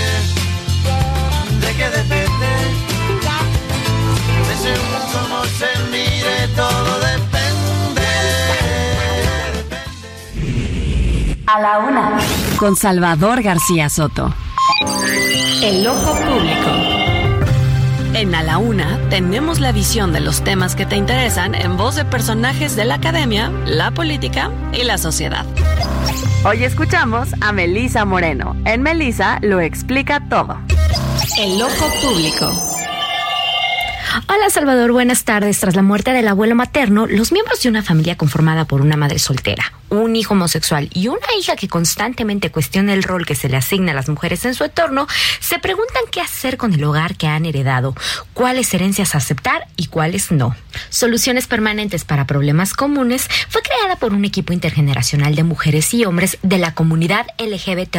[1.66, 2.48] de qué depende,
[4.62, 7.38] según cómo se mire todo depende.
[11.48, 12.18] A la una.
[12.58, 14.34] Con Salvador García Soto.
[15.62, 16.97] El loco público.
[18.14, 21.96] En A la Una tenemos la visión de los temas que te interesan en voz
[21.96, 25.46] de personajes de la academia, la política y la sociedad.
[26.44, 28.56] Hoy escuchamos a Melisa Moreno.
[28.66, 30.58] En Melisa lo explica todo.
[31.38, 32.52] El loco público.
[34.30, 35.60] Hola Salvador, buenas tardes.
[35.60, 39.20] Tras la muerte del abuelo materno, los miembros de una familia conformada por una madre
[39.20, 43.58] soltera, un hijo homosexual y una hija que constantemente cuestiona el rol que se le
[43.58, 45.08] asigna a las mujeres en su entorno,
[45.40, 47.96] se preguntan qué hacer con el hogar que han heredado,
[48.34, 50.56] cuáles herencias aceptar y cuáles no.
[50.90, 56.38] Soluciones permanentes para problemas comunes fue creada por un equipo intergeneracional de mujeres y hombres
[56.44, 57.98] de la comunidad LGBT,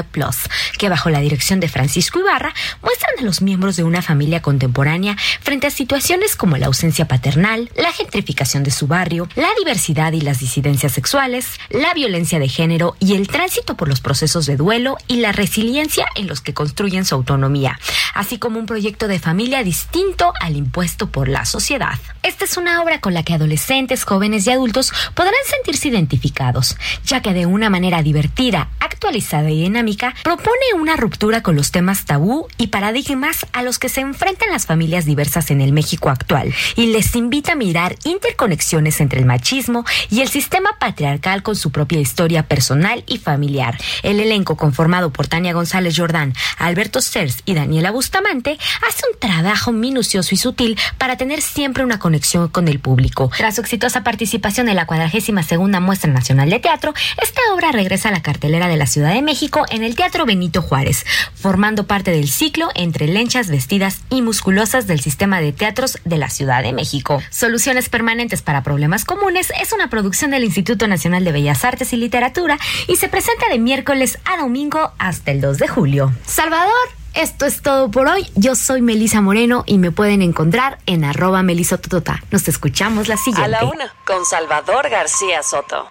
[0.79, 5.17] que bajo la dirección de Francisco Ibarra muestran a los miembros de una familia contemporánea
[5.41, 10.21] frente a situaciones como la ausencia paternal, la gentrificación de su barrio, la diversidad y
[10.21, 14.97] las disidencias sexuales, la violencia de género y el tránsito por los procesos de duelo
[15.07, 17.79] y la resiliencia en los que construyen su autonomía,
[18.15, 21.99] así como un proyecto de familia distinto al impuesto por la sociedad.
[22.25, 27.23] Esta es una obra con la que adolescentes, jóvenes y adultos podrán sentirse identificados, ya
[27.23, 32.49] que de una manera divertida, actualizada y dinámica, propone una ruptura con los temas tabú
[32.59, 36.87] y paradigmas a los que se enfrentan las familias diversas en el México actual, y
[36.87, 42.01] les invita a mirar interconexiones entre el machismo y el sistema patriarcal con su propia
[42.01, 43.79] historia personal y familiar.
[44.03, 49.73] El elenco conformado por Tania González Jordán, Alberto Cers y Daniela Bustamante hace un trabajo
[49.73, 53.31] minucioso y sutil para tener siempre una conexión con el público.
[53.37, 58.09] Tras su exitosa participación en la 42 segunda Muestra Nacional de Teatro, esta obra regresa
[58.09, 61.05] a la cartelera de la Ciudad de México en el Teatro Benito Juárez,
[61.35, 66.31] formando parte del ciclo entre lenchas vestidas y musculosas del sistema de teatros de la
[66.31, 67.23] Ciudad de México.
[67.31, 71.97] Soluciones permanentes para problemas comunes es una producción del Instituto Nacional de Bellas Artes y
[71.97, 76.13] Literatura y se presenta de miércoles a domingo hasta el 2 de julio.
[76.27, 76.73] Salvador,
[77.15, 78.31] esto es todo por hoy.
[78.35, 82.23] Yo soy Melisa Moreno y me pueden encontrar en arroba melisototota.
[82.31, 83.57] Nos escuchamos la siguiente.
[83.57, 85.91] A la una, con Salvador García Soto.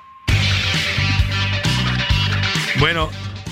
[2.80, 3.10] Bueno,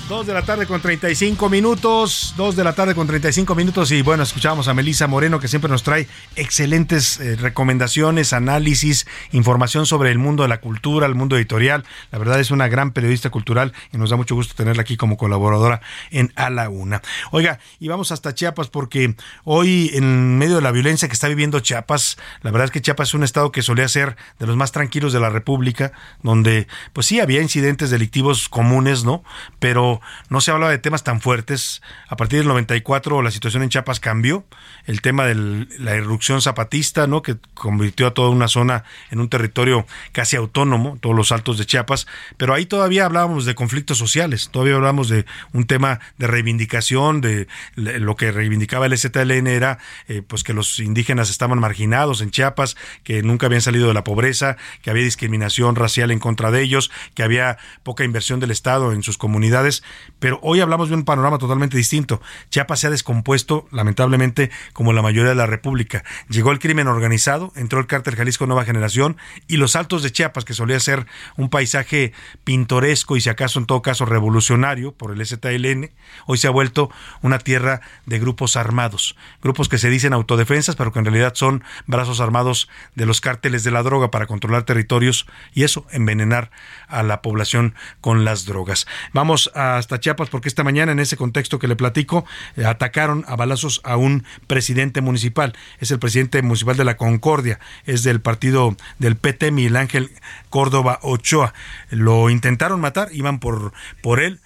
[0.08, 4.02] Dos de la tarde con 35 minutos, dos de la tarde con 35 minutos y
[4.02, 6.06] bueno, escuchamos a Melisa Moreno que siempre nos trae
[6.36, 11.84] excelentes eh, recomendaciones, análisis, información sobre el mundo de la cultura, el mundo editorial.
[12.12, 15.16] La verdad es una gran periodista cultural y nos da mucho gusto tenerla aquí como
[15.16, 15.80] colaboradora
[16.12, 17.02] en A la Una.
[17.32, 21.58] Oiga, y vamos hasta Chiapas porque hoy en medio de la violencia que está viviendo
[21.58, 24.70] Chiapas, la verdad es que Chiapas es un estado que solía ser de los más
[24.70, 25.90] tranquilos de la República,
[26.22, 29.24] donde pues sí había incidentes delictivos comunes, ¿no?
[29.58, 29.95] Pero
[30.28, 31.82] no se hablaba de temas tan fuertes.
[32.08, 34.44] A partir del 94 la situación en Chiapas cambió.
[34.86, 37.22] El tema de la irrupción zapatista, ¿no?
[37.22, 41.66] Que convirtió a toda una zona en un territorio casi autónomo, todos los altos de
[41.66, 42.06] Chiapas.
[42.36, 47.48] Pero ahí todavía hablábamos de conflictos sociales, todavía hablábamos de un tema de reivindicación, de
[47.74, 49.78] lo que reivindicaba el STLN era
[50.08, 54.04] eh, pues que los indígenas estaban marginados en Chiapas, que nunca habían salido de la
[54.04, 58.92] pobreza, que había discriminación racial en contra de ellos, que había poca inversión del Estado
[58.92, 59.82] en sus comunidades
[60.18, 62.20] pero hoy hablamos de un panorama totalmente distinto.
[62.50, 66.04] Chiapas se ha descompuesto, lamentablemente, como la mayoría de la República.
[66.28, 70.44] Llegó el crimen organizado, entró el cártel Jalisco Nueva Generación y los altos de Chiapas,
[70.44, 71.06] que solía ser
[71.36, 72.12] un paisaje
[72.44, 75.90] pintoresco y si acaso en todo caso revolucionario por el STLN,
[76.26, 76.90] hoy se ha vuelto
[77.22, 81.62] una tierra de grupos armados, grupos que se dicen autodefensas, pero que en realidad son
[81.86, 86.50] brazos armados de los cárteles de la droga para controlar territorios y eso, envenenar
[86.88, 88.86] a la población con las drogas.
[89.12, 92.24] Vamos hasta Chiapas porque esta mañana en ese contexto que le platico
[92.56, 95.54] eh, atacaron a balazos a un presidente municipal.
[95.80, 100.10] Es el presidente municipal de la Concordia, es del partido del PT Miguel Ángel
[100.50, 101.52] Córdoba Ochoa.
[101.90, 103.72] Lo intentaron matar, iban por
[104.02, 104.40] por él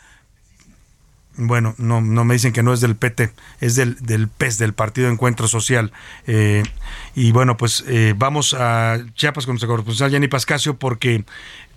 [1.47, 4.75] bueno, no, no me dicen que no es del PT, es del, del PES, del
[4.75, 5.93] Partido Encuentro Social.
[6.27, 6.63] Eh,
[7.15, 11.25] y bueno, pues eh, vamos a Chiapas con nuestra corresponsal Jenny Pascasio porque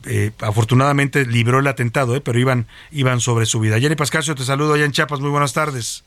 [0.05, 3.80] eh, afortunadamente libró el atentado, pero iban, iban sobre su vida.
[3.80, 6.03] Jenny Pascasio, te saludo allá en Chiapas, muy buenas tardes.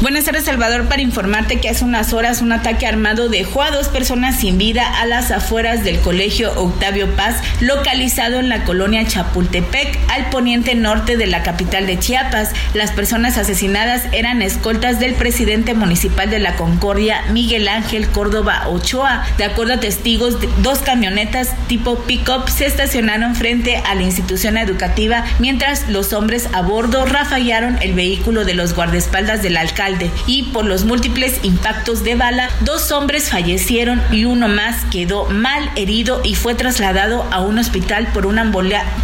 [0.00, 3.88] Buenas tardes, Salvador, para informarte que hace unas horas un ataque armado dejó a dos
[3.88, 9.98] personas sin vida a las afueras del colegio Octavio Paz, localizado en la colonia Chapultepec,
[10.08, 12.52] al poniente norte de la capital de Chiapas.
[12.72, 19.26] Las personas asesinadas eran escoltas del presidente municipal de la Concordia, Miguel Ángel Córdoba Ochoa.
[19.36, 25.26] De acuerdo a testigos, dos camionetas tipo pick-up se estacionaron frente a la institución educativa,
[25.40, 29.89] mientras los hombres a bordo rafallaron el vehículo de los guardaespaldas del alcalde
[30.26, 35.70] y por los múltiples impactos de bala, dos hombres fallecieron y uno más quedó mal
[35.76, 38.50] herido y fue trasladado a un hospital por una,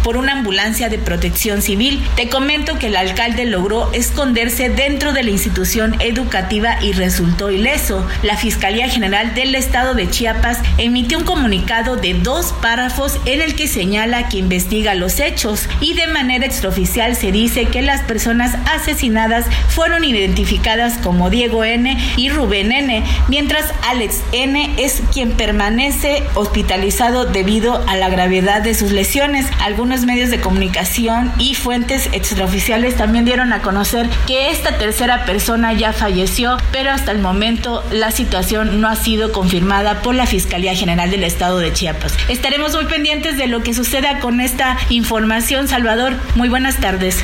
[0.03, 2.01] por una ambulancia de protección civil.
[2.15, 8.07] Te comento que el alcalde logró esconderse dentro de la institución educativa y resultó ileso.
[8.23, 13.55] La Fiscalía General del Estado de Chiapas emitió un comunicado de dos párrafos en el
[13.55, 18.55] que señala que investiga los hechos y de manera extraoficial se dice que las personas
[18.73, 26.23] asesinadas fueron identificadas como Diego N y Rubén N, mientras Alex N es quien permanece
[26.35, 29.47] hospitalizado debido a la gravedad de sus lesiones.
[29.59, 35.73] Algunos medios de comunicación y fuentes extraoficiales también dieron a conocer que esta tercera persona
[35.73, 40.75] ya falleció, pero hasta el momento la situación no ha sido confirmada por la Fiscalía
[40.75, 42.13] General del Estado de Chiapas.
[42.27, 45.67] Estaremos muy pendientes de lo que suceda con esta información.
[45.67, 47.23] Salvador, muy buenas tardes.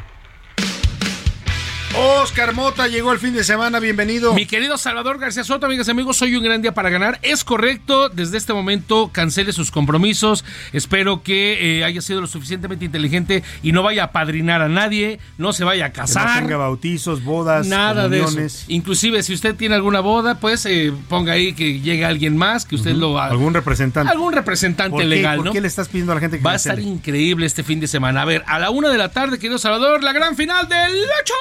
[1.97, 4.33] Oscar Mota llegó el fin de semana, bienvenido.
[4.33, 7.19] Mi querido Salvador García Soto, amigas y amigos, hoy un gran día para ganar.
[7.21, 10.45] Es correcto, desde este momento cancele sus compromisos.
[10.71, 15.19] Espero que eh, haya sido lo suficientemente inteligente y no vaya a padrinar a nadie,
[15.37, 16.35] no se vaya a casar.
[16.35, 18.65] No tenga bautizos, bodas, nada de eso.
[18.69, 22.75] Inclusive, si usted tiene alguna boda, pues eh, ponga ahí que llegue alguien más, que
[22.75, 23.31] usted lo haga.
[23.31, 24.11] Algún representante.
[24.11, 25.51] Algún representante legal, ¿por ¿no?
[25.51, 27.87] qué le estás pidiendo a la gente que Va a estar increíble este fin de
[27.87, 28.21] semana.
[28.21, 30.93] A ver, a la una de la tarde, querido Salvador, la gran final del
[31.23, 31.33] 8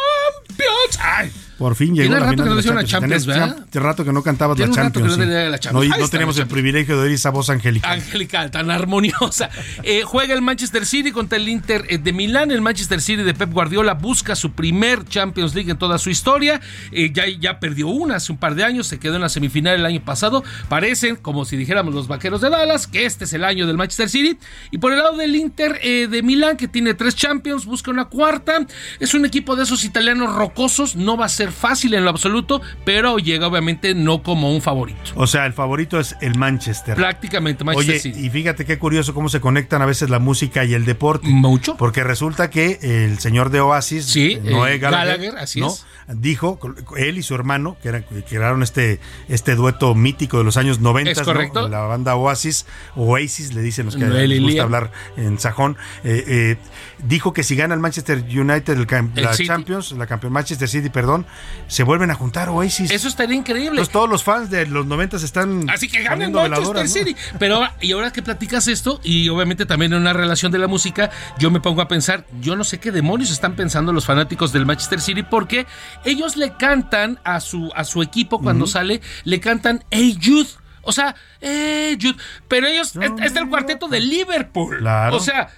[0.56, 1.28] 不要踩。
[1.60, 3.56] Por fin llegó Tiene la rato final que no una la Champions, ¿verdad?
[3.68, 4.94] Hace rato que no cantabas la Tiene Champions.
[4.94, 5.20] que no sí.
[5.20, 5.74] tenía la Champions.
[5.74, 7.92] No, Ahí no está tenemos el privilegio de oír esa voz angélica.
[7.92, 9.50] Angelical, tan armoniosa.
[9.82, 12.50] Eh, juega el Manchester City contra el Inter eh, de Milán.
[12.50, 16.62] El Manchester City de Pep Guardiola busca su primer Champions League en toda su historia.
[16.92, 19.74] Eh, ya, ya perdió una hace un par de años, se quedó en la semifinal
[19.74, 20.42] el año pasado.
[20.70, 24.08] Parecen, como si dijéramos los vaqueros de Dallas, que este es el año del Manchester
[24.08, 24.38] City.
[24.70, 28.06] Y por el lado del Inter eh, de Milán, que tiene tres Champions, busca una
[28.06, 28.66] cuarta.
[28.98, 30.96] Es un equipo de esos italianos rocosos.
[30.96, 34.98] No va a ser fácil en lo absoluto, pero llega obviamente no como un favorito.
[35.14, 36.94] O sea, el favorito es el Manchester.
[36.96, 38.26] Prácticamente Manchester Oye, City.
[38.26, 41.28] y fíjate qué curioso cómo se conectan a veces la música y el deporte.
[41.28, 41.76] Mucho.
[41.76, 45.68] Porque resulta que el señor de Oasis, Sí, Noé eh, Gallagher, Gallagher, así ¿no?
[45.68, 45.86] es.
[46.08, 46.58] dijo,
[46.96, 50.80] él y su hermano, que, eran, que crearon este, este dueto mítico de los años
[50.80, 51.68] 90, Es ¿no?
[51.68, 52.66] la banda Oasis,
[52.96, 56.56] Oasis, le dicen los que y les gusta hablar en sajón, eh, eh,
[57.04, 58.86] dijo que si gana el Manchester United el
[59.16, 59.48] El la City.
[59.48, 61.26] Champions, la campeón Manchester City, perdón,
[61.66, 62.90] se vuelven a juntar Oasis.
[62.90, 63.70] Eso estaría increíble.
[63.70, 66.86] Entonces todos los fans de los 90 están Así que ganen Manchester ¿no?
[66.86, 67.16] City.
[67.38, 71.10] Pero y ahora que platicas esto, y obviamente también en una relación de la música,
[71.38, 74.66] yo me pongo a pensar, yo no sé qué demonios están pensando los fanáticos del
[74.66, 75.66] Manchester City, porque
[76.04, 80.48] ellos le cantan a su, a su equipo cuando sale, le cantan Hey Jude.
[80.82, 82.16] O sea, Hey Jude.
[82.48, 84.78] Pero ellos, es el cuarteto de Liverpool.
[84.78, 85.16] Claro.
[85.16, 85.50] O sea,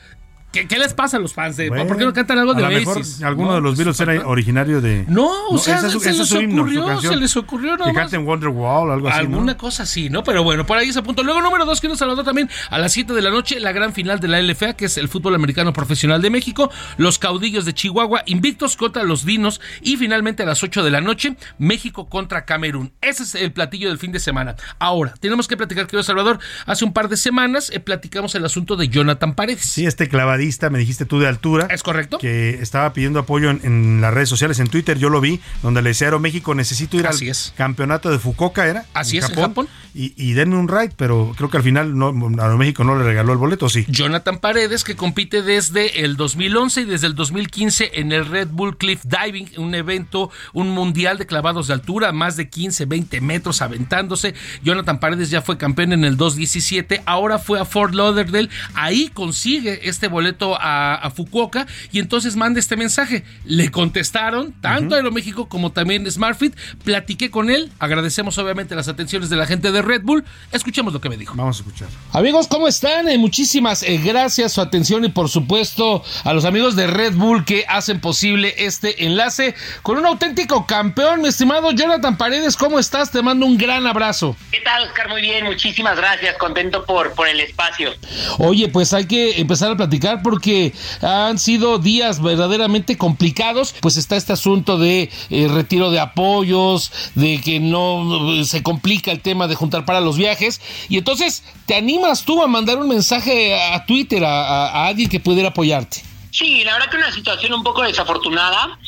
[0.53, 2.65] ¿qué, qué les pasa a los fans de Bueno, ¿Por qué no cantan algo de
[2.65, 3.23] a lo mejor Oasis?
[3.23, 5.05] alguno No, de los pues, Beatles era originario de.
[5.09, 7.91] No, o sea, ese es su- se es les himno, ocurrió, se les ocurrió nada
[7.91, 9.19] Que canten Wonderwall o algo así.
[9.23, 9.25] ¿no?
[9.37, 10.23] Alguna cosa así, ¿no?
[10.23, 11.23] Pero bueno, por ahí ese punto.
[11.23, 14.21] Luego, número dos, quiero saludar también a las 7 de la noche, la gran final
[14.21, 16.71] de la LFA, que es el fútbol americano profesional de México.
[16.97, 19.61] Los caudillos de Chihuahua, invictos contra los dinos.
[19.81, 22.93] Y finalmente a las 8 de la noche, México contra Camerún.
[23.01, 24.57] Ese es el platillo del fin de semana.
[24.79, 26.39] Ahora, tenemos que platicar, querido Salvador.
[26.67, 29.65] Hace un par de semanas eh, platicamos el asunto de Jonathan Paredes.
[29.65, 30.09] Sí, este
[30.71, 31.67] me dijiste tú de altura.
[31.71, 32.19] Es correcto.
[32.19, 35.83] Que estaba pidiendo apoyo en, en las redes sociales, en Twitter, yo lo vi, donde
[35.83, 37.53] le decía Aeroméxico, necesito ir Así al es.
[37.57, 38.85] campeonato de Fukuoka, ¿era?
[38.95, 39.69] Así es, en Japón.
[39.95, 42.09] Y, y denme un ride, pero creo que al final no,
[42.43, 43.85] Aeroméxico no le regaló el boleto, sí.
[43.89, 48.77] Jonathan Paredes, que compite desde el 2011 y desde el 2015 en el Red Bull
[48.79, 53.61] Cliff Diving, un evento, un mundial de clavados de altura, más de 15, 20 metros
[53.63, 54.35] aventándose.
[54.63, 59.89] Jonathan Paredes ya fue campeón en el 2017, ahora fue a Fort Lauderdale, ahí consigue
[59.89, 63.25] este boleto a, a Fukuoka y entonces manda este mensaje.
[63.45, 66.55] Le contestaron tanto Aeroméxico como también SmartFit,
[66.85, 71.01] platiqué con él, agradecemos obviamente las atenciones de la gente de Red Bull, escuchemos lo
[71.01, 71.35] que me dijo.
[71.37, 71.89] Vamos a escuchar.
[72.13, 73.09] Amigos, ¿cómo están?
[73.09, 77.45] Eh, muchísimas eh, gracias, su atención y por supuesto a los amigos de Red Bull
[77.45, 82.57] que hacen posible este enlace con un auténtico campeón, mi estimado Jonathan Paredes.
[82.57, 83.11] ¿Cómo estás?
[83.11, 84.37] Te mando un gran abrazo.
[84.51, 85.09] ¿Qué tal, Oscar?
[85.09, 86.37] Muy bien, muchísimas gracias.
[86.39, 87.93] Contento por, por el espacio.
[88.39, 93.75] Oye, pues hay que empezar a platicar porque han sido días verdaderamente complicados.
[93.81, 99.11] Pues está este asunto de eh, retiro de apoyos, de que no eh, se complica
[99.13, 100.61] el tema de juntar para los viajes.
[100.89, 105.09] Y entonces, ¿te animas tú a mandar un mensaje a Twitter a, a- a alguien
[105.09, 106.03] que pudiera apoyarte?
[106.31, 108.79] Sí, la verdad que una situación un poco desafortunada,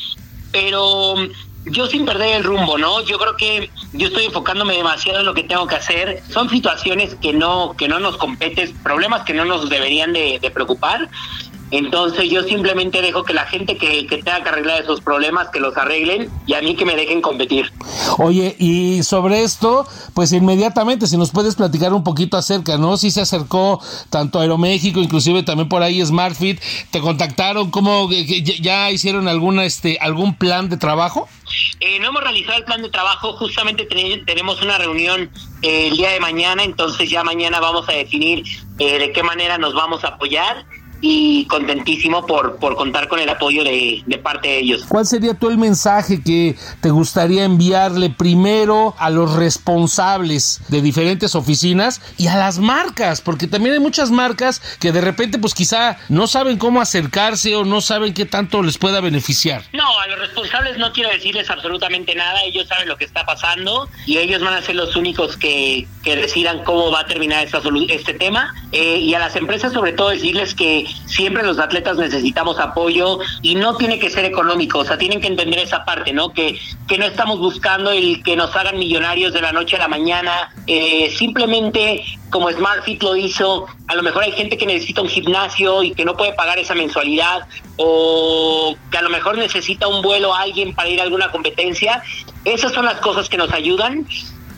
[0.51, 1.15] pero
[1.65, 3.01] yo sin perder el rumbo, ¿no?
[3.01, 6.21] Yo creo que yo estoy enfocándome demasiado en lo que tengo que hacer.
[6.29, 11.09] Son situaciones que no, que no nos competen, problemas que no nos deberían de, preocupar.
[11.71, 15.59] Entonces yo simplemente dejo que la gente que, que, tenga que arreglar esos problemas, que
[15.59, 17.71] los arreglen y a mí que me dejen competir.
[18.17, 22.97] Oye, y sobre esto, pues inmediatamente, si nos puedes platicar un poquito acerca, ¿no?
[22.97, 26.61] Si se acercó tanto Aeroméxico, inclusive también por ahí SmartFit,
[26.91, 27.71] ¿te contactaron?
[27.71, 31.27] ¿Cómo ya hicieron alguna, este, algún plan de trabajo?
[31.79, 33.87] Eh, no hemos realizado el plan de trabajo, justamente
[34.25, 35.29] tenemos una reunión
[35.61, 38.43] eh, el día de mañana, entonces ya mañana vamos a definir
[38.79, 40.65] eh, de qué manera nos vamos a apoyar
[41.07, 44.85] y contentísimo por, por contar con el apoyo de, de, parte de ellos.
[44.87, 51.35] ¿Cuál sería tú el mensaje que te gustaría enviarle primero a los responsables de diferentes
[51.35, 53.21] oficinas y a las marcas?
[53.21, 57.65] Porque también hay muchas marcas que de repente pues quizá no saben cómo acercarse o
[57.65, 59.61] no saben qué tanto les pueda beneficiar.
[59.73, 63.89] No, a los responsables no quiero decirles absolutamente nada, ellos saben lo que está pasando
[64.07, 67.61] y ellos van a ser los únicos que, que decidan cómo va a terminar esta,
[67.89, 72.59] este tema eh, y a las empresas sobre todo decirles que siempre los atletas necesitamos
[72.59, 76.33] apoyo y no tiene que ser económico, o sea, tienen que entender esa parte, ¿no?
[76.33, 79.87] Que, que no estamos buscando el que nos hagan millonarios de la noche a la
[79.87, 85.07] mañana, eh, simplemente como SmartFit lo hizo, a lo mejor hay gente que necesita un
[85.07, 87.47] gimnasio y que no puede pagar esa mensualidad
[87.77, 92.03] o que a lo mejor necesita un vuelo a alguien para ir a alguna competencia.
[92.43, 94.05] Esas son las cosas que nos ayudan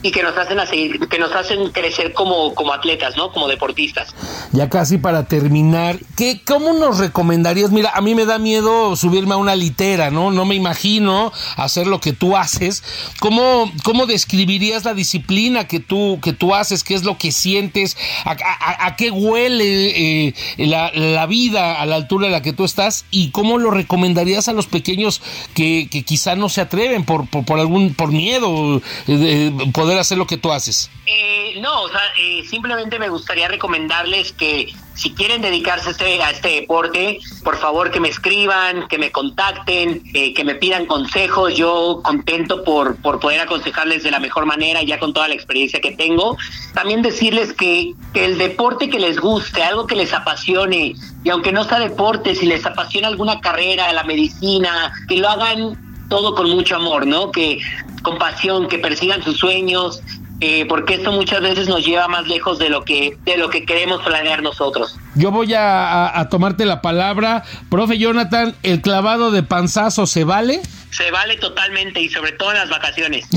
[0.07, 3.29] y que nos hacen a que nos hacen crecer como, como atletas, ¿no?
[3.33, 4.15] Como deportistas.
[4.53, 7.71] Ya casi para terminar, ¿qué, ¿cómo nos recomendarías?
[7.71, 10.31] Mira, a mí me da miedo subirme a una litera, ¿no?
[10.31, 12.83] No me imagino hacer lo que tú haces.
[13.19, 16.85] ¿Cómo, cómo describirías la disciplina que tú, que tú haces?
[16.85, 17.97] ¿Qué es lo que sientes?
[18.23, 23.03] ¿A, qué huele eh, la, la, vida a la altura de la que tú estás?
[23.11, 25.21] ¿Y cómo lo recomendarías a los pequeños
[25.53, 30.17] que, que quizá no se atreven por, por, por algún, por miedo, eh, por hacer
[30.17, 30.89] lo que tú haces?
[31.05, 31.87] Eh, no,
[32.19, 37.57] eh, simplemente me gustaría recomendarles que si quieren dedicarse a este, a este deporte, por
[37.57, 41.55] favor que me escriban, que me contacten, eh, que me pidan consejos.
[41.55, 45.79] Yo contento por, por poder aconsejarles de la mejor manera, ya con toda la experiencia
[45.81, 46.35] que tengo.
[46.73, 51.51] También decirles que, que el deporte que les guste, algo que les apasione, y aunque
[51.51, 56.49] no sea deporte, si les apasiona alguna carrera, la medicina, que lo hagan todo con
[56.49, 57.31] mucho amor, ¿no?
[57.31, 57.59] Que
[58.01, 60.01] con pasión, que persigan sus sueños,
[60.39, 63.65] eh, porque esto muchas veces nos lleva más lejos de lo que de lo que
[63.65, 64.97] queremos planear nosotros.
[65.17, 70.61] Yo voy a, a tomarte la palabra, profe Jonathan, el clavado de panzazo se vale
[70.97, 73.27] se vale totalmente y sobre todo en las vacaciones.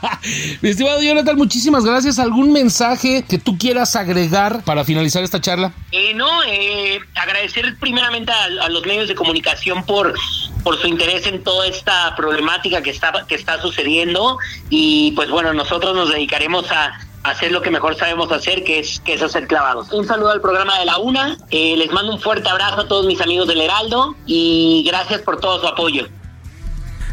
[0.62, 2.18] Mi estimado Jonathan, muchísimas gracias.
[2.18, 5.72] ¿Algún mensaje que tú quieras agregar para finalizar esta charla?
[5.90, 10.14] Eh, no, eh, agradecer primeramente a, los medios de comunicación por,
[10.62, 14.38] por su interés en toda esta problemática que está, que está sucediendo
[14.70, 19.00] y pues bueno, nosotros nos dedicaremos a hacer lo que mejor sabemos hacer, que es,
[19.00, 19.92] que es hacer clavados.
[19.92, 23.06] Un saludo al programa de la UNA, eh, les mando un fuerte abrazo a todos
[23.06, 26.06] mis amigos del Heraldo y gracias por todo su apoyo.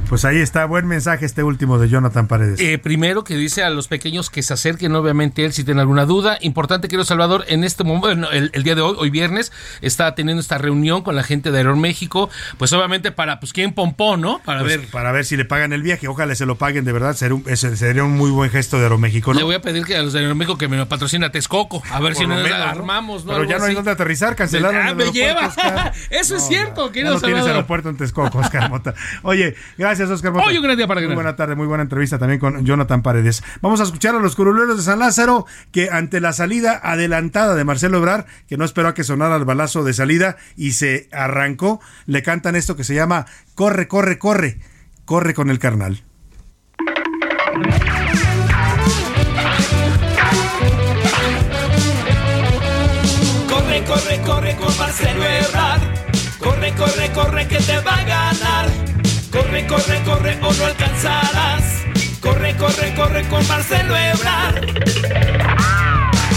[0.10, 2.60] Pues ahí está, buen mensaje este último de Jonathan Paredes.
[2.60, 6.06] Eh, primero que dice a los pequeños que se acerquen, obviamente él si tiene alguna
[6.06, 6.40] duda.
[6.42, 10.58] Importante, querido Salvador, en este momento, el, día de hoy, hoy viernes, está teniendo esta
[10.58, 14.42] reunión con la gente de Aeroméxico, pues obviamente para, pues, ¿quién pompó, no?
[14.44, 14.88] Para pues, ver.
[14.88, 17.56] Para ver si le pagan el viaje, ojalá se lo paguen, de verdad, sería un,
[17.56, 19.38] sería un muy buen gesto de Aeroméxico, ¿no?
[19.38, 21.84] Le voy a pedir que a los de Aeroméxico que me lo patrocine a Texcoco,
[21.88, 23.34] a ver si nos armamos, ¿no?
[23.34, 25.54] Pero ya no hay dónde aterrizar, cancelaron ah, me lleva.
[26.10, 28.96] Eso es cierto, querido no tienes aeropuerto en Texcoco, Oscar Mota.
[29.22, 30.46] Oye, gracias, Oscar Mota.
[30.46, 33.44] Oye, muy buena tarde, muy buena entrevista también con Jonathan Paredes.
[33.62, 37.64] Vamos a escuchar a los curuleros de San Lázaro que ante la salida adelantada de
[37.64, 41.82] Marcelo Ebrar, que no esperó a que sonara el balazo de salida y se arrancó,
[42.06, 44.60] le cantan esto que se llama Corre, corre, corre,
[45.06, 46.04] corre con el carnal.
[53.48, 55.82] Corre, corre, corre con Marcelo Ebrard.
[56.40, 58.89] Corre, corre, corre que te va a ganar.
[59.70, 61.86] Corre, corre, o no alcanzarás.
[62.22, 64.66] Corre, corre, corre con Marcelo Ebrard.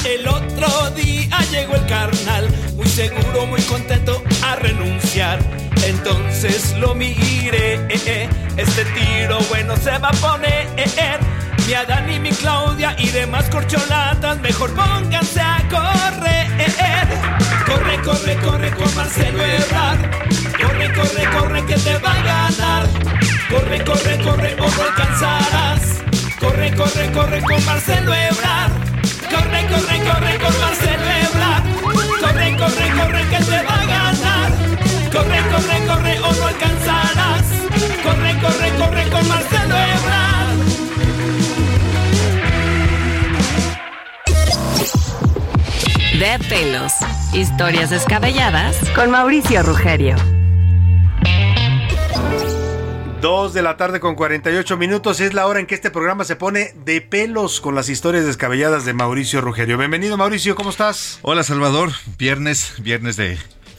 [0.04, 2.46] El otro día llegó el carnal,
[2.76, 5.38] muy seguro, muy contento a renunciar.
[5.86, 8.28] Entonces lo miré, eh, eh,
[8.58, 10.68] este tiro bueno se va a poner.
[11.66, 16.48] Mi Adán y mi Claudia y demás corcholatas, mejor pónganse a correr.
[17.66, 20.00] Corre, corre, corre con Marcelo Ebrard.
[20.60, 22.86] Corre, corre, corre que te va a ganar.
[23.48, 26.02] Corre, corre, corre o no alcanzarás.
[26.40, 28.72] Corre, corre, corre con Marcelo Ebrard.
[29.30, 31.64] Corre, corre, corre con Marcelo Ebrard.
[32.20, 34.50] Corre, corre, corre que te va a ganar.
[35.12, 37.44] Corre, corre, corre o no alcanzarás.
[38.02, 39.61] Corre, corre, corre con Marcelo
[46.48, 46.92] pelos.
[47.32, 50.14] Historias descabelladas con Mauricio Rugerio.
[53.20, 56.36] Dos de la tarde con 48 minutos es la hora en que este programa se
[56.36, 59.78] pone de pelos con las historias descabelladas de Mauricio Rugerio.
[59.78, 61.18] Bienvenido Mauricio, ¿cómo estás?
[61.22, 63.32] Hola Salvador, viernes, viernes de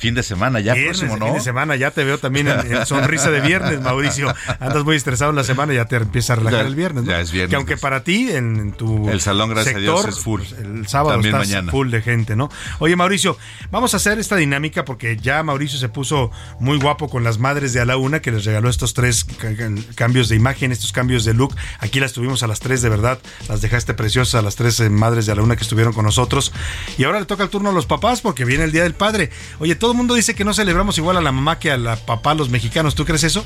[0.04, 1.26] Fin de semana ya viernes, próximo, ¿no?
[1.28, 4.34] Fin de semana, ya te veo también en, sonrisa de viernes, Mauricio.
[4.60, 7.10] Andas muy estresado en la semana y ya te empieza a relajar el viernes, ¿no?
[7.12, 7.50] Ya es viernes.
[7.52, 10.42] Que aunque para ti, en, tu El salón, gracias sector, a Dios, es full.
[10.42, 11.72] pues, el sábado También estás mañana.
[11.72, 12.50] full de gente, ¿no?
[12.80, 13.38] Oye, Mauricio,
[13.72, 17.72] vamos a hacer esta dinámica porque ya Mauricio se puso muy guapo con las madres
[17.72, 20.92] de a la una, que les regaló estos tres ca- ca- cambios de imagen, estos
[20.92, 21.56] cambios de look.
[21.80, 23.20] Aquí las tuvimos a las tres, de verdad.
[23.48, 26.04] Las dejaste preciosas a las tres eh, madres de a la una que estuvieron con
[26.04, 26.52] nosotros.
[26.98, 29.30] Y ahora le toca el turno a los papás porque viene el Día del Padre.
[29.60, 31.96] Oye, todo el mundo dice que no celebramos igual a la mamá que a la
[31.96, 32.96] papá los mexicanos.
[32.96, 33.46] ¿Tú crees eso?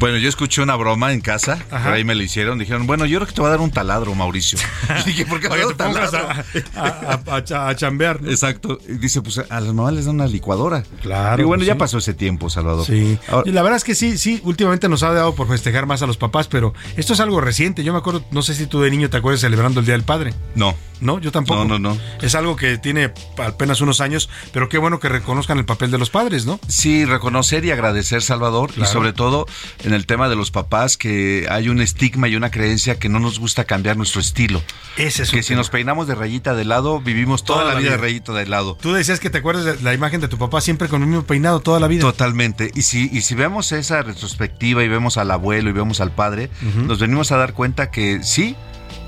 [0.00, 1.84] Bueno, yo escuché una broma en casa, Ajá.
[1.84, 3.70] por ahí me lo hicieron, dijeron, bueno, yo creo que te va a dar un
[3.70, 4.58] taladro, Mauricio.
[5.00, 6.44] Y dije, ¿por qué Oye, a te pongas a,
[6.76, 8.20] a- a- a cha- a chambear.
[8.20, 8.30] ¿no?
[8.30, 8.78] Exacto.
[8.88, 10.82] Y dice, pues a las mamás les dan una licuadora.
[11.02, 11.78] Claro, Y bueno, pues, ya sí.
[11.78, 12.84] pasó ese tiempo, Salvador.
[12.84, 13.18] Sí.
[13.28, 16.02] Ahora- Y la verdad es que sí, sí, últimamente nos ha dado por festejar más
[16.02, 17.82] a los papás, pero esto es algo reciente.
[17.84, 20.04] Yo me acuerdo, no sé si tú de niño te acuerdas celebrando el Día del
[20.04, 20.34] Padre.
[20.54, 20.74] no.
[21.00, 21.64] No, yo tampoco.
[21.64, 21.98] No, no, no.
[22.22, 23.12] Es algo que tiene
[23.44, 26.58] apenas unos años, pero qué bueno que reconozcan el papel de los padres, ¿no?
[26.68, 28.88] Sí, reconocer y agradecer, Salvador, Claro.
[28.88, 29.44] y sobre todo
[29.84, 33.20] en el tema de los papás, que hay un estigma y una creencia que no
[33.20, 34.62] nos gusta cambiar nuestro estilo.
[34.96, 35.58] Ese es que si tema.
[35.58, 38.46] nos peinamos de rayita de lado, vivimos toda, Toda la la vida de rayita de
[38.46, 38.76] lado.
[38.80, 41.24] Tú decías que te acuerdas de la imagen de tu papá siempre con el mismo
[41.24, 42.00] peinado toda la vida.
[42.00, 42.70] Totalmente.
[42.74, 46.50] Y si, y si vemos esa retrospectiva y vemos al abuelo y vemos al padre,
[46.86, 48.56] nos venimos a dar cuenta que sí,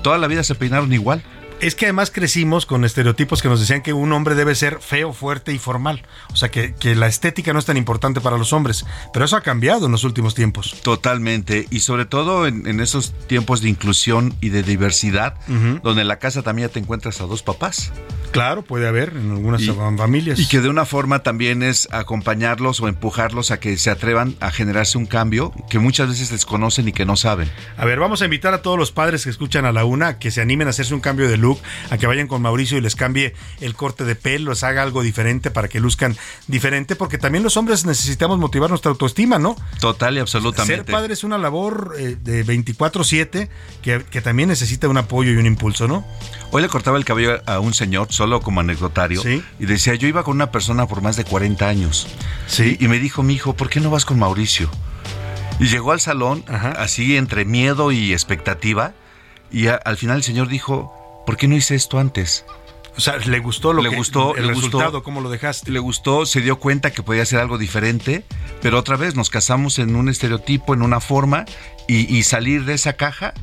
[0.03, 1.23] toda la vida se peinaron igual.
[1.59, 5.11] Es que además crecimos con estereotipos que nos decían que un hombre debe ser feo,
[5.11, 6.03] fuerte y formal.
[6.31, 8.85] O sea, que, que la estética no es tan importante para los hombres.
[9.11, 10.75] Pero eso ha cambiado en los últimos tiempos.
[10.83, 11.65] Totalmente.
[11.71, 15.33] Y sobre todo en, en esos tiempos de inclusión y de diversidad,
[15.81, 17.91] donde en la casa también ya te encuentras a dos papás.
[18.31, 20.37] Claro, puede haber en algunas Y- familias.
[20.37, 24.51] Y que de una forma también es acompañarlos o empujarlos a que se atrevan a
[24.51, 27.49] generarse un cambio que muchas veces desconocen y que no saben.
[27.77, 30.29] A ver, vamos a invitar a todos los padres que escuchan a la una que
[30.29, 31.59] se animen a hacerse un cambio de look,
[31.89, 35.01] a que vayan con Mauricio y les cambie el corte de pelo, les haga algo
[35.03, 36.15] diferente para que luzcan
[36.47, 39.55] diferente, porque también los hombres necesitamos motivar nuestra autoestima, ¿no?
[39.79, 40.91] Total y Ser absolutamente.
[40.91, 43.49] padre es una labor eh, de 24/7
[43.81, 46.05] que, que también necesita un apoyo y un impulso, ¿no?
[46.51, 49.43] Hoy le cortaba el cabello a un señor, solo como anecdotario, Sí.
[49.59, 52.07] y decía, yo iba con una persona por más de 40 años.
[52.47, 52.77] Sí.
[52.79, 54.69] Y me dijo, mi hijo, ¿por qué no vas con Mauricio?
[55.59, 58.93] Y llegó al salón, así entre miedo y expectativa,
[59.51, 60.93] y a- al final el señor dijo,
[61.27, 62.43] ¿por qué no hice esto antes?
[62.97, 65.69] O sea, le gustó lo le que- gustó, el le resultado, gustó, cómo lo dejaste.
[65.69, 68.23] Le gustó, se dio cuenta que podía hacer algo diferente,
[68.63, 71.45] pero otra vez nos casamos en un estereotipo, en una forma,
[71.87, 73.35] y, y salir de esa caja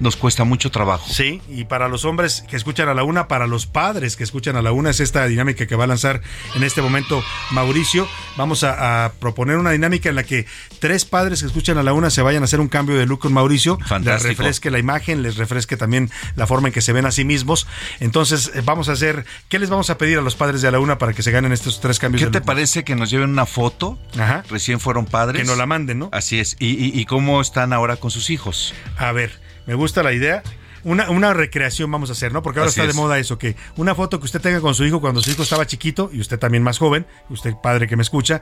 [0.00, 1.06] nos cuesta mucho trabajo.
[1.08, 4.56] Sí, y para los hombres que escuchan a la una, para los padres que escuchan
[4.56, 6.20] a la una, es esta dinámica que va a lanzar
[6.54, 7.22] en este momento
[7.52, 8.08] Mauricio.
[8.36, 10.46] Vamos a, a proponer una dinámica en la que
[10.78, 13.20] tres padres que escuchan a la una se vayan a hacer un cambio de look
[13.20, 13.76] con Mauricio.
[13.80, 14.28] Les Fantástico.
[14.28, 17.66] refresque la imagen, les refresque también la forma en que se ven a sí mismos.
[18.00, 20.70] Entonces, eh, vamos a hacer, ¿qué les vamos a pedir a los padres de a
[20.70, 22.46] la una para que se ganen estos tres cambios ¿Qué de te look?
[22.46, 23.98] parece que nos lleven una foto?
[24.18, 24.44] Ajá.
[24.48, 25.40] Recién fueron padres.
[25.42, 26.08] Que nos la manden, ¿no?
[26.12, 26.56] Así es.
[26.58, 28.72] ¿Y, y, y cómo están ahora con sus hijos?
[28.96, 30.42] A ver, me gusta la idea.
[30.84, 32.42] Una, una recreación vamos a hacer, ¿no?
[32.42, 32.96] Porque ahora Así está es.
[32.96, 35.42] de moda eso, que una foto que usted tenga con su hijo cuando su hijo
[35.42, 38.40] estaba chiquito y usted también más joven, usted padre que me escucha,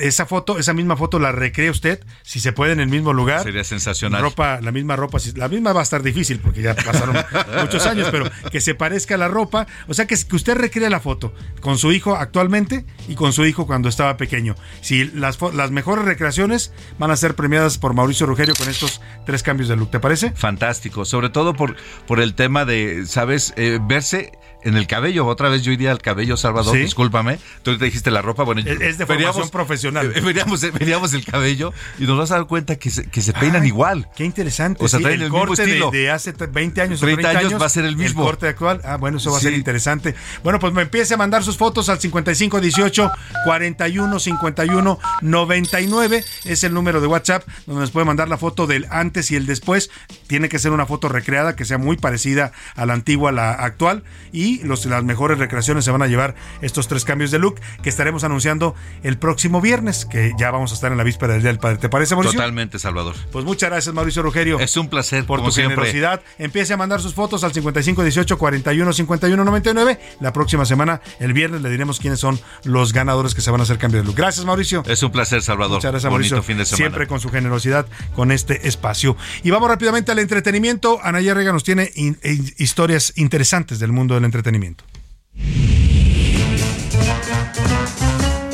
[0.00, 3.42] esa foto, esa misma foto la recrea usted, si se puede en el mismo lugar.
[3.42, 4.22] Sería sensacional.
[4.22, 7.16] Ropa, la misma ropa, la misma va a estar difícil porque ya pasaron
[7.60, 10.90] muchos años, pero que se parezca a la ropa, o sea que, que usted recree
[10.90, 14.54] la foto con su hijo actualmente y con su hijo cuando estaba pequeño.
[14.80, 19.42] Si las, las mejores recreaciones van a ser premiadas por Mauricio Rugerio con estos tres
[19.42, 20.32] cambios de look, ¿te parece?
[20.32, 21.04] Fantástico.
[21.04, 21.76] Sobre todo por,
[22.06, 23.52] por el tema de, ¿sabes?
[23.56, 24.32] Eh, verse
[24.64, 25.26] en el cabello.
[25.26, 26.82] Otra vez yo iría al cabello, Salvador, Sí.
[26.82, 27.38] discúlpame.
[27.62, 28.42] Tú ahorita dijiste la ropa.
[28.44, 30.08] Bueno, Es- es de veríamos- formación profesional.
[30.24, 33.62] Veríamos, veríamos el cabello y nos vas a dar cuenta que se, que se peinan
[33.62, 34.08] Ay, igual.
[34.16, 34.84] Qué interesante.
[34.84, 35.90] O sea, sí, traen el corte estilo.
[35.90, 38.22] De, de hace t- 20 años o 30 30 años va a ser el mismo.
[38.24, 38.80] corte actual.
[38.84, 40.14] Ah, bueno, eso va a ser interesante.
[40.42, 43.10] Bueno, pues me empiece a mandar sus fotos al 5518
[43.44, 46.24] 41 51 99.
[46.44, 49.46] Es el número de WhatsApp donde nos puede mandar la foto del antes y el
[49.46, 49.90] después.
[50.26, 53.52] Tiene que ser una foto recreada que sea muy parecida a la antigua, a la
[53.52, 54.02] actual.
[54.32, 57.88] Y los, las mejores recreaciones se van a llevar estos tres cambios de look que
[57.88, 61.50] estaremos anunciando el próximo viernes, que ya vamos a estar en la víspera del Día
[61.50, 61.76] del Padre.
[61.78, 62.38] ¿Te parece, Mauricio?
[62.38, 63.14] Totalmente, Salvador.
[63.32, 64.58] Pues muchas gracias, Mauricio Rugerio.
[64.60, 65.76] Es un placer, por como tu siempre.
[65.76, 66.22] generosidad.
[66.38, 70.00] Empiece a mandar sus fotos al 5518 41 51 99.
[70.20, 73.64] La próxima semana, el viernes, le diremos quiénes son los ganadores que se van a
[73.64, 74.16] hacer cambio de look.
[74.16, 74.82] Gracias, Mauricio.
[74.86, 75.76] Es un placer, Salvador.
[75.76, 76.42] Muchas gracias, Bonito Mauricio.
[76.42, 76.76] fin de semana.
[76.76, 79.16] Siempre con su generosidad con este espacio.
[79.42, 80.98] Y vamos rápidamente al entretenimiento.
[81.02, 84.37] Anaya Rega nos tiene in- in- historias interesantes del mundo del entretenimiento.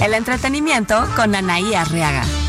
[0.01, 2.44] El entretenimiento con Anaí Arriaga.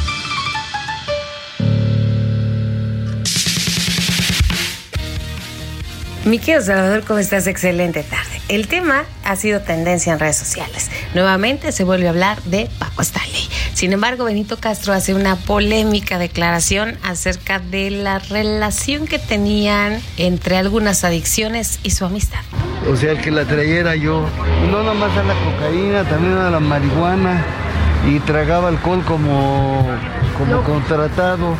[6.25, 7.45] Mi querido Salvador, ¿cómo estás?
[7.45, 8.41] Excelente tarde.
[8.47, 10.89] El tema ha sido tendencia en redes sociales.
[11.13, 13.47] Nuevamente se vuelve a hablar de Paco Stanley.
[13.75, 20.57] Sin embargo, Benito Castro hace una polémica declaración acerca de la relación que tenían entre
[20.57, 22.39] algunas adicciones y su amistad.
[22.91, 24.25] O sea, que la trayera yo.
[24.71, 27.45] No nomás a la cocaína, también a la marihuana
[28.09, 29.87] y tragaba alcohol como,
[30.39, 31.55] como contratado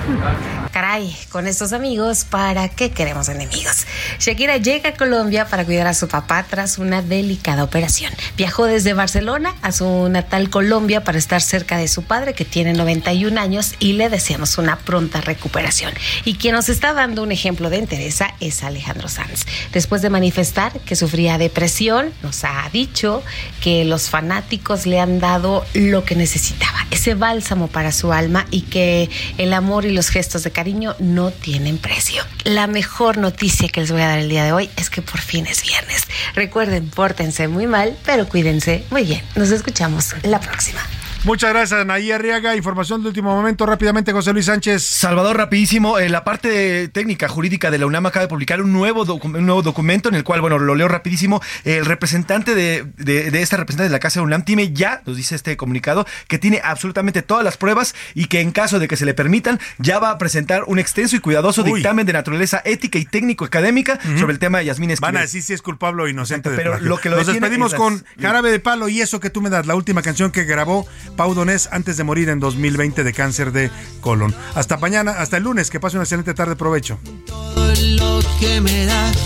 [0.76, 3.88] caray, con estos amigos, ¿para qué queremos enemigos?
[4.20, 8.12] Shakira llega a Colombia para cuidar a su papá tras una delicada operación.
[8.36, 12.74] Viajó desde Barcelona a su natal Colombia para estar cerca de su padre, que tiene
[12.74, 15.94] 91 años, y le deseamos una pronta recuperación.
[16.26, 19.46] Y quien nos está dando un ejemplo de entereza es Alejandro Sanz.
[19.72, 23.24] Después de manifestar que sufría depresión, nos ha dicho
[23.62, 28.64] que los fanáticos le han dado lo que necesitaba, ese bálsamo para su alma y
[28.64, 30.65] que el amor y los gestos de cariño
[31.00, 32.24] no tienen precio.
[32.44, 35.20] La mejor noticia que les voy a dar el día de hoy es que por
[35.20, 36.08] fin es viernes.
[36.34, 39.22] Recuerden, pórtense muy mal, pero cuídense muy bien.
[39.36, 40.82] Nos escuchamos la próxima.
[41.26, 42.56] Muchas gracias, Anaí Arriaga.
[42.56, 44.84] Información de último momento, rápidamente, José Luis Sánchez.
[44.84, 45.98] Salvador, rapidísimo.
[45.98, 49.64] Eh, la parte técnica jurídica de la UNAM acaba de publicar un nuevo, un nuevo
[49.64, 51.42] documento en el cual, bueno, lo leo rapidísimo.
[51.64, 55.34] El representante de, de, esta representante de la Casa de UNAM tiene ya, nos dice
[55.34, 59.06] este comunicado, que tiene absolutamente todas las pruebas y que en caso de que se
[59.06, 63.06] le permitan, ya va a presentar un extenso y cuidadoso dictamen de naturaleza ética y
[63.06, 65.14] técnico-académica sobre el tema de Yasmín Esquivel.
[65.14, 66.52] Van a decir si es culpable o inocente.
[66.52, 69.50] pero lo que lo Nos despedimos con Jarabe de Palo y eso que tú me
[69.50, 73.52] das, la última canción que grabó Pau Donés antes de morir en 2020 de cáncer
[73.52, 73.72] de
[74.02, 74.36] colon.
[74.54, 77.00] Hasta mañana, hasta el lunes, que pase una excelente tarde, provecho.
[77.26, 79.18] Todo lo que me das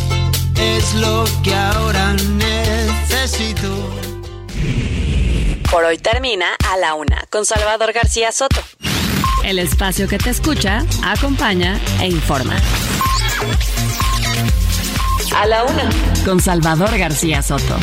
[0.56, 3.70] es lo que ahora necesito.
[5.72, 8.62] Por hoy termina a la una con Salvador García Soto.
[9.44, 12.56] El espacio que te escucha, acompaña e informa.
[15.36, 15.90] A la una
[16.26, 17.78] con Salvador García Soto.